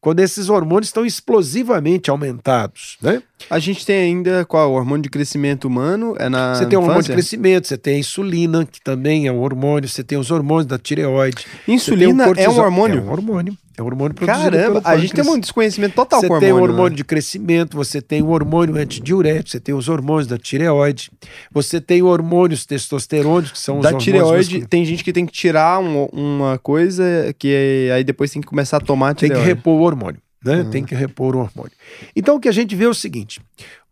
[0.00, 3.22] Quando esses hormônios estão explosivamente aumentados, né?
[3.48, 4.70] A gente tem ainda qual?
[4.72, 7.96] O hormônio de crescimento humano é na Você tem o hormônio de crescimento, você tem
[7.96, 11.44] a insulina, que também é um hormônio, você tem os hormônios da tireoide.
[11.66, 12.98] Insulina é um cortisol- hormônio?
[12.98, 13.56] É um hormônio.
[13.76, 16.54] É um hormônio produzido Caramba, a gente tem um desconhecimento total Você com tem o
[16.54, 16.72] hormônio.
[16.74, 16.96] hormônio né?
[16.96, 21.10] de crescimento, você tem o hormônio antidiurético, você tem os hormônios da tireoide,
[21.50, 24.68] você tem hormônios testosterônicos, que são os Da hormônios tireoide, masculinos.
[24.68, 28.76] tem gente que tem que tirar um- uma coisa que aí depois tem que começar
[28.76, 29.48] a tomar a Tem que tireoide.
[29.56, 30.58] repor o hormônio, né?
[30.62, 30.70] Uhum.
[30.70, 31.72] Tem que repor o hormônio.
[32.14, 33.40] Então o que a gente vê é o seguinte: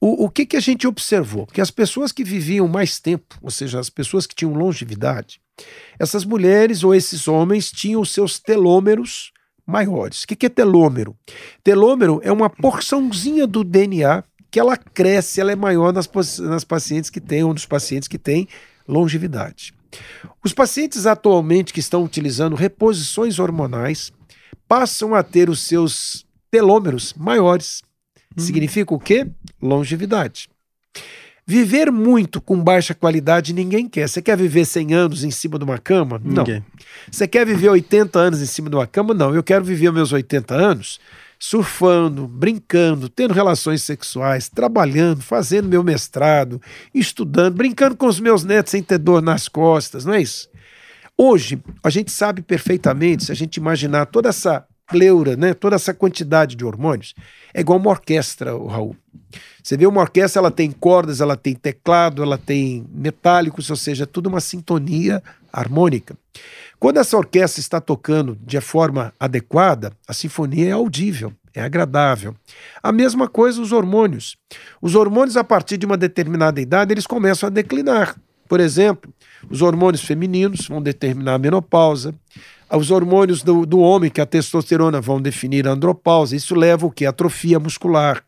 [0.01, 1.45] o, o que, que a gente observou?
[1.47, 5.41] Que as pessoas que viviam mais tempo, ou seja, as pessoas que tinham longevidade,
[5.99, 9.33] essas mulheres ou esses homens tinham os seus telômeros
[9.67, 10.23] maiores.
[10.23, 11.17] O que é telômero?
[11.63, 16.09] Telômero é uma porçãozinha do DNA que ela cresce, ela é maior nas,
[16.39, 18.47] nas pacientes que têm, ou nos pacientes que têm
[18.87, 19.73] longevidade.
[20.45, 24.13] Os pacientes atualmente que estão utilizando reposições hormonais
[24.69, 27.83] passam a ter os seus telômeros maiores.
[28.37, 28.41] Hum.
[28.41, 29.27] Significa o quê?
[29.61, 30.49] Longevidade.
[31.53, 34.09] Viver muito com baixa qualidade ninguém quer.
[34.09, 36.19] Você quer viver 100 anos em cima de uma cama?
[36.25, 36.47] Não.
[37.11, 39.13] Você quer viver 80 anos em cima de uma cama?
[39.13, 39.35] Não.
[39.35, 40.99] Eu quero viver meus 80 anos
[41.39, 46.59] surfando, brincando, tendo relações sexuais, trabalhando, fazendo meu mestrado,
[46.95, 50.49] estudando, brincando com os meus netos sem ter dor nas costas, não é isso?
[51.19, 55.95] Hoje, a gente sabe perfeitamente, se a gente imaginar toda essa pleura, né, toda essa
[55.95, 57.15] quantidade de hormônios,
[57.55, 58.97] é igual uma orquestra, Raul.
[59.63, 64.07] Você vê uma orquestra, ela tem cordas, ela tem teclado, ela tem metálicos, ou seja,
[64.07, 65.23] tudo uma sintonia
[65.53, 66.17] harmônica.
[66.79, 72.35] Quando essa orquestra está tocando de forma adequada, a sinfonia é audível, é agradável.
[72.83, 74.37] A mesma coisa os hormônios.
[74.81, 78.17] Os hormônios, a partir de uma determinada idade, eles começam a declinar.
[78.49, 79.13] Por exemplo,
[79.49, 82.15] os hormônios femininos vão determinar a menopausa,
[82.77, 86.35] os hormônios do, do homem, que é a testosterona, vão definir a andropausa.
[86.35, 87.05] Isso leva o que?
[87.07, 88.23] Atrofia muscular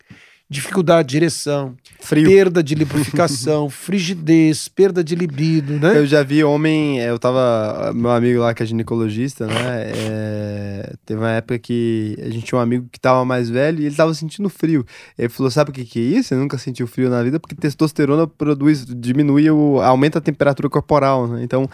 [0.47, 2.29] dificuldade de ereção, Frio.
[2.29, 5.97] perda de lubrificação, frigidez, perda de libido, né?
[5.97, 9.55] Eu já vi homem, é, eu tava, meu amigo lá que é ginecologista, né?
[9.87, 13.87] É, teve uma época que a gente tinha um amigo que tava mais velho e
[13.87, 14.85] ele tava sentindo frio.
[15.17, 16.35] Ele falou, sabe o que que é isso?
[16.35, 21.27] Eu nunca sentiu frio na vida porque testosterona produz, diminui, o, aumenta a temperatura corporal,
[21.27, 21.43] né?
[21.43, 21.67] Então,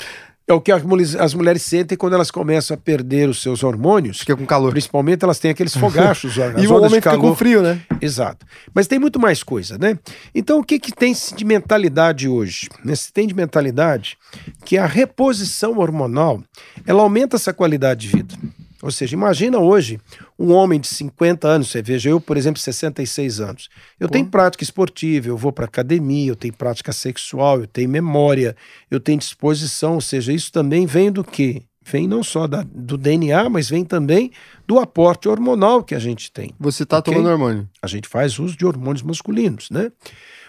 [0.52, 4.20] é o que as mulheres sentem quando elas começam a perder os seus hormônios.
[4.20, 4.72] Fica com calor.
[4.72, 6.36] Principalmente elas têm aqueles fogachos.
[6.58, 7.82] e o homem fica com frio, né?
[8.02, 8.46] Exato.
[8.74, 9.98] Mas tem muito mais coisa, né?
[10.34, 12.70] Então o que, que tem de mentalidade hoje?
[12.96, 14.18] Se tem de mentalidade
[14.66, 16.42] que a reposição hormonal
[16.86, 18.36] ela aumenta essa qualidade de vida.
[18.82, 20.00] Ou seja, imagina hoje
[20.38, 23.70] um homem de 50 anos, você veja, eu, por exemplo, 66 anos.
[24.00, 24.14] Eu Pô.
[24.14, 28.56] tenho prática esportiva, eu vou para academia, eu tenho prática sexual, eu tenho memória,
[28.90, 31.64] eu tenho disposição, ou seja, isso também vem do quê?
[31.84, 34.32] Vem não só da, do DNA, mas vem também
[34.68, 36.54] do aporte hormonal que a gente tem.
[36.60, 37.14] Você está okay?
[37.14, 37.70] tomando hormônio?
[37.82, 39.92] A gente faz uso de hormônios masculinos, né?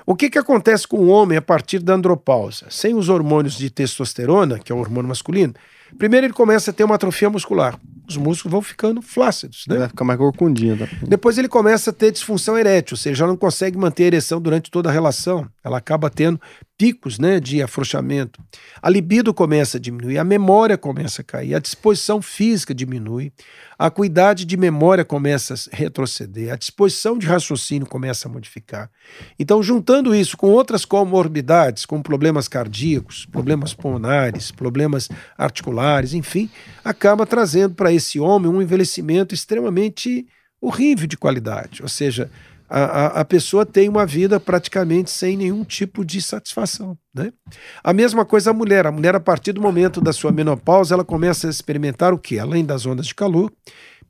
[0.05, 2.67] O que, que acontece com o homem a partir da andropausa?
[2.71, 5.55] Sem os hormônios de testosterona, que é o hormônio masculino,
[5.97, 7.79] primeiro ele começa a ter uma atrofia muscular
[8.13, 9.79] os músculos vão ficando flácidos, né?
[9.79, 10.79] Vai ficar mais corcundinho.
[10.79, 10.87] Tá?
[11.03, 14.41] Depois ele começa a ter disfunção erétil, ou seja, já não consegue manter a ereção
[14.41, 15.47] durante toda a relação.
[15.65, 16.41] Ela acaba tendo
[16.83, 18.43] picos né, de afrouxamento.
[18.83, 23.33] A libido começa a diminuir, a memória começa a cair, a disposição física diminui,
[23.79, 28.91] a acuidade de memória começa a retroceder, a disposição de raciocínio começa a modificar.
[29.39, 36.51] Então, juntando isso com outras comorbidades, como problemas cardíacos, problemas pulmonares, problemas articulares, enfim,
[36.85, 40.27] acaba trazendo para esse homem um envelhecimento extremamente
[40.61, 41.81] horrível de qualidade.
[41.81, 42.29] Ou seja,
[42.75, 46.97] a, a, pessoa tem uma vida praticamente sem nenhum tipo de satisfação.
[47.15, 47.31] Né?
[47.85, 48.87] A mesma coisa a mulher.
[48.87, 52.39] A mulher, a partir do momento da sua menopausa, ela começa a experimentar o que?
[52.39, 53.53] Além das ondas de calor,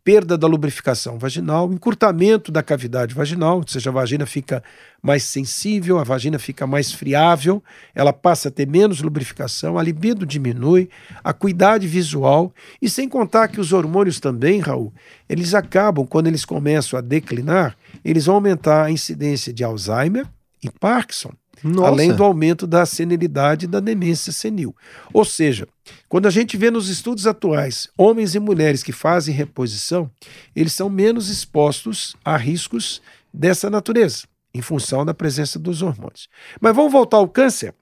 [0.05, 4.63] perda da lubrificação vaginal, encurtamento da cavidade vaginal, ou seja, a vagina fica
[5.03, 7.63] mais sensível, a vagina fica mais friável,
[7.95, 10.89] ela passa a ter menos lubrificação, a libido diminui,
[11.23, 14.93] a acuidade visual, e sem contar que os hormônios também, Raul,
[15.29, 20.27] eles acabam, quando eles começam a declinar, eles vão aumentar a incidência de Alzheimer
[20.62, 21.33] e Parkinson.
[21.62, 21.89] Nossa.
[21.89, 24.74] além do aumento da senilidade e da demência senil.
[25.12, 25.69] Ou seja,
[26.09, 30.11] quando a gente vê nos estudos atuais homens e mulheres que fazem reposição,
[30.57, 33.01] eles são menos expostos a riscos
[33.33, 36.29] dessa natureza, em função da presença dos hormônios.
[36.61, 37.73] Mas vamos voltar ao câncer.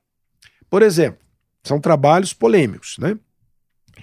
[0.69, 1.21] Por exemplo,
[1.63, 3.17] são trabalhos polêmicos, né?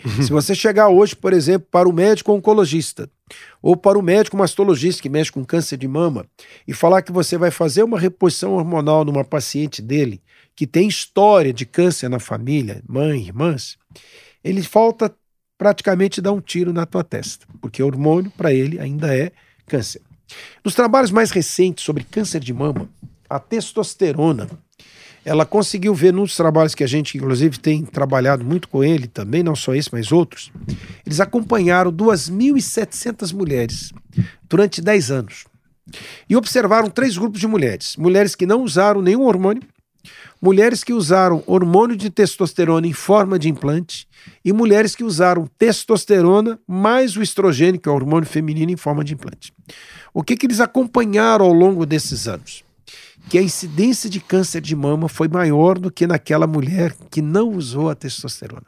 [0.24, 3.10] Se você chegar hoje, por exemplo, para o médico oncologista
[3.62, 6.26] ou para o médico mastologista que mexe com câncer de mama
[6.68, 10.22] e falar que você vai fazer uma reposição hormonal numa paciente dele
[10.56, 13.78] que tem história de câncer na família, mãe, irmãs,
[14.44, 15.14] ele falta
[15.58, 19.32] praticamente dar um tiro na tua testa, porque hormônio para ele ainda é
[19.66, 20.02] câncer.
[20.64, 22.90] Nos trabalhos mais recentes sobre câncer de mama,
[23.30, 24.48] a testosterona
[25.28, 29.44] ela conseguiu ver nos trabalhos que a gente, inclusive, tem trabalhado muito com ele também,
[29.44, 30.54] não só esse, mas outros.
[31.06, 33.92] Eles acompanharam 2.700 mulheres
[34.48, 35.44] durante 10 anos
[36.30, 39.64] e observaram três grupos de mulheres: mulheres que não usaram nenhum hormônio,
[40.42, 44.08] mulheres que usaram hormônio de testosterona em forma de implante
[44.46, 49.04] e mulheres que usaram testosterona mais o estrogênio, que é o hormônio feminino, em forma
[49.04, 49.52] de implante.
[50.14, 52.66] O que, que eles acompanharam ao longo desses anos?
[53.30, 57.50] Que a incidência de câncer de mama foi maior do que naquela mulher que não
[57.52, 58.66] usou a testosterona.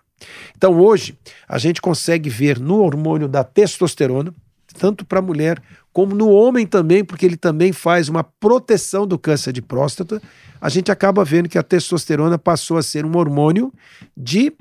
[0.57, 1.17] Então hoje
[1.47, 4.33] a gente consegue ver no hormônio da testosterona,
[4.77, 5.61] tanto para a mulher
[5.91, 10.21] como no homem também, porque ele também faz uma proteção do câncer de próstata,
[10.61, 13.73] a gente acaba vendo que a testosterona passou a ser um hormônio
[14.15, 14.53] de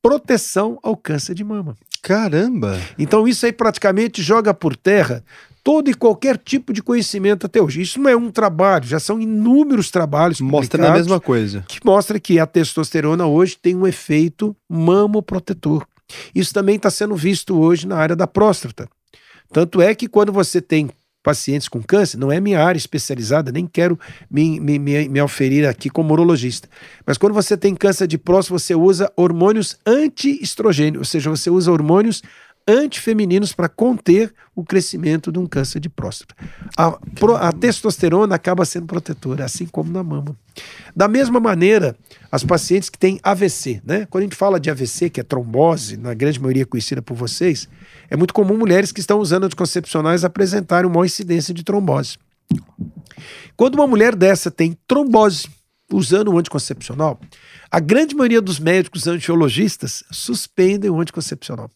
[0.00, 1.76] proteção ao câncer de mama.
[2.02, 2.80] Caramba!
[2.98, 5.24] Então isso aí praticamente joga por terra
[5.62, 7.80] todo e qualquer tipo de conhecimento até hoje.
[7.80, 11.64] Isso não é um trabalho, já são inúmeros trabalhos Mostra a mesma coisa.
[11.68, 15.86] Que mostra que a testosterona hoje tem um efeito mamoprotetor.
[16.34, 18.88] Isso também está sendo visto hoje na área da próstata.
[19.52, 20.90] Tanto é que quando você tem
[21.22, 23.98] pacientes com câncer, não é minha área especializada, nem quero
[24.28, 26.68] me, me, me, me oferir aqui como urologista.
[27.06, 31.70] Mas quando você tem câncer de próstata, você usa hormônios anti-estrogênio, ou seja, você usa
[31.70, 32.22] hormônios
[32.68, 36.34] antifemininos para conter o crescimento de um câncer de próstata.
[36.76, 36.98] A,
[37.40, 40.36] a, testosterona acaba sendo protetora, assim como na mama.
[40.94, 41.96] Da mesma maneira,
[42.30, 44.06] as pacientes que têm AVC, né?
[44.10, 47.68] Quando a gente fala de AVC, que é trombose, na grande maioria conhecida por vocês,
[48.10, 52.18] é muito comum mulheres que estão usando anticoncepcionais apresentarem uma incidência de trombose.
[53.56, 55.48] Quando uma mulher dessa tem trombose
[55.90, 57.20] usando o anticoncepcional,
[57.70, 61.70] a grande maioria dos médicos angiologistas suspendem o anticoncepcional.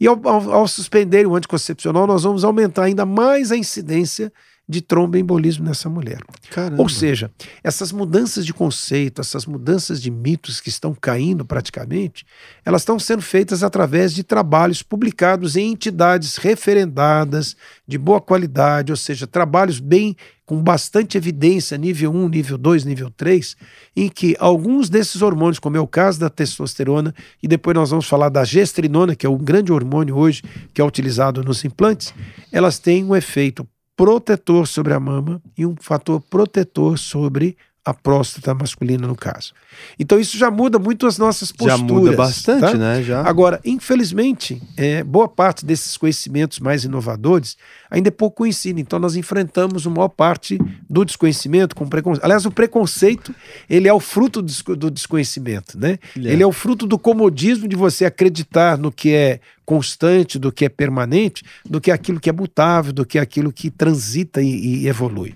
[0.00, 4.32] E ao, ao, ao suspender o anticoncepcional, nós vamos aumentar ainda mais a incidência
[4.66, 6.20] de tromboembolismo nessa mulher.
[6.50, 6.80] Caramba.
[6.80, 7.30] Ou seja,
[7.62, 12.24] essas mudanças de conceito, essas mudanças de mitos que estão caindo praticamente,
[12.64, 18.96] elas estão sendo feitas através de trabalhos publicados em entidades referendadas, de boa qualidade, ou
[18.96, 20.16] seja, trabalhos bem
[20.46, 23.56] com bastante evidência, nível 1, nível 2, nível 3,
[23.96, 28.06] em que alguns desses hormônios, como é o caso da testosterona, e depois nós vamos
[28.06, 30.42] falar da gestrinona, que é um grande hormônio hoje
[30.72, 32.14] que é utilizado nos implantes,
[32.52, 33.66] elas têm um efeito
[33.96, 39.52] protetor sobre a mama e um fator protetor sobre a próstata masculina no caso.
[39.98, 41.78] Então isso já muda muito as nossas posturas.
[41.78, 42.74] Já muda bastante, tá?
[42.74, 43.02] né?
[43.02, 43.22] Já.
[43.22, 47.56] Agora, infelizmente, é, boa parte desses conhecimentos mais inovadores
[47.90, 48.80] ainda é pouco conhecido.
[48.80, 50.58] Então nós enfrentamos uma maior parte
[50.88, 52.24] do desconhecimento com preconceito.
[52.24, 53.34] Aliás, o preconceito
[53.68, 55.98] ele é o fruto do desconhecimento, né?
[56.16, 56.32] É.
[56.32, 60.64] Ele é o fruto do comodismo de você acreditar no que é constante, do que
[60.64, 64.40] é permanente, do que é aquilo que é mutável, do que é aquilo que transita
[64.40, 65.34] e, e evolui.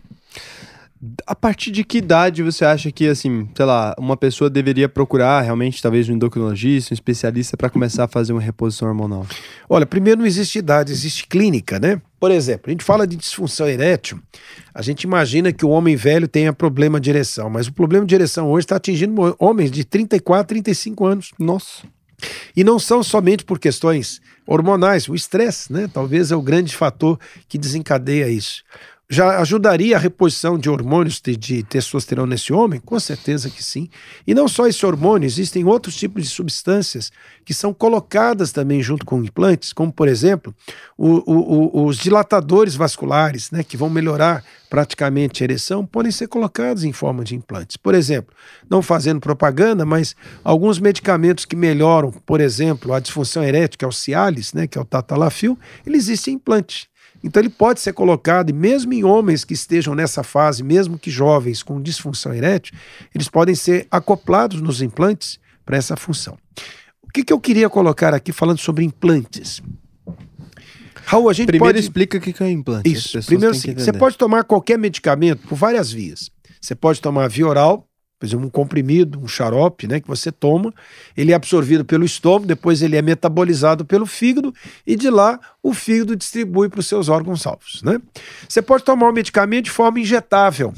[1.25, 5.43] A partir de que idade você acha que, assim, sei lá, uma pessoa deveria procurar
[5.43, 9.25] realmente, talvez, um endocrinologista, um especialista, para começar a fazer uma reposição hormonal?
[9.69, 12.03] Olha, primeiro não existe idade, existe clínica, né?
[12.19, 14.21] Por exemplo, a gente fala de disfunção erétil,
[14.75, 18.15] a gente imagina que o homem velho tenha problema de ereção, mas o problema de
[18.17, 21.31] ereção hoje está atingindo homens de 34, 35 anos.
[21.39, 21.87] Nossa.
[22.57, 25.89] E não são somente por questões hormonais, o estresse, né?
[25.93, 28.65] Talvez é o grande fator que desencadeia isso
[29.11, 32.79] já ajudaria a reposição de hormônios de, de, testosterona nesse homem?
[32.79, 33.89] Com certeza que sim.
[34.27, 37.11] E não só esse hormônio, existem outros tipos de substâncias
[37.43, 40.55] que são colocadas também junto com implantes, como por exemplo
[40.97, 46.29] o, o, o, os dilatadores vasculares, né, que vão melhorar praticamente a ereção, podem ser
[46.29, 47.79] colocados em forma de implantes.
[47.79, 48.35] Por exemplo,
[48.69, 50.15] não fazendo propaganda, mas
[50.45, 54.77] alguns medicamentos que melhoram, por exemplo, a disfunção erétil, que é o Cialis, né, que
[54.77, 56.91] é o Tatalafil, ele existe em implante.
[57.23, 61.11] Então ele pode ser colocado, e mesmo em homens que estejam nessa fase, mesmo que
[61.11, 62.77] jovens com disfunção erétil,
[63.15, 66.39] eles podem ser acoplados nos implantes para essa função.
[67.03, 69.63] O que, que, eu queria colocar aqui falando sobre implantes?
[71.05, 71.81] Raul, a gente Primeiro pode...
[71.81, 72.93] explica o que é implante.
[72.93, 73.19] Isso.
[73.25, 76.31] Primeiro, sim, você pode tomar qualquer medicamento por várias vias.
[76.61, 77.88] Você pode tomar via oral,
[78.19, 80.75] por exemplo, um comprimido, um xarope, né, que você toma,
[81.17, 84.53] ele é absorvido pelo estômago, depois ele é metabolizado pelo fígado
[84.87, 88.01] e de lá o fígado distribui para os seus órgãos alvos, né?
[88.49, 90.75] Você pode tomar um medicamento de forma injetável.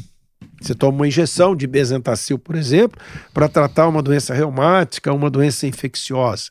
[0.60, 3.00] Você toma uma injeção de bezentacil, por exemplo,
[3.32, 6.50] para tratar uma doença reumática, uma doença infecciosa.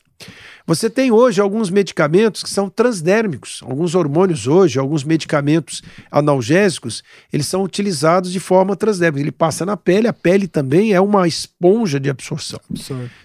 [0.66, 7.02] Você tem hoje alguns medicamentos que são transdérmicos, alguns hormônios hoje, alguns medicamentos analgésicos,
[7.32, 9.20] eles são utilizados de forma transdérmica.
[9.20, 12.60] Ele passa na pele, a pele também é uma esponja de absorção.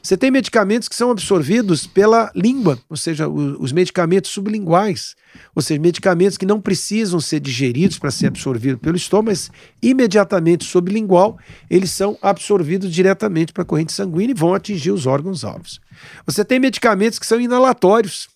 [0.01, 5.15] Você tem medicamentos que são absorvidos pela língua, ou seja, os medicamentos sublinguais,
[5.53, 9.51] ou seja, medicamentos que não precisam ser digeridos para ser absorvidos pelo estômago, mas
[9.83, 11.37] imediatamente sublingual,
[11.69, 15.79] eles são absorvidos diretamente para a corrente sanguínea e vão atingir os órgãos alvos.
[16.25, 18.27] Você tem medicamentos que são inalatórios.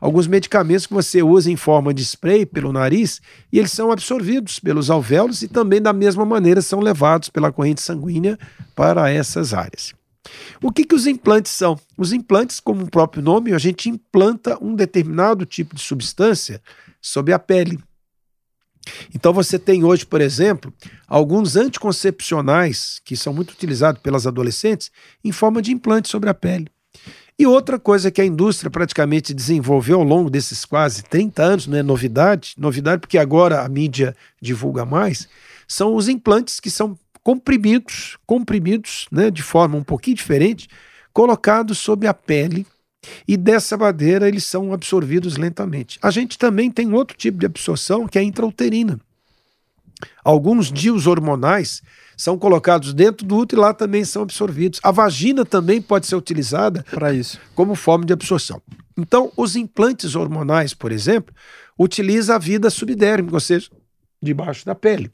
[0.00, 3.20] Alguns medicamentos que você usa em forma de spray pelo nariz
[3.52, 7.80] e eles são absorvidos pelos alvéolos e também da mesma maneira são levados pela corrente
[7.80, 8.38] sanguínea
[8.74, 9.94] para essas áreas.
[10.62, 11.78] O que, que os implantes são?
[11.96, 16.62] Os implantes, como o próprio nome, a gente implanta um determinado tipo de substância
[17.00, 17.78] sobre a pele.
[19.14, 20.72] Então você tem hoje, por exemplo,
[21.06, 24.90] alguns anticoncepcionais que são muito utilizados pelas adolescentes
[25.22, 26.70] em forma de implante sobre a pele.
[27.36, 31.76] E outra coisa que a indústria praticamente desenvolveu ao longo desses quase 30 anos, não
[31.76, 35.28] é novidade, novidade porque agora a mídia divulga mais,
[35.66, 40.68] são os implantes que são comprimidos, comprimidos, né, de forma um pouquinho diferente,
[41.12, 42.64] colocados sob a pele
[43.26, 45.98] e dessa maneira eles são absorvidos lentamente.
[46.02, 49.00] A gente também tem outro tipo de absorção que é a intrauterina.
[50.22, 51.82] Alguns dios hormonais
[52.16, 54.80] são colocados dentro do útero e lá também são absorvidos.
[54.82, 58.60] A vagina também pode ser utilizada para isso, como forma de absorção.
[58.96, 61.34] Então, os implantes hormonais, por exemplo,
[61.78, 63.68] utilizam a vida subdérmica, ou seja,
[64.22, 65.10] debaixo da pele.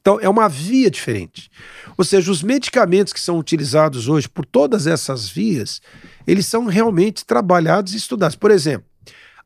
[0.00, 1.50] Então, é uma via diferente.
[1.96, 5.80] Ou seja, os medicamentos que são utilizados hoje por todas essas vias,
[6.26, 8.34] eles são realmente trabalhados e estudados.
[8.34, 8.86] Por exemplo,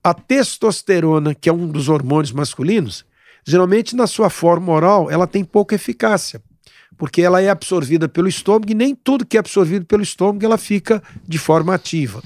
[0.02, 3.04] a testosterona, que é um dos hormônios masculinos,
[3.46, 6.42] geralmente na sua forma oral, ela tem pouca eficácia
[6.96, 10.58] porque ela é absorvida pelo estômago e nem tudo que é absorvido pelo estômago ela
[10.58, 12.22] fica de forma ativa.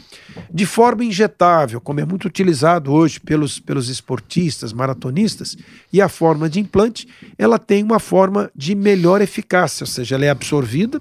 [0.52, 5.56] De forma injetável, como é muito utilizado hoje pelos, pelos esportistas, maratonistas,
[5.92, 10.24] e a forma de implante, ela tem uma forma de melhor eficácia, ou seja, ela
[10.24, 11.00] é absorvida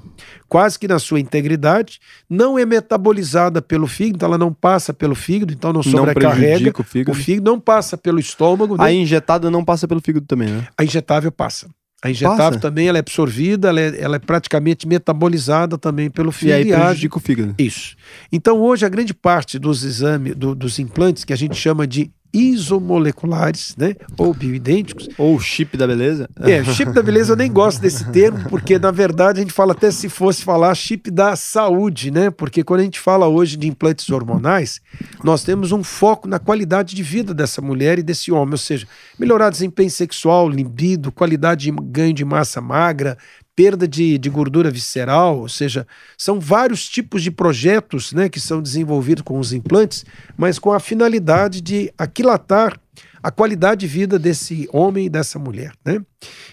[0.50, 5.14] quase que na sua integridade, não é metabolizada pelo fígado, então ela não passa pelo
[5.14, 6.74] fígado, então não sobrecarrega.
[6.76, 7.12] Não o fígado.
[7.12, 8.76] O fígado não passa pelo estômago.
[8.80, 8.94] A né?
[8.96, 10.68] injetada não passa pelo fígado também, né?
[10.76, 11.70] A injetável passa.
[12.02, 12.60] A injetável Passa.
[12.60, 16.68] também ela é absorvida, ela é, ela é, praticamente metabolizada também pelo fígado.
[16.68, 17.56] E aí prejudica o fígado.
[17.58, 17.96] Isso.
[18.32, 22.10] Então hoje a grande parte dos exames, do, dos implantes que a gente chama de
[22.34, 23.96] isomoleculares, né?
[24.18, 25.10] Ou bioidênticos.
[25.18, 26.30] Ou chip da beleza.
[26.42, 29.74] É, chip da beleza eu nem gosto desse termo, porque na verdade a gente fala
[29.74, 32.30] até se fosse falar chip da saúde, né?
[32.30, 34.80] Porque quando a gente fala hoje de implantes hormonais,
[35.24, 38.88] nós temos um foco na qualidade de vida dessa mulher e desse homem, ou seja,
[39.18, 43.18] melhorar desempenho sexual, libido, qualidade de ganho de massa magra,
[43.60, 45.86] perda de, de gordura visceral, ou seja,
[46.18, 50.06] são vários tipos de projetos né, que são desenvolvidos com os implantes,
[50.38, 52.80] mas com a finalidade de aquilatar
[53.22, 55.74] a qualidade de vida desse homem e dessa mulher.
[55.84, 56.00] Né?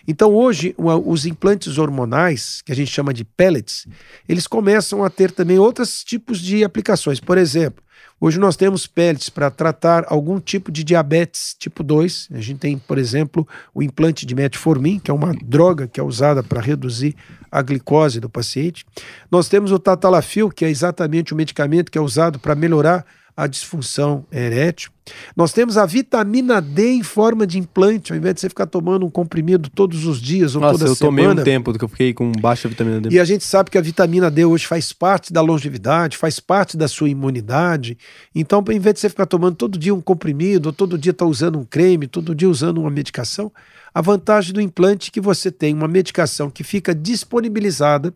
[0.08, 3.86] Então, hoje, os implantes hormonais, que a gente chama de pellets,
[4.28, 7.20] eles começam a ter também outros tipos de aplicações.
[7.20, 7.84] Por exemplo,
[8.18, 12.28] Hoje nós temos pellets para tratar algum tipo de diabetes tipo 2.
[12.32, 16.02] A gente tem, por exemplo, o implante de metformin, que é uma droga que é
[16.02, 17.14] usada para reduzir
[17.52, 18.86] a glicose do paciente.
[19.30, 23.04] Nós temos o tatalafil, que é exatamente o medicamento que é usado para melhorar
[23.36, 24.90] a disfunção erétil.
[25.36, 29.04] Nós temos a vitamina D em forma de implante, ao invés de você ficar tomando
[29.04, 31.28] um comprimido todos os dias ou Nossa, toda eu semana.
[31.28, 33.14] tomei um tempo que eu fiquei com baixa vitamina D.
[33.14, 36.76] E a gente sabe que a vitamina D hoje faz parte da longevidade, faz parte
[36.76, 37.98] da sua imunidade.
[38.34, 41.26] Então, ao invés de você ficar tomando todo dia um comprimido, ou todo dia estar
[41.26, 43.52] tá usando um creme, todo dia usando uma medicação,
[43.94, 48.12] a vantagem do implante é que você tem uma medicação que fica disponibilizada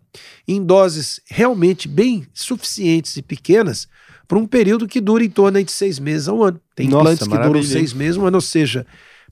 [0.46, 3.86] em doses realmente bem suficientes e pequenas
[4.30, 6.60] por um período que dura em torno de seis meses a um ano.
[6.76, 8.86] Tem Nossa, implantes que duram seis meses, um ano, ou seja,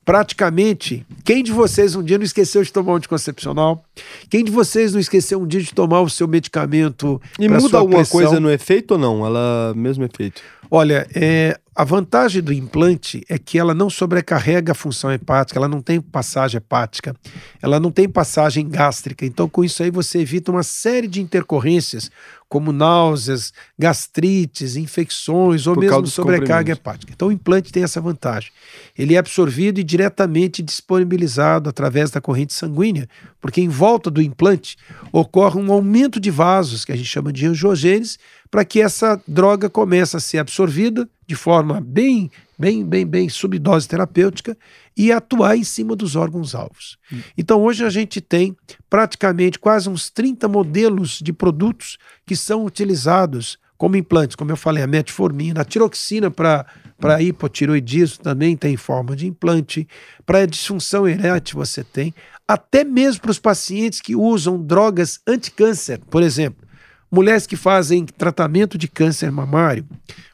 [0.04, 3.84] praticamente, quem de vocês um dia não esqueceu de tomar um anticoncepcional?
[4.28, 7.22] Quem de vocês não esqueceu um dia de tomar o seu medicamento?
[7.38, 8.20] E muda alguma pressão?
[8.20, 9.24] coisa no efeito ou não?
[9.24, 10.42] Ela mesmo efeito?
[10.68, 15.68] Olha, é, a vantagem do implante é que ela não sobrecarrega a função hepática, ela
[15.68, 17.14] não tem passagem hepática,
[17.62, 19.24] ela não tem passagem gástrica.
[19.24, 22.10] Então, com isso aí, você evita uma série de intercorrências,
[22.48, 27.12] como náuseas, gastrites, infecções ou Por mesmo sobrecarga hepática.
[27.14, 28.50] Então, o implante tem essa vantagem.
[28.96, 33.08] Ele é absorvido e diretamente disponibilizado através da corrente sanguínea,
[33.40, 34.76] porque em volta do implante
[35.12, 38.18] ocorre um aumento de vasos, que a gente chama de angiogênese,
[38.50, 43.86] para que essa droga comece a ser absorvida de forma bem, bem, bem, bem subdose
[43.86, 44.56] terapêutica
[44.96, 46.96] e atuar em cima dos órgãos-alvos.
[47.12, 47.20] Hum.
[47.36, 48.56] Então, hoje a gente tem
[48.88, 54.82] praticamente quase uns 30 modelos de produtos que são utilizados como implantes, como eu falei,
[54.82, 56.66] a metformina, a tiroxina para
[56.98, 59.86] para hipotiroidismo também tem forma de implante,
[60.26, 62.12] para disfunção erétil você tem,
[62.46, 66.66] até mesmo para os pacientes que usam drogas anticâncer, por exemplo,
[67.10, 69.86] Mulheres que fazem tratamento de câncer mamário,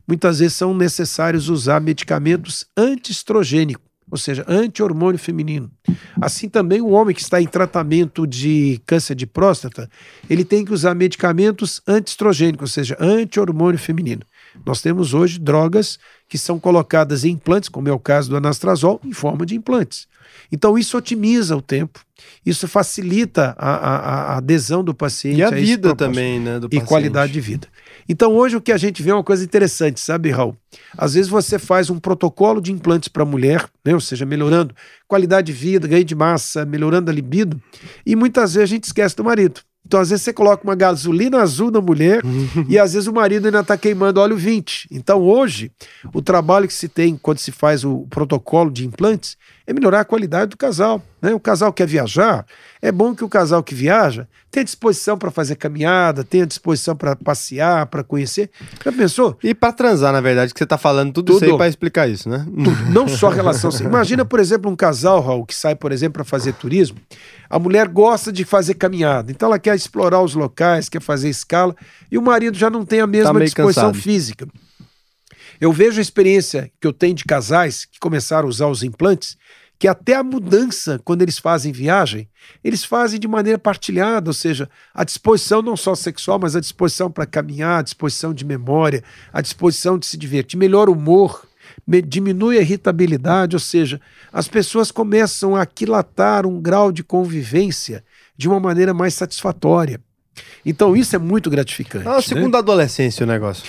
[0.07, 5.71] muitas vezes são necessários usar medicamentos antiestrogênicos, ou seja, anti-hormônio feminino.
[6.21, 9.89] Assim também o homem que está em tratamento de câncer de próstata,
[10.29, 14.23] ele tem que usar medicamentos antiestrogênicos, ou seja, anti-hormônio feminino.
[14.65, 15.99] Nós temos hoje drogas
[16.29, 20.07] que são colocadas em implantes, como é o caso do anastrazol, em forma de implantes.
[20.51, 22.01] Então, isso otimiza o tempo,
[22.45, 23.97] isso facilita a, a,
[24.33, 25.39] a adesão do paciente.
[25.39, 26.59] E a, a vida também, né?
[26.59, 27.69] Do e qualidade de vida.
[28.09, 30.57] Então, hoje o que a gente vê é uma coisa interessante, sabe, Raul?
[30.97, 33.95] Às vezes você faz um protocolo de implantes para mulher, né?
[33.95, 34.75] ou seja, melhorando
[35.09, 37.61] qualidade de vida, ganho de massa, melhorando a libido,
[38.05, 39.61] e muitas vezes a gente esquece do marido.
[39.87, 42.23] Então, às vezes, você coloca uma gasolina azul na mulher
[42.69, 44.89] e às vezes o marido ainda está queimando óleo 20.
[44.91, 45.71] Então, hoje,
[46.13, 49.37] o trabalho que se tem quando se faz o protocolo de implantes
[49.67, 51.03] é melhorar a qualidade do casal.
[51.21, 51.35] Né?
[51.35, 52.47] O casal quer viajar,
[52.85, 57.17] é bom que o casal que viaja tenha disposição para fazer caminhada, tenha disposição para
[57.17, 58.51] passear, para conhecer.
[58.85, 59.39] Já pensou?
[59.43, 61.37] E para transar, na verdade, que você está falando tudo, tudo.
[61.37, 62.45] isso aí para explicar isso, né?
[62.45, 62.93] Tudo.
[62.93, 63.71] Não só relação.
[63.81, 66.99] Imagina, por exemplo, um casal, Raul, que sai, por exemplo, para fazer turismo.
[67.49, 71.75] A mulher gosta de fazer caminhada, então ela quer explorar os locais, quer fazer escala,
[72.13, 74.03] e o marido já não tem a mesma tá disposição cansado.
[74.03, 74.47] física.
[75.59, 79.39] Eu vejo a experiência que eu tenho de casais que começaram a usar os implantes,
[79.85, 82.27] que até a mudança, quando eles fazem viagem,
[82.65, 87.11] eles fazem de maneira partilhada, ou seja, a disposição não só sexual, mas a disposição
[87.11, 91.47] para caminhar, a disposição de memória, a disposição de se divertir, melhora o humor,
[92.09, 94.01] diminui a irritabilidade, ou seja,
[94.33, 98.03] as pessoas começam a aquilatar um grau de convivência
[98.35, 100.01] de uma maneira mais satisfatória.
[100.65, 102.09] Então isso é muito gratificante.
[102.09, 102.57] Ah, segundo né?
[102.57, 103.67] a adolescência o negócio.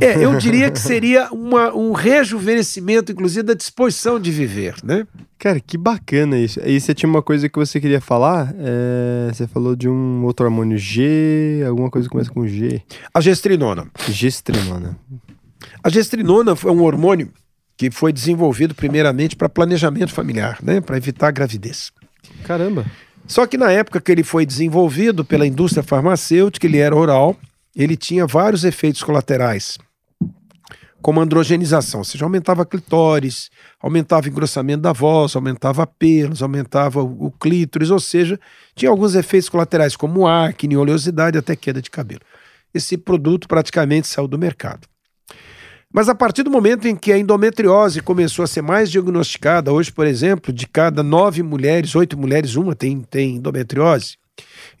[0.00, 5.06] É, eu diria que seria uma, um rejuvenescimento, inclusive, da disposição de viver, né?
[5.38, 6.60] Cara, que bacana isso.
[6.64, 8.54] E você tinha uma coisa que você queria falar?
[8.58, 12.80] É, você falou de um outro hormônio G, alguma coisa que começa com G.
[13.12, 13.86] A gestrinona.
[14.08, 14.96] Gestrinona.
[15.82, 17.30] A gestrinona foi um hormônio
[17.76, 20.80] que foi desenvolvido primeiramente para planejamento familiar, né?
[20.80, 21.92] Para evitar a gravidez.
[22.44, 22.84] Caramba.
[23.26, 27.36] Só que na época que ele foi desenvolvido pela indústria farmacêutica, ele era oral,
[27.74, 29.78] ele tinha vários efeitos colaterais,
[31.02, 37.30] como androgenização, ou seja, aumentava clitóris, aumentava engrossamento da voz, aumentava pelos, aumentava o, o
[37.30, 38.40] clítoris, ou seja,
[38.74, 42.22] tinha alguns efeitos colaterais, como acne, oleosidade até queda de cabelo.
[42.72, 44.88] Esse produto praticamente saiu do mercado.
[45.92, 49.92] Mas a partir do momento em que a endometriose começou a ser mais diagnosticada, hoje,
[49.92, 54.16] por exemplo, de cada nove mulheres, oito mulheres, uma tem, tem endometriose,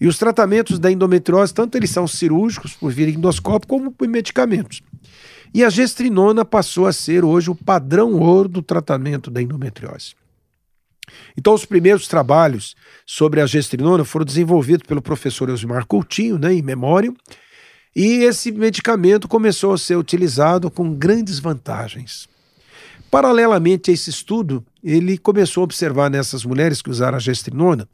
[0.00, 4.82] e os tratamentos da endometriose, tanto eles são cirúrgicos, por via endoscópio, como por medicamentos.
[5.52, 10.14] E a gestrinona passou a ser hoje o padrão ouro do tratamento da endometriose.
[11.36, 12.74] Então, os primeiros trabalhos
[13.06, 17.12] sobre a gestrinona foram desenvolvidos pelo professor Elzimar Coutinho, né, em memória,
[17.94, 22.28] e esse medicamento começou a ser utilizado com grandes vantagens.
[23.10, 27.88] Paralelamente a esse estudo, ele começou a observar nessas mulheres que usaram a gestrinona,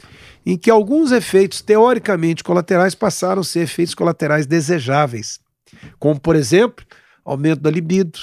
[0.44, 5.38] em que alguns efeitos teoricamente colaterais passaram a ser efeitos colaterais desejáveis,
[6.00, 6.84] como, por exemplo,
[7.24, 8.18] aumento da libido,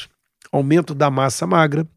[0.51, 1.87] aumento da massa magra,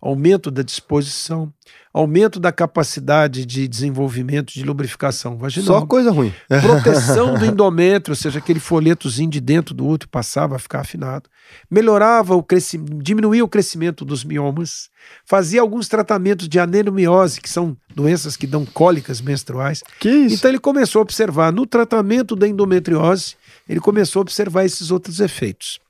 [0.00, 1.52] aumento da disposição,
[1.92, 5.80] aumento da capacidade de desenvolvimento de lubrificação vaginal.
[5.80, 6.32] Só coisa ruim.
[6.60, 11.28] Proteção do endométrio, ou seja, aquele folhetozinho de dentro do útero passava a ficar afinado.
[11.70, 14.90] Melhorava o crescimento, diminuía o crescimento dos miomas,
[15.24, 19.82] fazia alguns tratamentos de anenomiose, que são doenças que dão cólicas menstruais.
[19.98, 20.36] Que isso?
[20.36, 23.36] Então ele começou a observar no tratamento da endometriose,
[23.68, 25.80] ele começou a observar esses outros efeitos.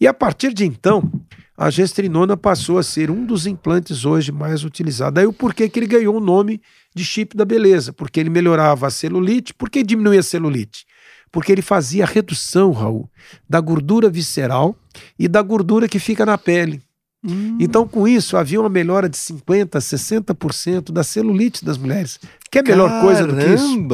[0.00, 1.10] E a partir de então,
[1.56, 5.14] a gestrinona passou a ser um dos implantes hoje mais utilizados.
[5.14, 6.60] Daí o porquê que ele ganhou o nome
[6.94, 9.54] de chip da beleza, porque ele melhorava a celulite.
[9.54, 10.84] Por que diminuía a celulite?
[11.32, 13.10] Porque ele fazia a redução, Raul,
[13.48, 14.76] da gordura visceral
[15.18, 16.82] e da gordura que fica na pele.
[17.24, 17.56] Hum.
[17.60, 22.20] Então, com isso, havia uma melhora de 50%, 60% da celulite das mulheres.
[22.50, 23.06] Que é melhor Caramba.
[23.06, 23.88] coisa do que isso?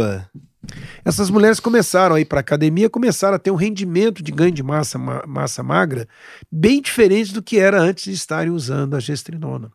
[1.04, 4.52] Essas mulheres começaram a ir para a academia, começaram a ter um rendimento de ganho
[4.52, 6.08] de massa, ma massa magra
[6.50, 9.70] bem diferente do que era antes de estarem usando a gestrinona.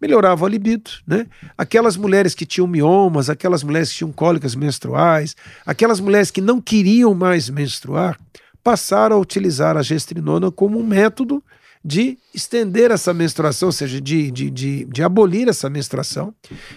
[0.00, 1.26] Melhorava a libido, né?
[1.56, 6.60] Aquelas mulheres que tinham miomas, aquelas mulheres que tinham cólicas menstruais, aquelas mulheres que não
[6.60, 8.18] queriam mais menstruar,
[8.62, 11.42] passaram a utilizar a gestrinona como um método
[11.84, 16.32] de estender essa menstruação, ou seja, de, de, de, de, abolir essa menstruação,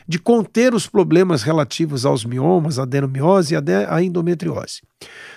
[0.07, 3.57] de conter os problemas relativos aos miomas, adenomiose e
[3.87, 4.81] a endometriose.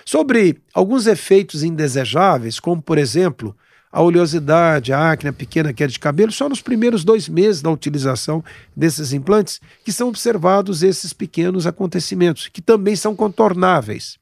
[0.03, 3.55] Sobre alguns efeitos indesejáveis, como por exemplo
[3.91, 7.71] a oleosidade, a acne, a pequena queda de cabelo, só nos primeiros dois meses da
[7.71, 8.43] utilização
[8.75, 14.19] desses implantes que são observados esses pequenos acontecimentos, que também são contornáveis.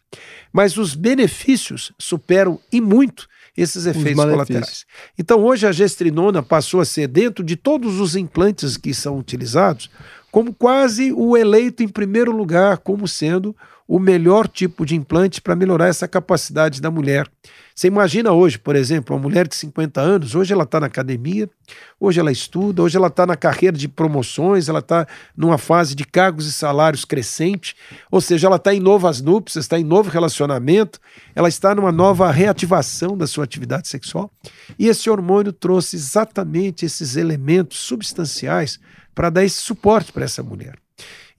[0.53, 4.85] Mas os benefícios superam e muito esses efeitos colaterais.
[5.17, 9.89] Então, hoje a gestrinona passou a ser, dentro de todos os implantes que são utilizados,
[10.31, 13.55] como quase o eleito em primeiro lugar, como sendo
[13.87, 17.27] o melhor tipo de implante para melhorar essa capacidade da mulher.
[17.73, 21.47] Você imagina hoje, por exemplo, uma mulher de 50 anos, hoje ela está na academia,
[21.99, 25.07] hoje ela estuda, hoje ela está na carreira de promoções, ela está
[25.37, 27.75] numa fase de cargos e salários crescente,
[28.09, 30.99] ou seja, ela está em novas núpcias, está em novo relacionamento,
[31.35, 34.31] ela está numa nova reativação da sua atividade sexual.
[34.77, 38.79] E esse hormônio trouxe exatamente esses elementos substanciais
[39.13, 40.75] para dar esse suporte para essa mulher.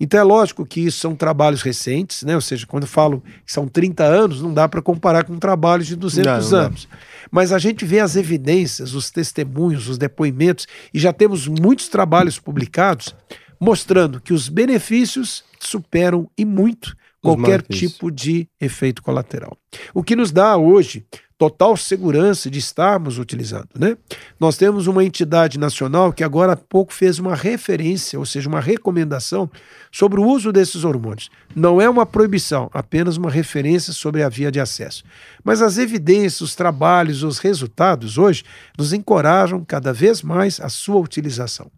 [0.01, 2.35] Então é lógico que isso são trabalhos recentes, né?
[2.35, 5.87] Ou seja, quando eu falo que são 30 anos, não dá para comparar com trabalhos
[5.87, 6.89] de 200 não, anos.
[7.31, 12.39] Mas a gente vê as evidências, os testemunhos, os depoimentos, e já temos muitos trabalhos
[12.39, 13.15] publicados
[13.61, 19.57] mostrando que os benefícios superam e muito qualquer tipo de efeito colateral.
[19.93, 21.05] O que nos dá hoje
[21.39, 23.69] total segurança de estarmos utilizando.
[23.79, 23.97] Né?
[24.41, 28.61] Nós temos uma entidade nacional que agora há pouco fez uma referência, ou seja, uma
[28.61, 29.49] recomendação
[29.93, 31.31] sobre o uso desses hormônios.
[31.55, 35.05] Não é uma proibição, apenas uma referência sobre a via de acesso.
[35.45, 38.43] Mas as evidências, os trabalhos, os resultados hoje
[38.77, 41.71] nos encorajam cada vez mais a sua utilização.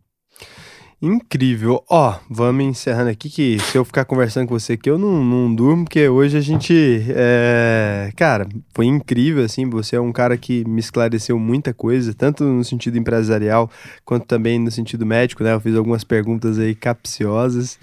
[1.03, 1.83] Incrível.
[1.89, 5.55] Ó, vamos encerrando aqui que se eu ficar conversando com você aqui, eu não, não
[5.55, 7.07] durmo, porque hoje a gente.
[7.09, 8.13] É...
[8.15, 9.69] Cara, foi incrível, assim.
[9.71, 13.71] Você é um cara que me esclareceu muita coisa, tanto no sentido empresarial
[14.05, 15.55] quanto também no sentido médico, né?
[15.55, 17.79] Eu fiz algumas perguntas aí capciosas.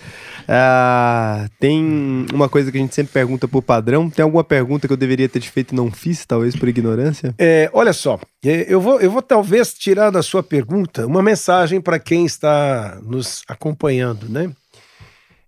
[0.48, 4.12] Ah, tem uma coisa que a gente sempre pergunta por padrão.
[4.12, 7.34] Tem alguma pergunta que eu deveria ter te feito e não fiz, talvez por ignorância?
[7.40, 8.20] É, olha só,
[8.50, 13.44] eu vou, eu vou talvez tirar da sua pergunta uma mensagem para quem está nos
[13.48, 14.54] acompanhando, né?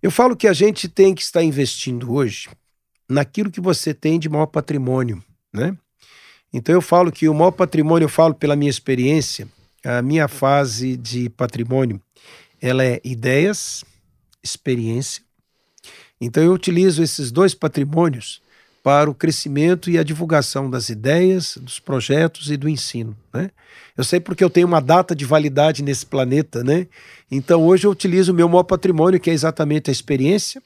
[0.02, 2.50] Eu falo que a gente tem que estar investindo hoje
[3.08, 5.24] naquilo que você tem de maior patrimônio,
[5.54, 5.78] né?
[6.52, 9.48] Então eu falo que o maior patrimônio, eu falo pela minha experiência,
[9.84, 12.02] a minha fase de patrimônio,
[12.62, 13.86] ela é ideias,
[14.44, 15.24] experiência.
[16.20, 18.42] Então eu utilizo esses dois patrimônios
[18.84, 23.16] para o crescimento e a divulgação das ideias, dos projetos e do ensino.
[23.34, 23.52] Né?
[23.98, 26.88] Eu sei porque eu tenho uma data de validade nesse planeta, né?
[27.30, 30.62] Então hoje eu utilizo o meu maior patrimônio, que é exatamente a experiência,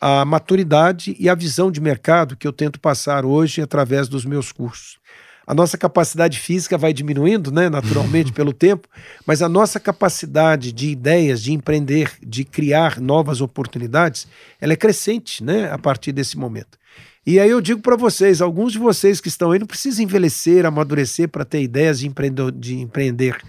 [0.00, 4.50] a maturidade e a visão de mercado que eu tento passar hoje através dos meus
[4.50, 4.98] cursos.
[5.46, 8.88] A nossa capacidade física vai diminuindo, né, naturalmente, pelo tempo,
[9.26, 14.26] mas a nossa capacidade de ideias, de empreender, de criar novas oportunidades,
[14.60, 16.78] ela é crescente, né, a partir desse momento.
[17.24, 20.66] E aí eu digo para vocês, alguns de vocês que estão aí não precisam envelhecer,
[20.66, 22.10] amadurecer para ter ideias de,
[22.56, 23.40] de empreender.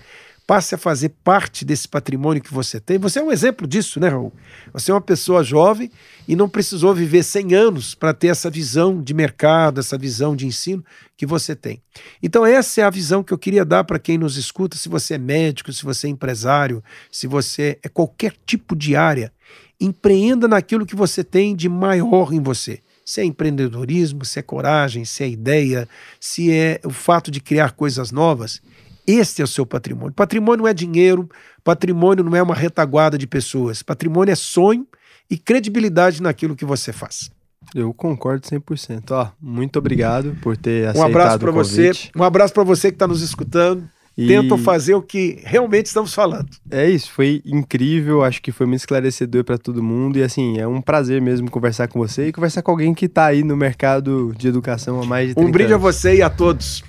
[0.45, 2.99] Passe a fazer parte desse patrimônio que você tem.
[2.99, 4.31] Você é um exemplo disso, né, Raul?
[4.73, 5.89] Você é uma pessoa jovem
[6.27, 10.45] e não precisou viver 100 anos para ter essa visão de mercado, essa visão de
[10.45, 10.85] ensino
[11.17, 11.81] que você tem.
[12.21, 14.77] Então, essa é a visão que eu queria dar para quem nos escuta.
[14.77, 19.33] Se você é médico, se você é empresário, se você é qualquer tipo de área,
[19.81, 25.05] empreenda naquilo que você tem de maior em você se é empreendedorismo, se é coragem,
[25.05, 25.87] se é ideia,
[26.19, 28.61] se é o fato de criar coisas novas.
[29.05, 30.13] Este é o seu patrimônio.
[30.13, 31.29] Patrimônio não é dinheiro,
[31.63, 33.83] patrimônio não é uma retaguarda de pessoas.
[33.83, 34.87] Patrimônio é sonho
[35.29, 37.29] e credibilidade naquilo que você faz.
[37.73, 39.11] Eu concordo 100%.
[39.11, 41.91] Ó, muito obrigado por ter aceitado Um abraço para você.
[42.15, 43.89] Um abraço para você que está nos escutando.
[44.17, 44.27] E...
[44.27, 46.47] tentam fazer o que realmente estamos falando.
[46.69, 50.67] É isso, foi incrível, acho que foi muito esclarecedor para todo mundo e assim, é
[50.67, 54.33] um prazer mesmo conversar com você e conversar com alguém que está aí no mercado
[54.37, 55.85] de educação há mais de 30 Um brinde anos.
[55.85, 56.83] a você e a todos.